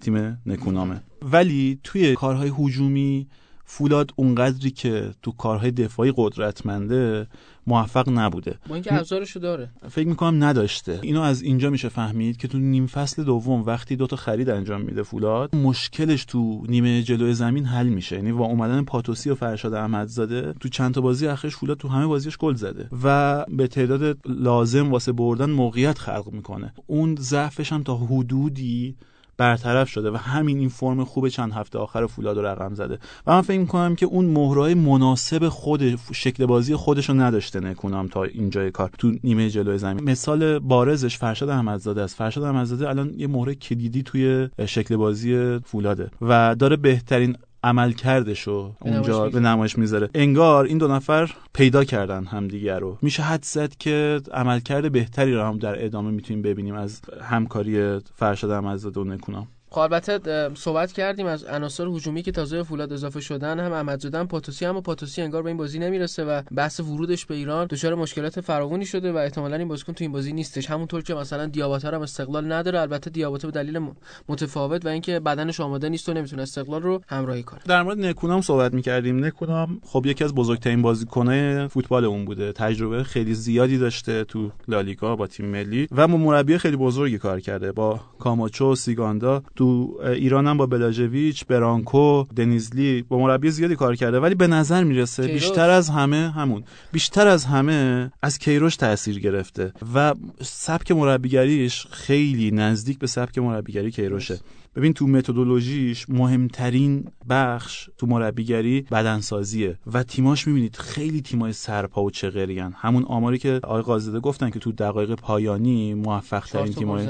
تیم 0.00 0.42
نکونامه. 0.46 1.02
ولی 1.22 1.80
توی 1.84 2.14
کارهای 2.14 2.52
هجومی 2.58 3.28
فولاد 3.74 4.10
اونقدری 4.16 4.70
که 4.70 5.10
تو 5.22 5.32
کارهای 5.32 5.70
دفاعی 5.70 6.12
قدرتمنده 6.16 7.26
موفق 7.66 8.08
نبوده. 8.08 8.58
با 8.68 8.74
اینکه 8.74 8.94
ابزارشو 8.94 9.40
داره. 9.40 9.70
فکر 9.90 10.08
می‌کنم 10.08 10.44
نداشته. 10.44 10.98
اینو 11.02 11.20
از 11.20 11.42
اینجا 11.42 11.70
میشه 11.70 11.88
فهمید 11.88 12.36
که 12.36 12.48
تو 12.48 12.58
نیم 12.58 12.86
فصل 12.86 13.24
دوم 13.24 13.62
وقتی 13.62 13.96
دوتا 13.96 14.16
خرید 14.16 14.50
انجام 14.50 14.80
میده 14.80 15.02
فولاد 15.02 15.56
مشکلش 15.56 16.24
تو 16.24 16.64
نیمه 16.68 17.02
جلوی 17.02 17.34
زمین 17.34 17.64
حل 17.64 17.88
میشه. 17.88 18.16
یعنی 18.16 18.32
با 18.32 18.44
اومدن 18.44 18.84
پاتوسی 18.84 19.30
و 19.30 19.34
فرشاد 19.34 19.74
احمدزاده 19.74 20.54
تو 20.60 20.68
چند 20.68 20.94
تا 20.94 21.00
بازی 21.00 21.26
اخرش 21.26 21.56
فولاد 21.56 21.78
تو 21.78 21.88
همه 21.88 22.06
بازیش 22.06 22.38
گل 22.38 22.54
زده 22.54 22.88
و 23.04 23.44
به 23.48 23.66
تعداد 23.66 24.18
لازم 24.26 24.90
واسه 24.90 25.12
بردن 25.12 25.50
موقعیت 25.50 25.98
خلق 25.98 26.28
می‌کنه. 26.32 26.74
اون 26.86 27.16
ضعفش 27.20 27.72
هم 27.72 27.82
تا 27.82 27.96
حدودی 27.96 28.96
برطرف 29.42 29.88
شده 29.88 30.10
و 30.10 30.16
همین 30.16 30.58
این 30.58 30.68
فرم 30.68 31.04
خوب 31.04 31.28
چند 31.28 31.52
هفته 31.52 31.78
آخر 31.78 32.06
فولاد 32.06 32.38
رو 32.38 32.46
رقم 32.46 32.74
زده. 32.74 32.98
و 33.26 33.32
من 33.32 33.40
فکر 33.40 33.58
می‌کنم 33.58 33.94
که 33.94 34.06
اون 34.06 34.24
مهرای 34.24 34.74
مناسب 34.74 35.48
خود 35.48 35.98
شکل 36.12 36.46
بازی 36.46 36.76
خودش 36.76 37.08
رو 37.08 37.14
نداشته 37.14 37.60
نکنم 37.60 38.08
تا 38.08 38.24
اینجای 38.24 38.70
کار. 38.70 38.90
تو 38.98 39.12
نیمه 39.24 39.50
جلوی 39.50 39.78
زمین. 39.78 40.10
مثال 40.10 40.58
بارزش 40.58 41.18
فرشاد 41.18 41.48
احمدزاده 41.48 42.02
است. 42.02 42.16
فرشاد 42.16 42.44
احمدزاده 42.44 42.88
الان 42.88 43.14
یه 43.16 43.26
مهره 43.26 43.54
کلیدی 43.54 44.02
توی 44.02 44.48
شکل 44.66 44.96
بازی 44.96 45.58
فولاده 45.64 46.10
و 46.20 46.54
داره 46.58 46.76
بهترین 46.76 47.36
عمل 47.64 47.92
کردشو 47.92 48.72
اونجا 48.80 49.28
به 49.28 49.40
نمایش 49.40 49.78
می‌ذاره. 49.78 50.10
انگار 50.14 50.64
این 50.64 50.78
دو 50.78 50.88
نفر 50.88 51.32
پیدا 51.52 51.84
کردن 51.84 52.24
همدیگه 52.24 52.78
رو. 52.78 52.98
میشه 53.02 53.22
حد 53.22 53.44
زد 53.44 53.74
که 53.78 54.20
عملکرد 54.32 54.92
بهتری 54.92 55.34
رو 55.34 55.42
هم 55.42 55.58
در 55.58 55.84
ادامه 55.84 56.10
می‌تونیم 56.10 56.42
ببینیم 56.42 56.74
از 56.74 57.00
همکاری 57.22 57.98
فرشاد 58.14 58.50
احمدزاده 58.50 59.00
و 59.00 59.04
نکونام. 59.04 59.48
خب 59.72 59.78
البته 59.78 60.50
صحبت 60.54 60.92
کردیم 60.92 61.26
از 61.26 61.44
عناصر 61.44 61.86
هجومی 61.86 62.22
که 62.22 62.32
تازه 62.32 62.62
فولاد 62.62 62.92
اضافه 62.92 63.20
شدن 63.20 63.60
هم 63.60 63.72
احمدزاده 63.72 64.18
هم 64.18 64.28
پاتوسی 64.28 64.64
هم 64.64 64.80
پاتوسی 64.80 65.22
انگار 65.22 65.42
به 65.42 65.48
این 65.48 65.56
بازی 65.56 65.78
نمی‌رسه 65.78 66.24
و 66.24 66.42
بحث 66.54 66.80
ورودش 66.80 67.26
به 67.26 67.34
ایران 67.34 67.66
دچار 67.66 67.94
مشکلات 67.94 68.40
فراوانی 68.40 68.86
شده 68.86 69.12
و 69.12 69.16
احتمالاً 69.16 69.56
این 69.56 69.68
بازیکن 69.68 69.92
تو 69.92 70.04
این 70.04 70.12
بازی 70.12 70.32
نیستش. 70.32 70.70
همونطور 70.70 71.02
که 71.02 71.14
مثلا 71.14 71.46
دیاباتا 71.46 71.88
هم 71.88 72.02
استقلال 72.02 72.52
نداره 72.52 72.80
البته 72.80 73.10
دیاباتا 73.10 73.48
به 73.48 73.52
دلیل 73.52 73.80
متفاوت 74.28 74.84
و 74.84 74.88
اینکه 74.88 75.20
بدنش 75.20 75.60
آماده 75.60 75.88
نیست 75.88 76.08
و 76.08 76.12
نمی‌تونه 76.12 76.42
استقلال 76.42 76.82
رو 76.82 77.02
همراهی 77.08 77.42
کنه. 77.42 77.60
در 77.66 77.82
مورد 77.82 77.98
نکونام 77.98 78.40
صحبت 78.40 78.74
می‌کردیم. 78.74 79.24
نکونام 79.24 79.80
خب 79.84 80.06
یکی 80.06 80.24
از 80.24 80.34
بزرگترین 80.34 80.82
بازیکن‌های 80.82 81.68
فوتبال 81.68 82.04
اون 82.04 82.24
بوده. 82.24 82.52
تجربه 82.52 83.02
خیلی 83.04 83.34
زیادی 83.34 83.78
داشته 83.78 84.24
تو 84.24 84.50
لالیگا 84.68 85.16
با 85.16 85.26
تیم 85.26 85.46
ملی 85.46 85.88
و 85.92 86.08
مربی 86.08 86.58
خیلی 86.58 86.76
بزرگی 86.76 87.18
کار 87.18 87.40
کرده. 87.40 87.72
با 87.72 88.00
کاماچو 88.18 88.74
سیگاندا 88.74 89.42
تو 89.62 89.98
ایران 90.06 90.46
هم 90.46 90.56
با 90.56 90.66
بلاژویچ 90.66 91.46
برانکو 91.46 92.24
دنیزلی 92.36 93.02
با 93.02 93.18
مربی 93.18 93.50
زیادی 93.50 93.76
کار 93.76 93.96
کرده. 93.96 94.20
ولی 94.20 94.34
به 94.34 94.46
نظر 94.46 94.84
می‌رسه 94.84 95.26
بیشتر 95.26 95.70
از 95.70 95.90
همه 95.90 96.30
همون. 96.30 96.64
بیشتر 96.92 97.28
از 97.28 97.44
همه 97.44 98.12
از 98.22 98.38
کیروش 98.38 98.76
تاثیر 98.76 99.20
گرفته 99.20 99.72
و 99.94 100.14
سبک 100.40 100.92
مربیگریش 100.92 101.86
خیلی 101.90 102.50
نزدیک 102.50 102.98
به 102.98 103.06
سبک 103.06 103.38
مربیگری 103.38 103.90
کیروشه. 103.90 104.40
ببین 104.76 104.92
تو 104.92 105.06
متدولوژیش 105.06 106.06
مهمترین 106.08 107.04
بخش 107.28 107.88
تو 107.98 108.06
مربیگری 108.06 108.80
بدنسازیه 108.80 109.78
و 109.92 110.02
تیماش 110.02 110.46
می‌بینید 110.46 110.76
خیلی 110.76 111.20
تیمای 111.20 111.52
سرپا 111.52 112.02
و 112.02 112.10
چغریان. 112.10 112.74
همون 112.76 113.04
آماری 113.04 113.38
که 113.38 113.60
آقای 113.62 113.82
قاضده 113.82 114.20
گفتن 114.20 114.50
که 114.50 114.58
تو 114.58 114.72
دقایق 114.72 115.14
پایانی 115.14 115.94
موفق 115.94 116.46
ترین 116.46 116.72
تیمای 116.72 117.08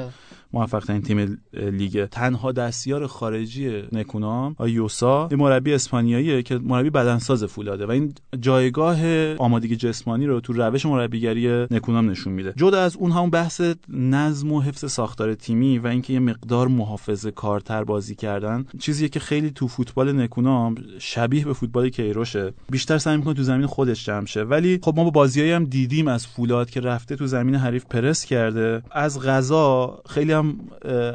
موفق 0.53 0.85
ترین 0.85 1.03
تیم 1.03 1.39
لیگ. 1.53 2.05
تنها 2.05 2.53
دستیار 2.53 3.07
خارجی 3.07 3.83
نکونام 3.93 4.57
یوسا 4.67 5.29
یه 5.31 5.37
مربی 5.37 5.75
اسپانیاییه 5.75 6.43
که 6.43 6.59
مربی 6.59 6.91
بدنساز 6.91 7.45
فولاده 7.45 7.87
و 7.87 7.91
این 7.91 8.15
جایگاه 8.41 8.99
آمادگی 9.35 9.77
جسمانی 9.77 10.27
رو 10.27 10.41
تو 10.41 10.53
روش 10.53 10.87
مربیگری 10.87 11.67
نکونام 11.71 12.11
نشون 12.11 12.33
میده. 12.33 12.55
جدا 12.57 12.81
از 12.81 12.97
اون 12.97 13.13
هم 13.13 13.31
بحث 13.31 13.61
نظم 13.89 14.53
و 14.53 14.61
حفظ 14.61 14.93
ساختار 14.93 15.35
تیمی 15.35 15.79
و 15.79 15.87
اینکه 15.87 16.13
یه 16.13 16.19
مقدار 16.19 16.69
محافظه 16.69 17.31
کارتر 17.31 17.85
بازی 17.85 18.15
کردن 18.15 18.67
چیزیه 18.79 19.09
که 19.09 19.21
خیلی 19.21 19.51
تو 19.51 19.69
فوتبال 19.69 20.21
نکونام 20.21 20.75
شبیه 20.99 21.45
به 21.45 21.53
فوتبال 21.53 21.89
کیروشه. 21.89 22.53
بیشتر 22.71 22.99
سعی 22.99 23.17
می‌کنه 23.17 23.35
تو 23.35 23.43
زمین 23.43 23.67
خودش 23.67 24.07
جمع 24.07 24.27
شه. 24.27 24.43
ولی 24.43 24.79
خب 24.83 24.95
ما 24.97 25.05
با 25.05 25.11
بازیایی 25.11 25.53
هم 25.53 25.65
دیدیم 25.65 26.09
از 26.09 26.27
فولاد 26.27 26.71
که 26.71 26.81
رفته 26.81 27.17
تو 27.17 27.27
زمین 27.27 27.55
حریف 27.55 27.85
پرس 27.85 28.25
کرده. 28.25 28.83
از 28.91 29.21
غذا 29.21 30.03
خیلی 30.09 30.33
هم 30.33 30.42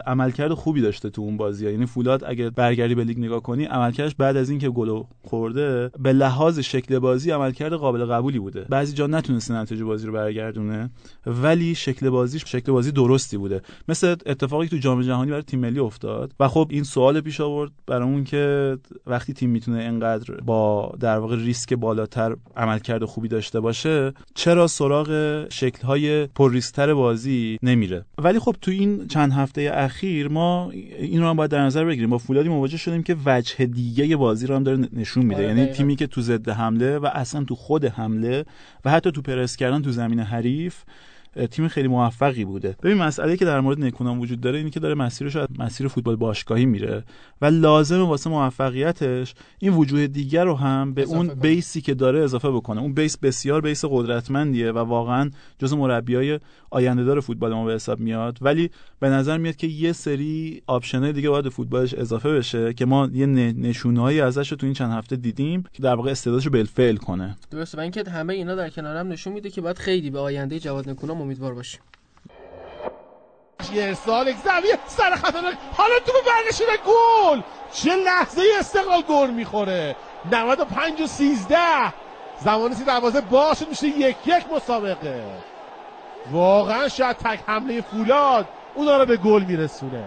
عملکرد 0.05 0.53
خوبی 0.53 0.81
داشته 0.81 1.09
تو 1.09 1.21
اون 1.21 1.37
بازی 1.37 1.71
یعنی 1.71 1.85
فولاد 1.85 2.23
اگه 2.23 2.49
برگردی 2.49 2.95
به 2.95 3.03
لیگ 3.03 3.19
نگاه 3.19 3.41
کنی 3.41 3.65
عملکردش 3.65 4.15
بعد 4.15 4.37
از 4.37 4.49
اینکه 4.49 4.69
گل 4.69 5.03
خورده 5.23 5.91
به 5.99 6.13
لحاظ 6.13 6.59
شکل 6.59 6.99
بازی 6.99 7.31
عملکرد 7.31 7.73
قابل 7.73 8.05
قبولی 8.05 8.39
بوده. 8.39 8.65
بعضی 8.69 8.93
جا 8.93 9.07
نتونسته 9.07 9.53
نتیجه 9.53 9.85
بازی 9.85 10.07
رو 10.07 10.13
برگردونه 10.13 10.89
ولی 11.25 11.75
شکل 11.75 12.09
بازی 12.09 12.39
شکل 12.39 12.71
بازی 12.71 12.91
درستی 12.91 13.37
بوده. 13.37 13.61
مثل 13.87 14.15
اتفاقی 14.25 14.67
تو 14.67 14.77
جام 14.77 15.01
جهانی 15.01 15.31
برای 15.31 15.43
تیم 15.43 15.59
ملی 15.59 15.79
افتاد 15.79 16.33
و 16.39 16.47
خب 16.47 16.67
این 16.69 16.83
سوال 16.83 17.21
پیش 17.21 17.41
آورد 17.41 17.71
برامون 17.87 18.23
که 18.23 18.77
وقتی 19.07 19.33
تیم 19.33 19.49
می‌تونه 19.49 19.83
انقدر 19.83 20.33
با 20.33 20.93
در 20.99 21.19
واقع 21.19 21.35
ریسک 21.35 21.73
بالاتر 21.73 22.35
عملکرد 22.57 23.05
خوبی 23.05 23.27
داشته 23.27 23.59
باشه 23.59 24.13
چرا 24.35 24.67
سراغ 24.67 25.45
شکل‌های 25.49 26.27
پرریسکتر 26.27 26.93
بازی 26.93 27.57
نمیره؟ 27.63 28.05
ولی 28.17 28.39
خب 28.39 28.55
تو 28.61 28.71
این 28.71 29.07
چند 29.17 29.33
هفته 29.33 29.71
اخیر 29.73 30.27
ما 30.27 30.71
این 30.99 31.21
رو 31.21 31.27
هم 31.27 31.35
باید 31.35 31.51
در 31.51 31.61
نظر 31.61 31.85
بگیریم 31.85 32.09
با 32.09 32.17
فولادی 32.17 32.49
مواجه 32.49 32.77
شدیم 32.77 33.03
که 33.03 33.15
وجه 33.25 33.65
دیگه 33.65 34.15
بازی 34.15 34.47
رو 34.47 34.55
هم 34.55 34.63
داره 34.63 34.87
نشون 34.93 35.25
میده 35.25 35.35
آره، 35.35 35.47
یعنی 35.47 35.61
دقیقاً. 35.61 35.77
تیمی 35.77 35.95
که 35.95 36.07
تو 36.07 36.21
ضد 36.21 36.49
حمله 36.49 36.97
و 36.97 37.09
اصلا 37.13 37.43
تو 37.43 37.55
خود 37.55 37.85
حمله 37.85 38.45
و 38.85 38.91
حتی 38.91 39.11
تو 39.11 39.21
پرس 39.21 39.55
کردن 39.55 39.81
تو 39.81 39.91
زمین 39.91 40.19
حریف 40.19 40.75
تیم 41.51 41.67
خیلی 41.67 41.87
موفقی 41.87 42.45
بوده. 42.45 42.75
ببین 42.83 42.97
مسئله 42.97 43.37
که 43.37 43.45
در 43.45 43.59
مورد 43.59 43.79
نکونام 43.79 44.19
وجود 44.19 44.41
داره 44.41 44.57
اینه 44.57 44.69
که 44.69 44.79
داره 44.79 44.95
مسیرش 44.95 45.35
از 45.35 45.47
مسیر 45.59 45.87
فوتبال 45.87 46.15
باشگاهی 46.15 46.65
میره 46.65 47.03
و 47.41 47.45
لازمه 47.45 48.03
واسه 48.03 48.29
موفقیتش 48.29 49.35
این 49.59 49.73
وجوه 49.73 50.07
دیگر 50.07 50.45
رو 50.45 50.55
هم 50.55 50.93
به 50.93 51.03
اون 51.03 51.27
کنه. 51.27 51.35
بیسی 51.35 51.81
که 51.81 51.93
داره 51.93 52.23
اضافه 52.23 52.51
بکنه. 52.51 52.81
اون 52.81 52.93
بیس 52.93 53.17
بسیار 53.17 53.61
بیس 53.61 53.85
قدرتمندیه 53.85 54.71
و 54.71 54.77
واقعا 54.77 55.31
جز 55.59 55.73
مربیای 55.73 56.39
آینده 56.69 57.03
دار 57.03 57.19
فوتبال 57.19 57.53
ما 57.53 57.65
به 57.65 57.73
حساب 57.73 57.99
میاد. 57.99 58.37
ولی 58.41 58.69
به 58.99 59.09
نظر 59.09 59.37
میاد 59.37 59.55
که 59.55 59.67
یه 59.67 59.93
سری 59.93 60.61
آپشنای 60.67 61.13
دیگه 61.13 61.29
باید 61.29 61.43
به 61.43 61.49
فوتبالش 61.49 61.93
اضافه 61.93 62.31
بشه 62.31 62.73
که 62.73 62.85
ما 62.85 63.09
یه 63.13 63.25
نشونهایی 63.25 64.21
ازش 64.21 64.51
رو 64.51 64.57
تو 64.57 64.65
این 64.65 64.73
چند 64.73 64.91
هفته 64.91 65.15
دیدیم 65.15 65.63
که 65.73 65.83
در 65.83 65.95
واقع 65.95 66.11
استعدادش 66.11 66.45
رو 66.45 66.51
بالفعل 66.51 66.95
کنه. 66.95 67.35
درسته. 67.51 67.77
و 67.77 67.81
اینکه 67.81 68.03
همه 68.09 68.33
اینا 68.33 68.55
در 68.55 68.69
کنار 68.69 68.97
هم 68.97 69.07
نشون 69.07 69.33
میده 69.33 69.49
که 69.49 69.61
باید 69.61 69.77
خیلی 69.77 70.09
به 70.09 70.19
آینده 70.19 70.59
جواد 70.59 70.89
نکونام 70.89 71.16
امیدوار 71.21 71.53
باشیم. 71.53 71.81
یه 73.73 73.93
سال 73.93 74.33
سر 74.87 75.15
خطرناک 75.15 75.57
حالا 75.77 75.99
تو 76.05 76.11
برنشین 76.25 76.67
گل. 76.87 77.41
چه 77.73 77.95
لحظه 77.95 78.41
استقلال 78.59 79.01
گل 79.01 79.29
می‌خوره. 79.29 79.95
95 80.31 81.01
و 81.01 81.07
13 81.07 81.57
زمانی 82.39 82.75
که 82.75 82.83
دروازه 82.83 83.21
باشه 83.21 83.65
میشه 83.69 83.87
یک 83.87 84.17
یک 84.25 84.45
مسابقه. 84.51 85.23
واقعا 86.31 86.87
شاید 86.87 87.17
تک 87.17 87.39
حمله 87.47 87.81
فولاد 87.81 88.47
اونا 88.75 88.97
رو 88.97 89.05
به 89.05 89.17
گل 89.17 89.43
میرسونه. 89.43 90.03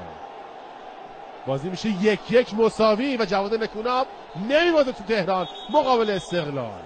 بازی 1.47 1.69
میشه 1.69 1.89
یک 1.89 2.21
یک 2.31 2.55
مساوی 2.55 3.17
و 3.17 3.25
جواد 3.25 3.55
نکوناب 3.55 4.07
نمیبازه 4.49 4.93
تو 4.93 5.05
تهران 5.05 5.49
مقابل 5.71 6.11
استقلال. 6.11 6.83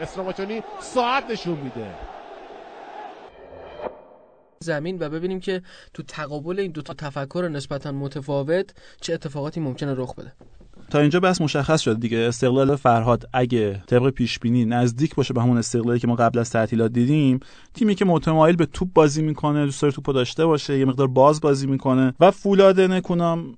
اسراماتونی 0.00 0.62
ساعت 0.80 1.30
نشون 1.30 1.54
میده. 1.54 1.94
زمین 4.64 4.98
و 5.00 5.08
ببینیم 5.08 5.40
که 5.40 5.62
تو 5.94 6.02
تقابل 6.02 6.58
این 6.58 6.70
دو 6.70 6.82
تا 6.82 6.94
تفکر 6.94 7.48
نسبتا 7.52 7.92
متفاوت 7.92 8.74
چه 9.00 9.14
اتفاقاتی 9.14 9.60
ممکنه 9.60 9.94
رخ 9.94 10.14
بده. 10.14 10.32
تا 10.90 10.98
اینجا 10.98 11.20
بس 11.20 11.40
مشخص 11.40 11.80
شد 11.80 12.00
دیگه. 12.00 12.18
استقلال 12.18 12.76
فرهاد 12.76 13.24
اگه 13.32 13.82
طبق 13.86 14.10
پیش 14.10 14.38
بینی 14.38 14.64
نزدیک 14.64 15.14
باشه 15.14 15.34
به 15.34 15.42
همون 15.42 15.58
استقلالی 15.58 15.98
که 15.98 16.06
ما 16.06 16.14
قبل 16.14 16.38
از 16.38 16.50
تعطیلات 16.50 16.92
دیدیم 16.92 17.40
تیمی 17.74 17.94
که 17.94 18.04
متمایل 18.04 18.56
به 18.56 18.66
توپ 18.66 18.88
بازی 18.94 19.22
می‌کنه 19.22 19.64
دوست 19.64 19.82
داره 19.82 19.94
توپو 19.94 20.12
داشته 20.12 20.46
باشه 20.46 20.78
یه 20.78 20.84
مقدار 20.84 21.08
باز 21.08 21.40
بازی 21.40 21.66
می‌کنه 21.66 22.14
و 22.20 22.30
فولاد 22.30 22.80
نکونام 22.80 23.54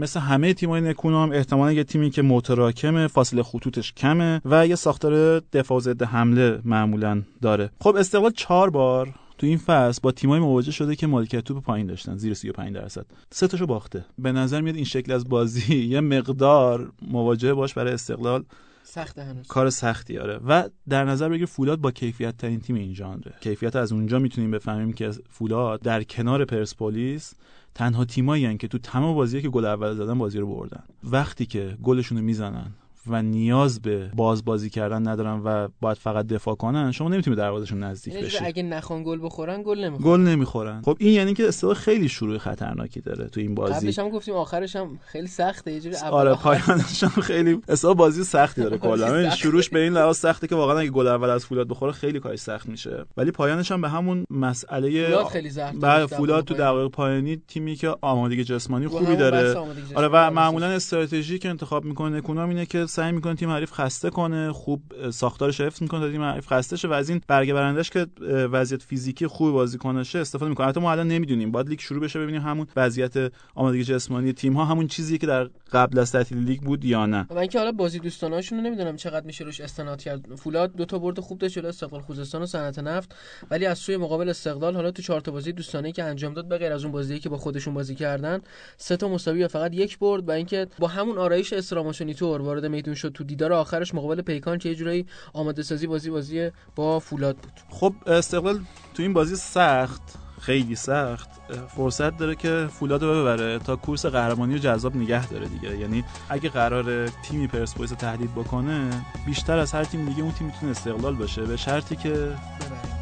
مثل 0.00 0.20
همه 0.20 0.54
تیمای 0.54 0.80
نکونام 0.80 1.32
احتمالا 1.32 1.72
یه 1.72 1.84
تیمی 1.84 2.10
که 2.10 2.22
متراکمه 2.22 3.06
فاصله 3.06 3.42
خطوطش 3.42 3.92
کمه 3.92 4.40
و 4.44 4.66
یه 4.66 4.74
ساختار 4.74 5.38
دفاع 5.38 5.80
ضد 5.80 6.02
حمله 6.02 6.60
معمولا 6.64 7.22
داره. 7.42 7.70
خب 7.80 7.96
استقلال 7.96 8.30
چهار 8.30 8.70
بار 8.70 9.14
تو 9.38 9.46
این 9.46 9.58
فصل 9.58 10.00
با 10.02 10.12
تیمای 10.12 10.40
مواجه 10.40 10.72
شده 10.72 10.96
که 10.96 11.06
مالکیت 11.06 11.40
توپ 11.40 11.64
پایین 11.64 11.86
داشتن 11.86 12.16
زیر 12.16 12.34
35 12.34 12.74
درصد. 12.74 13.06
سه 13.30 13.46
تاشو 13.46 13.66
باخته. 13.66 14.04
به 14.18 14.32
نظر 14.32 14.60
میاد 14.60 14.76
این 14.76 14.84
شکل 14.84 15.12
از 15.12 15.28
بازی 15.28 15.76
یه 15.94 16.00
مقدار 16.00 16.92
مواجهه 17.02 17.54
باش 17.54 17.74
برای 17.74 17.92
استقلال 17.92 18.44
سخت 18.82 19.18
هنوز. 19.18 19.46
کار 19.46 19.70
سختی 19.70 20.18
آره. 20.18 20.40
و 20.46 20.68
در 20.88 21.04
نظر 21.04 21.28
بگیر 21.28 21.46
فولاد 21.46 21.78
با 21.78 21.90
کیفیت 21.90 22.36
ترین 22.36 22.60
تیم 22.60 22.76
این 22.76 22.94
ژانره. 22.94 23.34
کیفیت 23.40 23.76
از 23.76 23.92
اونجا 23.92 24.18
می‌تونیم 24.18 24.50
بفهمیم 24.50 24.92
که 24.92 25.10
فولاد 25.28 25.80
در 25.80 26.02
کنار 26.02 26.44
پرسپولیس 26.44 27.34
تنها 27.74 28.04
تیمایی 28.04 28.56
که 28.56 28.68
تو 28.68 28.78
تمام 28.78 29.14
بازیه 29.14 29.42
که 29.42 29.48
گل 29.48 29.64
اول 29.64 29.94
زدن 29.94 30.18
بازی 30.18 30.38
رو 30.38 30.46
بردن. 30.46 30.82
وقتی 31.04 31.46
که 31.46 31.76
گلشون 31.82 32.18
رو 32.18 32.24
می‌زنن 32.24 32.72
و 33.08 33.22
نیاز 33.22 33.82
به 33.82 34.10
باز 34.14 34.44
بازی 34.44 34.70
کردن 34.70 35.08
ندارن 35.08 35.40
و 35.44 35.68
باید 35.80 35.96
فقط 35.96 36.26
دفاع 36.26 36.54
کنن 36.54 36.92
شما 36.92 37.08
نمی‌تونید 37.08 37.38
دروازهشون 37.38 37.82
نزدیک 37.82 38.14
یعنی 38.14 38.26
بشید. 38.26 38.40
اگه 38.44 38.62
نخوان 38.62 39.02
گل 39.02 39.18
بخورن 39.22 39.62
گل 39.62 39.78
نمی‌خورن. 39.84 40.24
گل 40.24 40.30
نمی‌خورن. 40.30 40.82
خب 40.82 40.96
این 41.00 41.12
یعنی 41.12 41.34
که 41.34 41.48
استقلال 41.48 41.74
خیلی 41.74 42.08
شروع 42.08 42.38
خطرناکی 42.38 43.00
داره 43.00 43.28
تو 43.28 43.40
این 43.40 43.54
بازی. 43.54 43.74
قبلش 43.74 43.98
هم 43.98 44.08
گفتیم 44.08 44.34
آخرش 44.34 44.76
هم 44.76 44.98
خیلی 45.06 45.26
سخته 45.26 45.72
یه 45.72 45.80
جوری 45.80 45.96
آره. 45.96 46.34
پایانش 46.34 47.04
هم 47.04 47.22
خیلی 47.22 47.60
استقلال 47.68 47.94
بازی 47.96 48.24
سختی 48.24 48.62
داره 48.62 48.78
کلا. 48.86 49.20
یعنی. 49.20 49.36
شروعش 49.36 49.68
به 49.68 49.80
این 49.82 49.92
لحاظ 49.92 50.16
سخته 50.16 50.46
که 50.46 50.54
واقعا 50.54 50.78
اگه 50.78 50.90
گل 50.90 51.06
اول 51.06 51.30
از 51.30 51.46
فولاد 51.46 51.68
بخوره 51.68 51.92
خیلی 51.92 52.20
کارش 52.20 52.38
سخت 52.38 52.68
میشه. 52.68 53.04
ولی 53.16 53.30
پایانش 53.30 53.72
هم 53.72 53.80
به 53.80 53.88
همون 53.88 54.24
مسئله 54.30 55.06
فولاد 55.06 55.26
خیلی 55.26 55.50
زخم 55.50 55.78
بله 55.80 56.06
فولاد 56.06 56.44
تو 56.44 56.54
دقایق 56.54 56.90
پایانی 56.90 57.42
تیمی 57.48 57.76
که 57.76 57.94
آمادگی 58.00 58.44
جسمانی 58.44 58.84
رو 58.84 58.90
خوبی 58.90 59.16
داره. 59.16 59.54
آره 59.94 60.08
و. 60.08 60.30
معمولا 60.30 60.66
استراتژی 60.66 61.38
که 61.38 61.48
انتخاب 61.48 61.84
می‌کنه 61.84 62.16
نکونام 62.16 62.48
اینه 62.48 62.66
که 62.66 62.86
سعی 62.96 63.12
می‌کنه 63.12 63.34
تیم 63.34 63.50
حریف 63.50 63.72
خسته 63.72 64.10
کنه 64.10 64.52
خوب 64.52 64.82
ساختارش 65.10 65.60
حفظ 65.60 65.82
می‌کنه 65.82 66.00
تا 66.00 66.10
تیم 66.10 66.22
حریف 66.22 66.46
خسته 66.46 66.76
شه 66.76 66.88
و 66.88 66.92
از 66.92 67.08
این 67.08 67.20
برگه 67.28 67.54
برندش 67.54 67.90
که 67.90 68.06
وضعیت 68.52 68.82
فیزیکی 68.82 69.26
خوب 69.26 69.52
بازیکنشه 69.52 70.18
استفاده 70.18 70.48
می‌کنه. 70.48 70.66
البته 70.66 70.80
ما 70.80 70.92
الان 70.92 71.08
نمی‌دونیم. 71.08 71.52
باید 71.52 71.68
لیگ 71.68 71.80
شروع 71.80 72.00
بشه 72.00 72.20
ببینیم 72.20 72.42
همون 72.42 72.66
وضعیت 72.76 73.32
آمادگی 73.54 73.84
جسمانی 73.84 74.32
تیم 74.32 74.52
ها 74.52 74.64
همون 74.64 74.86
چیزیه 74.86 75.18
که 75.18 75.26
در 75.26 75.48
قبل 75.72 75.98
از 75.98 76.12
تعطیل 76.12 76.38
لیگ 76.38 76.60
بود 76.60 76.84
یا 76.84 77.06
نه. 77.06 77.26
و 77.30 77.38
اینکه 77.38 77.58
حالا 77.58 77.72
بازی 77.72 77.98
دوستانهاشون 77.98 78.58
رو 78.58 78.64
نمی‌دونم 78.64 78.96
چقدر 78.96 79.26
میشه 79.26 79.44
روش 79.44 79.60
استناد 79.60 80.02
کرد. 80.02 80.34
فولاد 80.34 80.76
دو 80.76 80.84
تا 80.84 80.98
برد 80.98 81.20
خوب 81.20 81.38
داشت 81.38 81.54
جلوی 81.54 81.68
استقلال 81.68 82.02
خوزستان 82.02 82.42
و 82.42 82.46
صنعت 82.46 82.78
نفت. 82.78 83.14
ولی 83.50 83.66
از 83.66 83.78
سوی 83.78 83.96
مقابل 83.96 84.28
استقلال 84.28 84.74
حالا 84.74 84.90
تو 84.90 85.02
چهار 85.02 85.20
تا 85.20 85.32
بازی 85.32 85.52
دوستانه 85.52 85.92
که 85.92 86.04
انجام 86.04 86.34
داد 86.34 86.48
به 86.48 86.58
غیر 86.58 86.72
از 86.72 86.84
اون 86.84 86.92
بازی 86.92 87.18
که 87.18 87.28
با 87.28 87.36
خودشون 87.36 87.74
بازی 87.74 87.94
کردن 87.94 88.40
سه 88.76 88.96
تا 88.96 89.08
مساوی 89.08 89.48
فقط 89.48 89.74
یک 89.74 89.98
برد 89.98 90.28
و 90.28 90.32
اینکه 90.32 90.66
با 90.78 90.88
همون 90.88 91.18
آرایش 91.18 91.52
استراماشونی 91.52 92.14
تور 92.14 92.42
وارد 92.42 92.64
میدون 92.86 92.94
شد 92.94 93.12
تو 93.12 93.24
دیدار 93.24 93.52
آخرش 93.52 93.94
مقابل 93.94 94.22
پیکان 94.22 94.58
که 94.58 94.68
یه 94.68 94.74
جورایی 94.74 95.06
آماده 95.32 95.62
سازی 95.62 95.86
بازی 95.86 96.10
بازی 96.10 96.50
با 96.74 96.98
فولاد 96.98 97.36
بود. 97.36 97.52
خب 97.70 97.94
استقلال 98.06 98.60
تو 98.94 99.02
این 99.02 99.12
بازی 99.12 99.36
سخت 99.36 100.02
خیلی 100.40 100.76
سخت. 100.76 101.28
فرصت 101.76 102.18
داره 102.18 102.34
که 102.34 102.68
فولاد 102.70 103.02
رو 103.02 103.20
ببره 103.20 103.58
تا 103.58 103.76
کورس 103.76 104.06
قهرمانی 104.06 104.52
رو 104.52 104.58
جذاب 104.58 104.96
نگه 104.96 105.28
داره 105.28 105.46
دیگه. 105.46 105.78
یعنی 105.78 106.04
اگه 106.28 106.48
قرار 106.48 107.08
تیمی 107.08 107.46
پرسپولیس 107.46 107.90
تهدید 107.90 108.34
بکنه 108.34 108.90
بیشتر 109.26 109.58
از 109.58 109.72
هر 109.72 109.84
تیم 109.84 110.06
دیگه 110.06 110.22
اون 110.22 110.32
تیم 110.32 110.46
می‌تونه 110.46 110.70
استقلال 110.70 111.14
باشه. 111.14 111.42
به 111.42 111.56
شرطی 111.56 111.96
که 111.96 112.36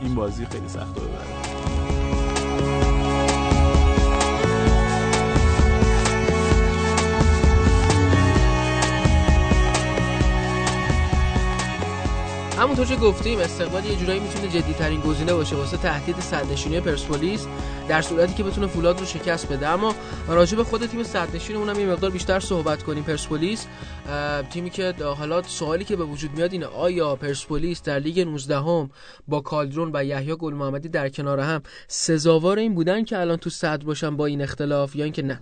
این 0.00 0.14
بازی 0.14 0.46
خیلی 0.46 0.68
سخت 0.68 0.98
رو 0.98 1.08
ببره. 1.08 1.83
همونطور 12.58 12.86
که 12.86 12.96
گفتیم 12.96 13.38
استقلال 13.38 13.84
یه 13.84 13.96
جورایی 13.96 14.20
می‌تونه 14.20 14.48
جدی 14.48 14.72
ترین 14.72 15.00
گزینه 15.00 15.34
باشه 15.34 15.56
واسه 15.56 15.76
تهدید 15.76 16.20
صدرنشینی 16.20 16.80
پرسپولیس 16.80 17.46
در 17.88 18.02
صورتی 18.02 18.34
که 18.34 18.42
بتونه 18.42 18.66
فولاد 18.66 19.00
رو 19.00 19.06
شکست 19.06 19.52
بده. 19.52 19.68
اما 19.68 19.94
راجع 20.28 20.56
به 20.56 20.64
خود 20.64 20.86
تیم 20.86 21.02
صدرنشینمون 21.02 21.68
هم 21.68 21.80
یه 21.80 21.86
مقدار 21.86 22.10
بیشتر 22.10 22.40
صحبت 22.40 22.82
کنیم. 22.82 23.02
پرسپولیس 23.02 23.66
تیمی 24.50 24.70
که 24.70 24.94
حالا 25.18 25.42
سوالی 25.42 25.84
که 25.84 25.96
به 25.96 26.04
وجود 26.04 26.30
میاد 26.36 26.52
اینه 26.52 26.66
آیا 26.66 27.16
پرسپولیس 27.16 27.82
در 27.82 27.98
لیگ 27.98 28.20
19 28.20 28.56
هم 28.56 28.90
با 29.28 29.40
کالدرون 29.40 29.90
و 29.94 30.04
یحیی 30.04 30.34
گل 30.34 30.54
محمدی 30.54 30.88
در 30.88 31.08
کنار 31.08 31.40
هم 31.40 31.62
سزاوار 31.88 32.58
این 32.58 32.74
بودن 32.74 33.04
که 33.04 33.18
الان 33.18 33.36
تو 33.36 33.50
صدر 33.50 33.84
باشن 33.84 34.16
با 34.16 34.26
این 34.26 34.42
اختلاف 34.42 34.96
یا 34.96 35.04
اینکه 35.04 35.22
نه؟ 35.22 35.40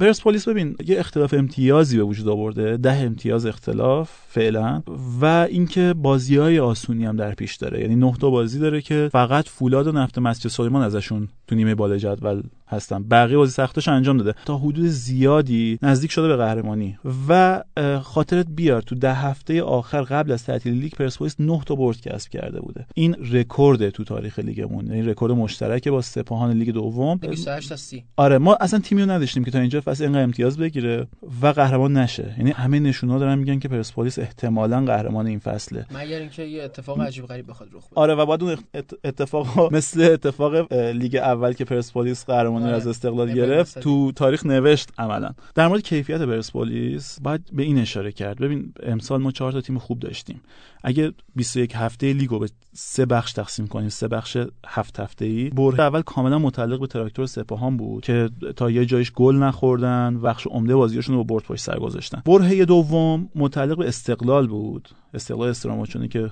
پرسپولیس 0.00 0.48
ببین 0.48 0.76
یه 0.86 0.98
اختلاف 0.98 1.34
امتیازی 1.34 1.96
به 1.96 2.02
وجود 2.02 2.28
آورده 2.28 2.76
ده 2.76 2.92
امتیاز 2.92 3.46
اختلاف 3.46 4.10
فعلا 4.28 4.82
و 5.20 5.46
اینکه 5.50 5.94
بازی 5.96 6.36
های 6.36 6.58
آسونی 6.58 7.04
هم 7.04 7.16
در 7.16 7.34
پیش 7.34 7.56
داره. 7.56 7.80
یعنی 7.80 7.96
نه 7.96 8.14
تا 8.20 8.30
بازی 8.30 8.58
داره 8.58 8.80
که 8.80 9.08
فقط 9.12 9.48
فولاد 9.48 9.86
و 9.86 9.92
نفت 9.92 10.18
مسجد 10.18 10.50
سلیمان 10.50 10.82
ازشون 10.82 11.28
تو 11.46 11.54
نیمه 11.54 11.74
بالا 11.74 11.96
جدول 11.96 12.42
هستن. 12.68 13.02
بقیه 13.02 13.36
بازی 13.36 13.52
سختش 13.52 13.88
انجام 13.88 14.16
داده. 14.18 14.34
تا 14.44 14.58
حدود 14.58 14.86
زیادی 14.86 15.78
نزدیک 15.82 16.10
شده 16.10 16.28
به 16.28 16.36
قهرمانی. 16.36 16.98
و 17.28 17.62
خاطرت 18.02 18.46
بیار 18.48 18.82
تو 18.82 18.94
ده 18.94 19.14
هفته 19.14 19.62
آخر 19.62 20.02
قبل 20.02 20.32
از 20.32 20.44
تعطیل 20.44 20.72
لیگ 20.72 20.92
پرسپولیس 20.92 21.36
9 21.38 21.60
تا 21.66 21.74
برد 21.74 22.00
کسب 22.00 22.30
کرده 22.30 22.60
بوده. 22.60 22.86
این 22.94 23.16
رکورد 23.32 23.90
تو 23.90 24.04
تاریخ 24.04 24.38
لیگمون 24.38 24.86
یعنی 24.86 25.02
رکورد 25.02 25.32
مشترک 25.32 25.88
با 25.88 26.02
سپاهان 26.02 26.50
لیگ 26.50 26.70
دوم. 26.70 27.16
28 27.16 27.68
تا 27.68 27.76
30 27.76 28.04
آره 28.16 28.38
ما 28.38 28.56
اصلا 28.60 28.80
تیمی 28.80 29.02
رو 29.02 29.10
نداشتیم 29.10 29.44
که 29.44 29.50
تا 29.50 29.58
اینجا 29.58 29.77
فصل 29.80 30.04
اینقدر 30.04 30.22
امتیاز 30.22 30.58
بگیره 30.58 31.06
و 31.42 31.46
قهرمان 31.46 31.96
نشه. 31.96 32.34
یعنی 32.38 32.50
همه 32.50 32.80
نشونا 32.80 33.18
دارن 33.18 33.38
میگن 33.38 33.58
که 33.58 33.68
پرسپولیس 33.68 34.18
احتمالا 34.18 34.84
قهرمان 34.84 35.26
این 35.26 35.38
فصله. 35.38 35.86
مگر 35.90 36.18
اینکه 36.18 36.42
یه 36.42 36.62
اتفاق 36.62 37.00
عجیب 37.00 37.26
غریب 37.26 37.46
بخواد 37.50 37.68
رخ 37.72 37.86
بده. 37.90 38.00
آره 38.00 38.14
و 38.14 38.26
بعد 38.26 38.42
اون 38.42 38.56
ات- 38.74 38.94
اتفاق 39.04 39.72
مثل 39.76 40.00
اتفاق 40.12 40.72
لیگ 40.72 41.16
اول 41.16 41.52
که 41.52 41.64
پرسپولیس 41.64 42.24
قهرمانی 42.24 42.64
آره. 42.66 42.76
از 42.76 42.86
استقلال 42.86 43.34
گرفت. 43.34 43.78
تو 43.78 44.12
تاریخ 44.12 44.46
نوشت 44.46 44.88
عملا. 44.98 45.30
در 45.54 45.68
مورد 45.68 45.82
کیفیت 45.82 46.20
پرسپولیس 46.22 47.20
باید 47.20 47.42
به 47.52 47.62
این 47.62 47.78
اشاره 47.78 48.12
کرد. 48.12 48.38
ببین 48.38 48.72
امسال 48.82 49.20
ما 49.22 49.30
چهار 49.30 49.52
تا 49.52 49.60
تیم 49.60 49.78
خوب 49.78 49.98
داشتیم. 49.98 50.40
اگه 50.84 51.12
21 51.36 51.72
هفته 51.74 52.12
لیگو 52.12 52.38
به 52.38 52.48
سه 52.72 53.06
بخش 53.06 53.32
تقسیم 53.32 53.66
کنیم 53.66 53.88
سه 53.88 54.08
بخش 54.08 54.36
هفت 54.66 55.00
هفته 55.00 55.24
ای 55.24 55.50
بره 55.50 55.80
اول 55.80 56.02
کاملا 56.02 56.38
متعلق 56.38 56.80
به 56.80 56.86
تراکتور 56.86 57.26
سپاهان 57.26 57.76
بود 57.76 58.04
که 58.04 58.30
تا 58.56 58.70
یه 58.70 58.84
جایش 58.86 59.12
گل 59.12 59.34
نخوردن 59.68 60.20
بخش 60.20 60.46
عمده 60.46 60.76
بازیشون 60.76 61.16
رو 61.16 61.24
با 61.24 61.34
برد 61.34 61.44
پشت 61.44 61.60
سر 61.60 61.78
گذاشتن. 61.78 62.22
برهه 62.26 62.64
دوم 62.64 63.28
متعلق 63.34 63.78
به 63.78 63.88
استقلال 63.88 64.46
بود. 64.46 64.88
استقلال 65.14 65.48
استراماچونی 65.48 66.08
که 66.08 66.30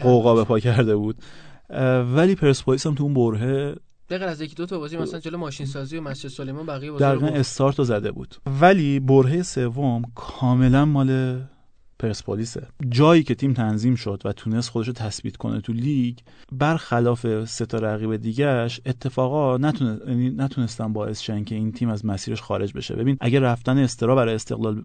قوقا 0.00 0.34
به 0.34 0.44
پا 0.44 0.58
کرده 0.58 0.96
بود. 0.96 1.16
ولی 2.14 2.34
پرسپولیس 2.34 2.86
هم 2.86 2.94
تو 2.94 3.04
اون 3.04 3.14
برهه 3.14 3.76
به 4.08 4.18
غیر 4.18 4.28
از 4.28 4.40
یکی 4.40 4.54
دو 4.54 4.66
تا 4.66 4.78
بازی 4.78 4.96
مثلا 4.96 5.20
جلو 5.20 5.38
ماشین 5.38 5.66
سازی 5.66 5.96
و 5.96 6.00
مسجد 6.00 6.28
سلیمان 6.28 6.66
بقیه 6.66 6.90
بازی 6.90 7.04
رو 7.04 7.10
دقیقا. 7.10 7.26
استارت 7.26 7.78
رو 7.78 7.84
زده 7.84 8.12
بود. 8.12 8.34
ولی 8.60 9.00
برهه 9.00 9.42
سوم 9.42 10.02
کاملا 10.14 10.84
مال 10.84 11.40
پرسپولیسه 12.04 12.66
جایی 12.88 13.22
که 13.22 13.34
تیم 13.34 13.52
تنظیم 13.52 13.94
شد 13.94 14.22
و 14.24 14.32
تونست 14.32 14.70
خودش 14.70 14.86
رو 14.86 14.92
تثبیت 14.92 15.36
کنه 15.36 15.60
تو 15.60 15.72
لیگ 15.72 16.18
برخلاف 16.52 17.44
سه 17.44 17.66
تا 17.66 17.78
رقیب 17.78 18.16
دیگهش 18.16 18.80
اتفاقا. 18.86 19.58
یعنی 20.08 20.30
نتونستن 20.30 20.92
باعث 20.92 21.20
شن 21.20 21.44
که 21.44 21.54
این 21.54 21.72
تیم 21.72 21.88
از 21.88 22.06
مسیرش 22.06 22.42
خارج 22.42 22.72
بشه 22.72 22.96
ببین 22.96 23.16
اگه 23.20 23.40
رفتن 23.40 23.78
استرا 23.78 24.14
برای 24.14 24.34
استقلال 24.34 24.84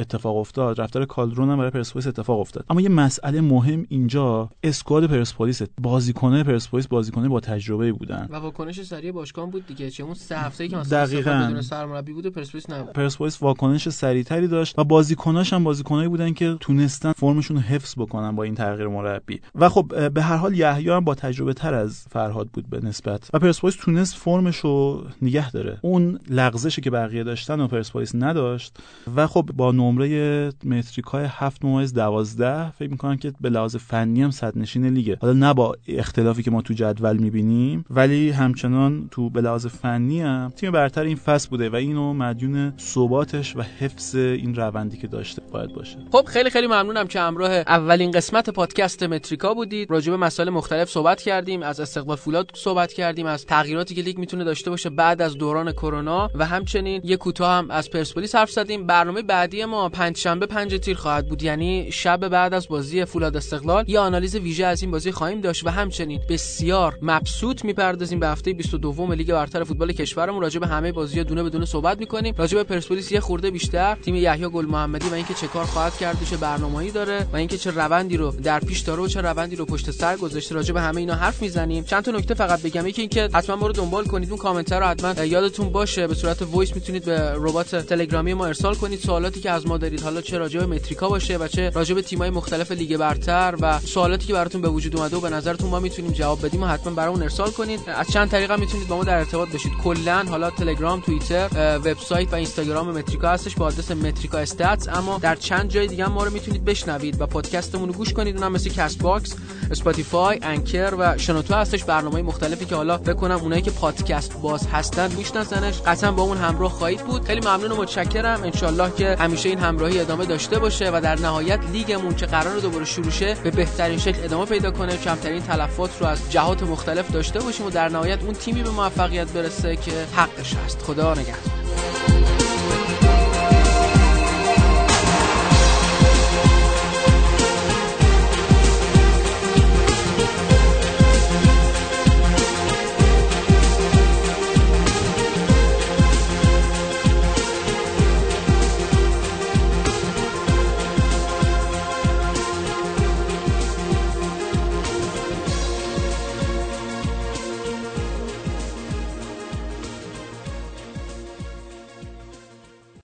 اتفاق 0.00 0.36
افتاد. 0.36 0.80
رفتار 0.80 1.04
کالدرون 1.04 1.50
هم 1.50 1.58
برای 1.58 1.70
پرسپولیس 1.70 2.06
اتفاق 2.06 2.40
افتاد. 2.40 2.64
اما 2.70 2.80
یه 2.80 2.88
مسئله 2.88 3.40
مهم 3.40 3.86
اینجا 3.88 4.50
اسکواد 4.62 5.06
پرسپولیس 5.06 5.62
بازیکنه 5.82 6.44
پرسپولیس 6.44 6.86
بازیکنه 6.86 7.28
با 7.28 7.40
تجربه 7.40 7.92
بودن. 7.92 8.28
و 8.30 8.36
واکنش 8.36 8.82
سریع 8.82 9.12
باشگاه 9.12 9.50
بود 9.50 9.66
دیگه 9.66 9.90
چه 9.90 10.02
اون 10.04 10.14
سه 10.14 10.38
هفته‌ای 10.38 10.70
که 10.70 10.76
مثلا 10.76 11.04
دقیقاً. 11.04 11.46
بدون 11.48 11.60
سرمربی 11.60 12.12
بود 12.12 12.26
پرسپولیس 12.26 12.70
نبود. 12.70 12.92
پرسپولیس 12.92 13.42
واکنش 13.42 13.88
سریعتری 13.88 14.48
داشت 14.48 14.78
و 14.78 14.84
بازیکناش 14.84 15.52
هم 15.52 15.64
بازیکنایی 15.64 16.08
بودن 16.08 16.32
که 16.32 16.56
تونستن 16.60 17.12
فرمشون 17.12 17.56
رو 17.56 17.62
حفظ 17.62 17.94
بکنن 17.98 18.36
با 18.36 18.42
این 18.42 18.54
تغییر 18.54 18.88
مربی. 18.88 19.40
و 19.54 19.68
خب 19.68 20.08
به 20.08 20.22
هر 20.22 20.36
حال 20.36 20.58
یحیی 20.58 20.88
هم 20.88 21.04
با 21.04 21.14
تجربه 21.14 21.54
تر 21.54 21.74
از 21.74 22.04
فرهاد 22.10 22.48
بود 22.48 22.70
به 22.70 22.80
نسبت. 22.80 23.30
و 23.32 23.38
پرسپولیس 23.38 23.76
تونست 23.76 24.14
فرمش 24.14 24.56
رو 24.56 25.04
نگه 25.22 25.50
داره. 25.50 25.78
اون 25.82 26.18
لغزشی 26.30 26.80
که 26.80 26.90
بقیه 26.90 27.24
داشتن 27.24 27.60
و 27.60 27.68
پرسپولیس 27.68 28.14
نداشت. 28.14 28.76
و 29.16 29.26
خب 29.26 29.50
با 29.56 29.72
نمره 29.90 30.52
متریکای 30.64 31.24
7 31.28 31.64
ممیز 31.64 31.94
12 31.94 32.70
فکر 32.70 32.90
می‌کنم 32.90 33.16
که 33.16 33.32
به 33.40 33.50
لحاظ 33.50 33.76
فنی 33.76 34.22
هم 34.22 34.30
صدرنشین 34.30 34.86
لیگه. 34.86 35.18
حالا 35.20 35.32
نه 35.32 35.54
با 35.54 35.76
اختلافی 35.88 36.42
که 36.42 36.50
ما 36.50 36.62
تو 36.62 36.74
جدول 36.74 37.16
می‌بینیم 37.16 37.84
ولی 37.90 38.30
همچنان 38.30 39.08
تو 39.10 39.30
به 39.30 39.40
لحاظ 39.40 39.66
فنی 39.66 40.20
هم 40.20 40.52
تیم 40.56 40.72
برتر 40.72 41.02
این 41.02 41.16
فصل 41.16 41.48
بوده 41.48 41.70
و 41.70 41.74
اینو 41.74 42.12
مدیون 42.12 42.72
ثباتش 42.78 43.56
و 43.56 43.62
حفظ 43.62 44.14
این 44.14 44.54
روندی 44.54 44.96
که 44.96 45.06
داشته 45.06 45.42
باید 45.52 45.72
باشه. 45.72 45.98
خب 46.12 46.24
خیلی 46.26 46.50
خیلی 46.50 46.66
ممنونم 46.66 47.06
که 47.06 47.20
همراه 47.20 47.50
اولین 47.52 48.10
قسمت 48.10 48.50
پادکست 48.50 49.02
متریکا 49.02 49.54
بودید. 49.54 49.90
راجع 49.90 50.10
به 50.10 50.16
مسائل 50.16 50.50
مختلف 50.50 50.90
صحبت 50.90 51.22
کردیم 51.22 51.62
از 51.62 51.80
استقبال 51.80 52.16
فولاد 52.16 52.50
صحبت 52.54 52.92
کردیم 52.92 53.26
از 53.26 53.46
تغییراتی 53.46 53.94
که 53.94 54.02
لیگ 54.02 54.18
می‌تونه 54.18 54.44
داشته 54.44 54.70
باشه 54.70 54.90
بعد 54.90 55.22
از 55.22 55.38
دوران 55.38 55.72
کرونا 55.72 56.30
و 56.34 56.46
همچنین 56.46 57.00
یه 57.04 57.16
کوتاه 57.16 57.58
هم 57.58 57.70
از 57.70 57.90
پرسپولیس 57.90 58.34
حرف 58.34 58.50
زدیم. 58.50 58.86
برنامه 58.86 59.22
بعدی 59.22 59.64
ما 59.64 59.79
پنج 59.88 60.16
شنبه 60.16 60.46
پنج 60.46 60.78
تیر 60.78 60.96
خواهد 60.96 61.26
بود. 61.28 61.42
یعنی 61.42 61.92
شب 61.92 62.28
بعد 62.28 62.54
از 62.54 62.68
بازی 62.68 63.04
فولاد 63.04 63.36
استقلال 63.36 63.84
یه 63.88 63.98
آنالیز 63.98 64.36
ویژه 64.36 64.66
از 64.66 64.82
این 64.82 64.90
بازی 64.90 65.12
خواهیم 65.12 65.40
داشت 65.40 65.66
و 65.66 65.70
همچنین 65.70 66.20
بسیار 66.28 66.98
مبسوط 67.02 67.64
می‌پردازیم 67.64 68.20
به 68.20 68.28
هفته 68.28 68.52
22 68.52 69.14
لیگ 69.14 69.32
برتر 69.32 69.64
فوتبال 69.64 69.92
کشورمون. 69.92 70.42
راجع 70.42 70.60
به 70.60 70.66
همه 70.66 70.92
بازی‌ها 70.92 71.24
دونه 71.24 71.42
به 71.42 71.49
دونه 71.49 71.64
صحبت 71.64 71.98
می‌کنیم. 71.98 72.34
راجع 72.38 72.56
به 72.56 72.64
پرسپولیس 72.64 73.12
یه 73.12 73.20
خورده 73.20 73.50
بیشتر. 73.50 73.94
تیم 73.94 74.14
یحیی 74.14 74.48
گل 74.48 74.66
محمدی 74.66 75.08
و 75.08 75.14
اینکه 75.14 75.34
چه 75.34 75.46
کار 75.46 75.64
خواهد 75.64 75.96
کرد 75.96 76.16
چه 76.30 76.36
برنامه‌ای 76.36 76.90
داره 76.90 77.26
و 77.32 77.36
اینکه 77.36 77.58
چه 77.58 77.70
روندی 77.70 78.16
رو 78.16 78.30
در 78.30 78.60
پیش 78.60 78.80
داره 78.80 79.02
و 79.02 79.06
چه 79.06 79.20
روندی 79.20 79.56
رو 79.56 79.64
پشت 79.64 79.90
سر 79.90 80.16
گذاشته. 80.16 80.54
راجع 80.54 80.74
به 80.74 80.80
همه 80.80 81.00
اینا 81.00 81.14
حرف 81.14 81.42
می‌زنیم. 81.42 81.84
چند 81.84 82.04
تا 82.04 82.10
نکته 82.10 82.34
فقط 82.34 82.62
بگم. 82.62 82.86
یکی 82.86 83.02
اینکه 83.02 83.28
حتما 83.34 83.56
ما 83.56 83.66
رو 83.66 83.72
دنبال 83.72 84.04
کنید. 84.04 84.28
اون 84.28 84.38
کامنت 84.38 84.72
رو 84.72 84.86
حتما 84.86 85.24
یادتون 85.24 85.68
باشه. 85.68 86.06
به 86.06 86.14
صورت 86.14 86.42
voice 86.42 86.74
می‌تونید 86.74 87.04
به 87.04 87.32
ربات 87.34 87.76
تلگرامی 87.76 88.34
ما 88.34 88.46
ارسال 88.46 88.74
کنید. 88.74 88.98
سوالاتی 88.98 89.40
که 89.40 89.50
از 89.60 89.66
ما 89.66 89.78
دارید. 89.78 90.02
حالا 90.02 90.20
چه 90.20 90.38
راجع 90.38 90.60
به 90.60 90.66
متریکا 90.66 91.08
باشه 91.08 91.36
و 91.36 91.48
چه 91.48 91.70
راجع 91.70 91.94
به 91.94 92.02
تیم‌های 92.02 92.30
مختلف 92.30 92.72
لیگ 92.72 92.96
برتر 92.96 93.54
و 93.60 93.78
سوالاتی 93.78 94.26
که 94.26 94.32
براتون 94.32 94.60
به 94.60 94.68
وجود 94.68 94.96
اومده 94.96 95.16
و 95.16 95.20
به 95.20 95.30
نظرتون 95.30 95.70
ما 95.70 95.80
می‌تونیم 95.80 96.12
جواب 96.12 96.46
بدیم 96.46 96.62
و 96.62 96.66
حتما 96.66 96.92
برامون 96.94 97.22
ارسال 97.22 97.50
کنید. 97.50 97.80
از 97.86 98.06
چند 98.08 98.30
طریقا 98.30 98.56
می‌تونید 98.56 98.88
با 98.88 98.96
ما 98.96 99.04
در 99.04 99.18
ارتباط 99.18 99.48
باشید 99.48 99.72
کلا 99.84 100.24
حالا 100.28 100.50
تلگرام 100.50 101.00
توییتر 101.00 101.48
وبسایت 101.84 102.32
و 102.32 102.34
اینستاگرام 102.34 102.90
متریکا 102.90 103.28
هستش 103.28 103.54
با 103.54 103.66
آدرس 103.66 103.90
Metrica 103.90 104.38
Stats. 104.38 104.88
اما 104.88 105.18
در 105.18 105.36
چند 105.36 105.70
جای 105.70 105.86
دیگه 105.86 106.08
ما 106.08 106.24
رو 106.24 106.32
می‌تونید 106.32 106.64
بشنوید 106.64 107.20
و 107.20 107.26
پادکستمون 107.26 107.88
رو 107.88 107.94
گوش 107.94 108.12
کنید. 108.12 108.36
اونم 108.36 108.52
مثل 108.52 108.70
Castbox 108.70 109.34
Spotify 109.70 110.38
Anchor 110.42 110.94
و 110.98 111.18
شنوتو 111.18 111.54
هستش. 111.54 111.84
برنامه 111.84 112.22
مختلفی 112.22 112.64
که 112.64 112.74
حالا 112.74 112.98
فکر 112.98 113.14
کنم 113.14 113.38
اونایی 113.42 113.62
که 113.62 113.70
پادکست 113.70 114.40
باز 114.42 114.66
هستن 114.66 115.12
میشناسنش. 115.12 115.80
قطعا 115.80 116.12
با 116.12 116.22
اون 116.22 116.36
همراه 116.36 116.72
خواهید 116.72 117.04
بود. 117.04 117.24
خیلی 117.24 117.40
ممنون 117.40 117.72
و 117.72 117.76
متشکرم. 117.76 118.42
انشالله 118.42 118.92
که 118.96 119.16
همیشه 119.18 119.49
این 119.50 119.58
همراهی 119.58 120.00
ادامه 120.00 120.24
داشته 120.24 120.58
باشه 120.58 120.90
و 120.90 121.00
در 121.00 121.18
نهایت 121.18 121.60
لیگمون 121.72 122.14
که 122.14 122.26
قراره 122.26 122.58
دوباره 122.58 122.84
شروع 122.84 123.10
شه 123.10 123.34
به 123.44 123.50
بهترین 123.50 123.98
شکل 123.98 124.24
ادامه 124.24 124.46
پیدا 124.46 124.70
کنه 124.70 124.96
کمترین 124.96 125.42
تلفات 125.42 125.90
رو 126.00 126.06
از 126.06 126.32
جهات 126.32 126.62
مختلف 126.62 127.10
داشته 127.10 127.40
باشیم 127.40 127.66
و 127.66 127.70
در 127.70 127.88
نهایت 127.88 128.22
اون 128.22 128.34
تیمی 128.34 128.62
به 128.62 128.70
موفقیت 128.70 129.28
برسه 129.28 129.76
که 129.76 129.92
حقش 130.16 130.54
هست. 130.54 130.82
خدا 130.82 131.14
نگهدار. 131.14 132.19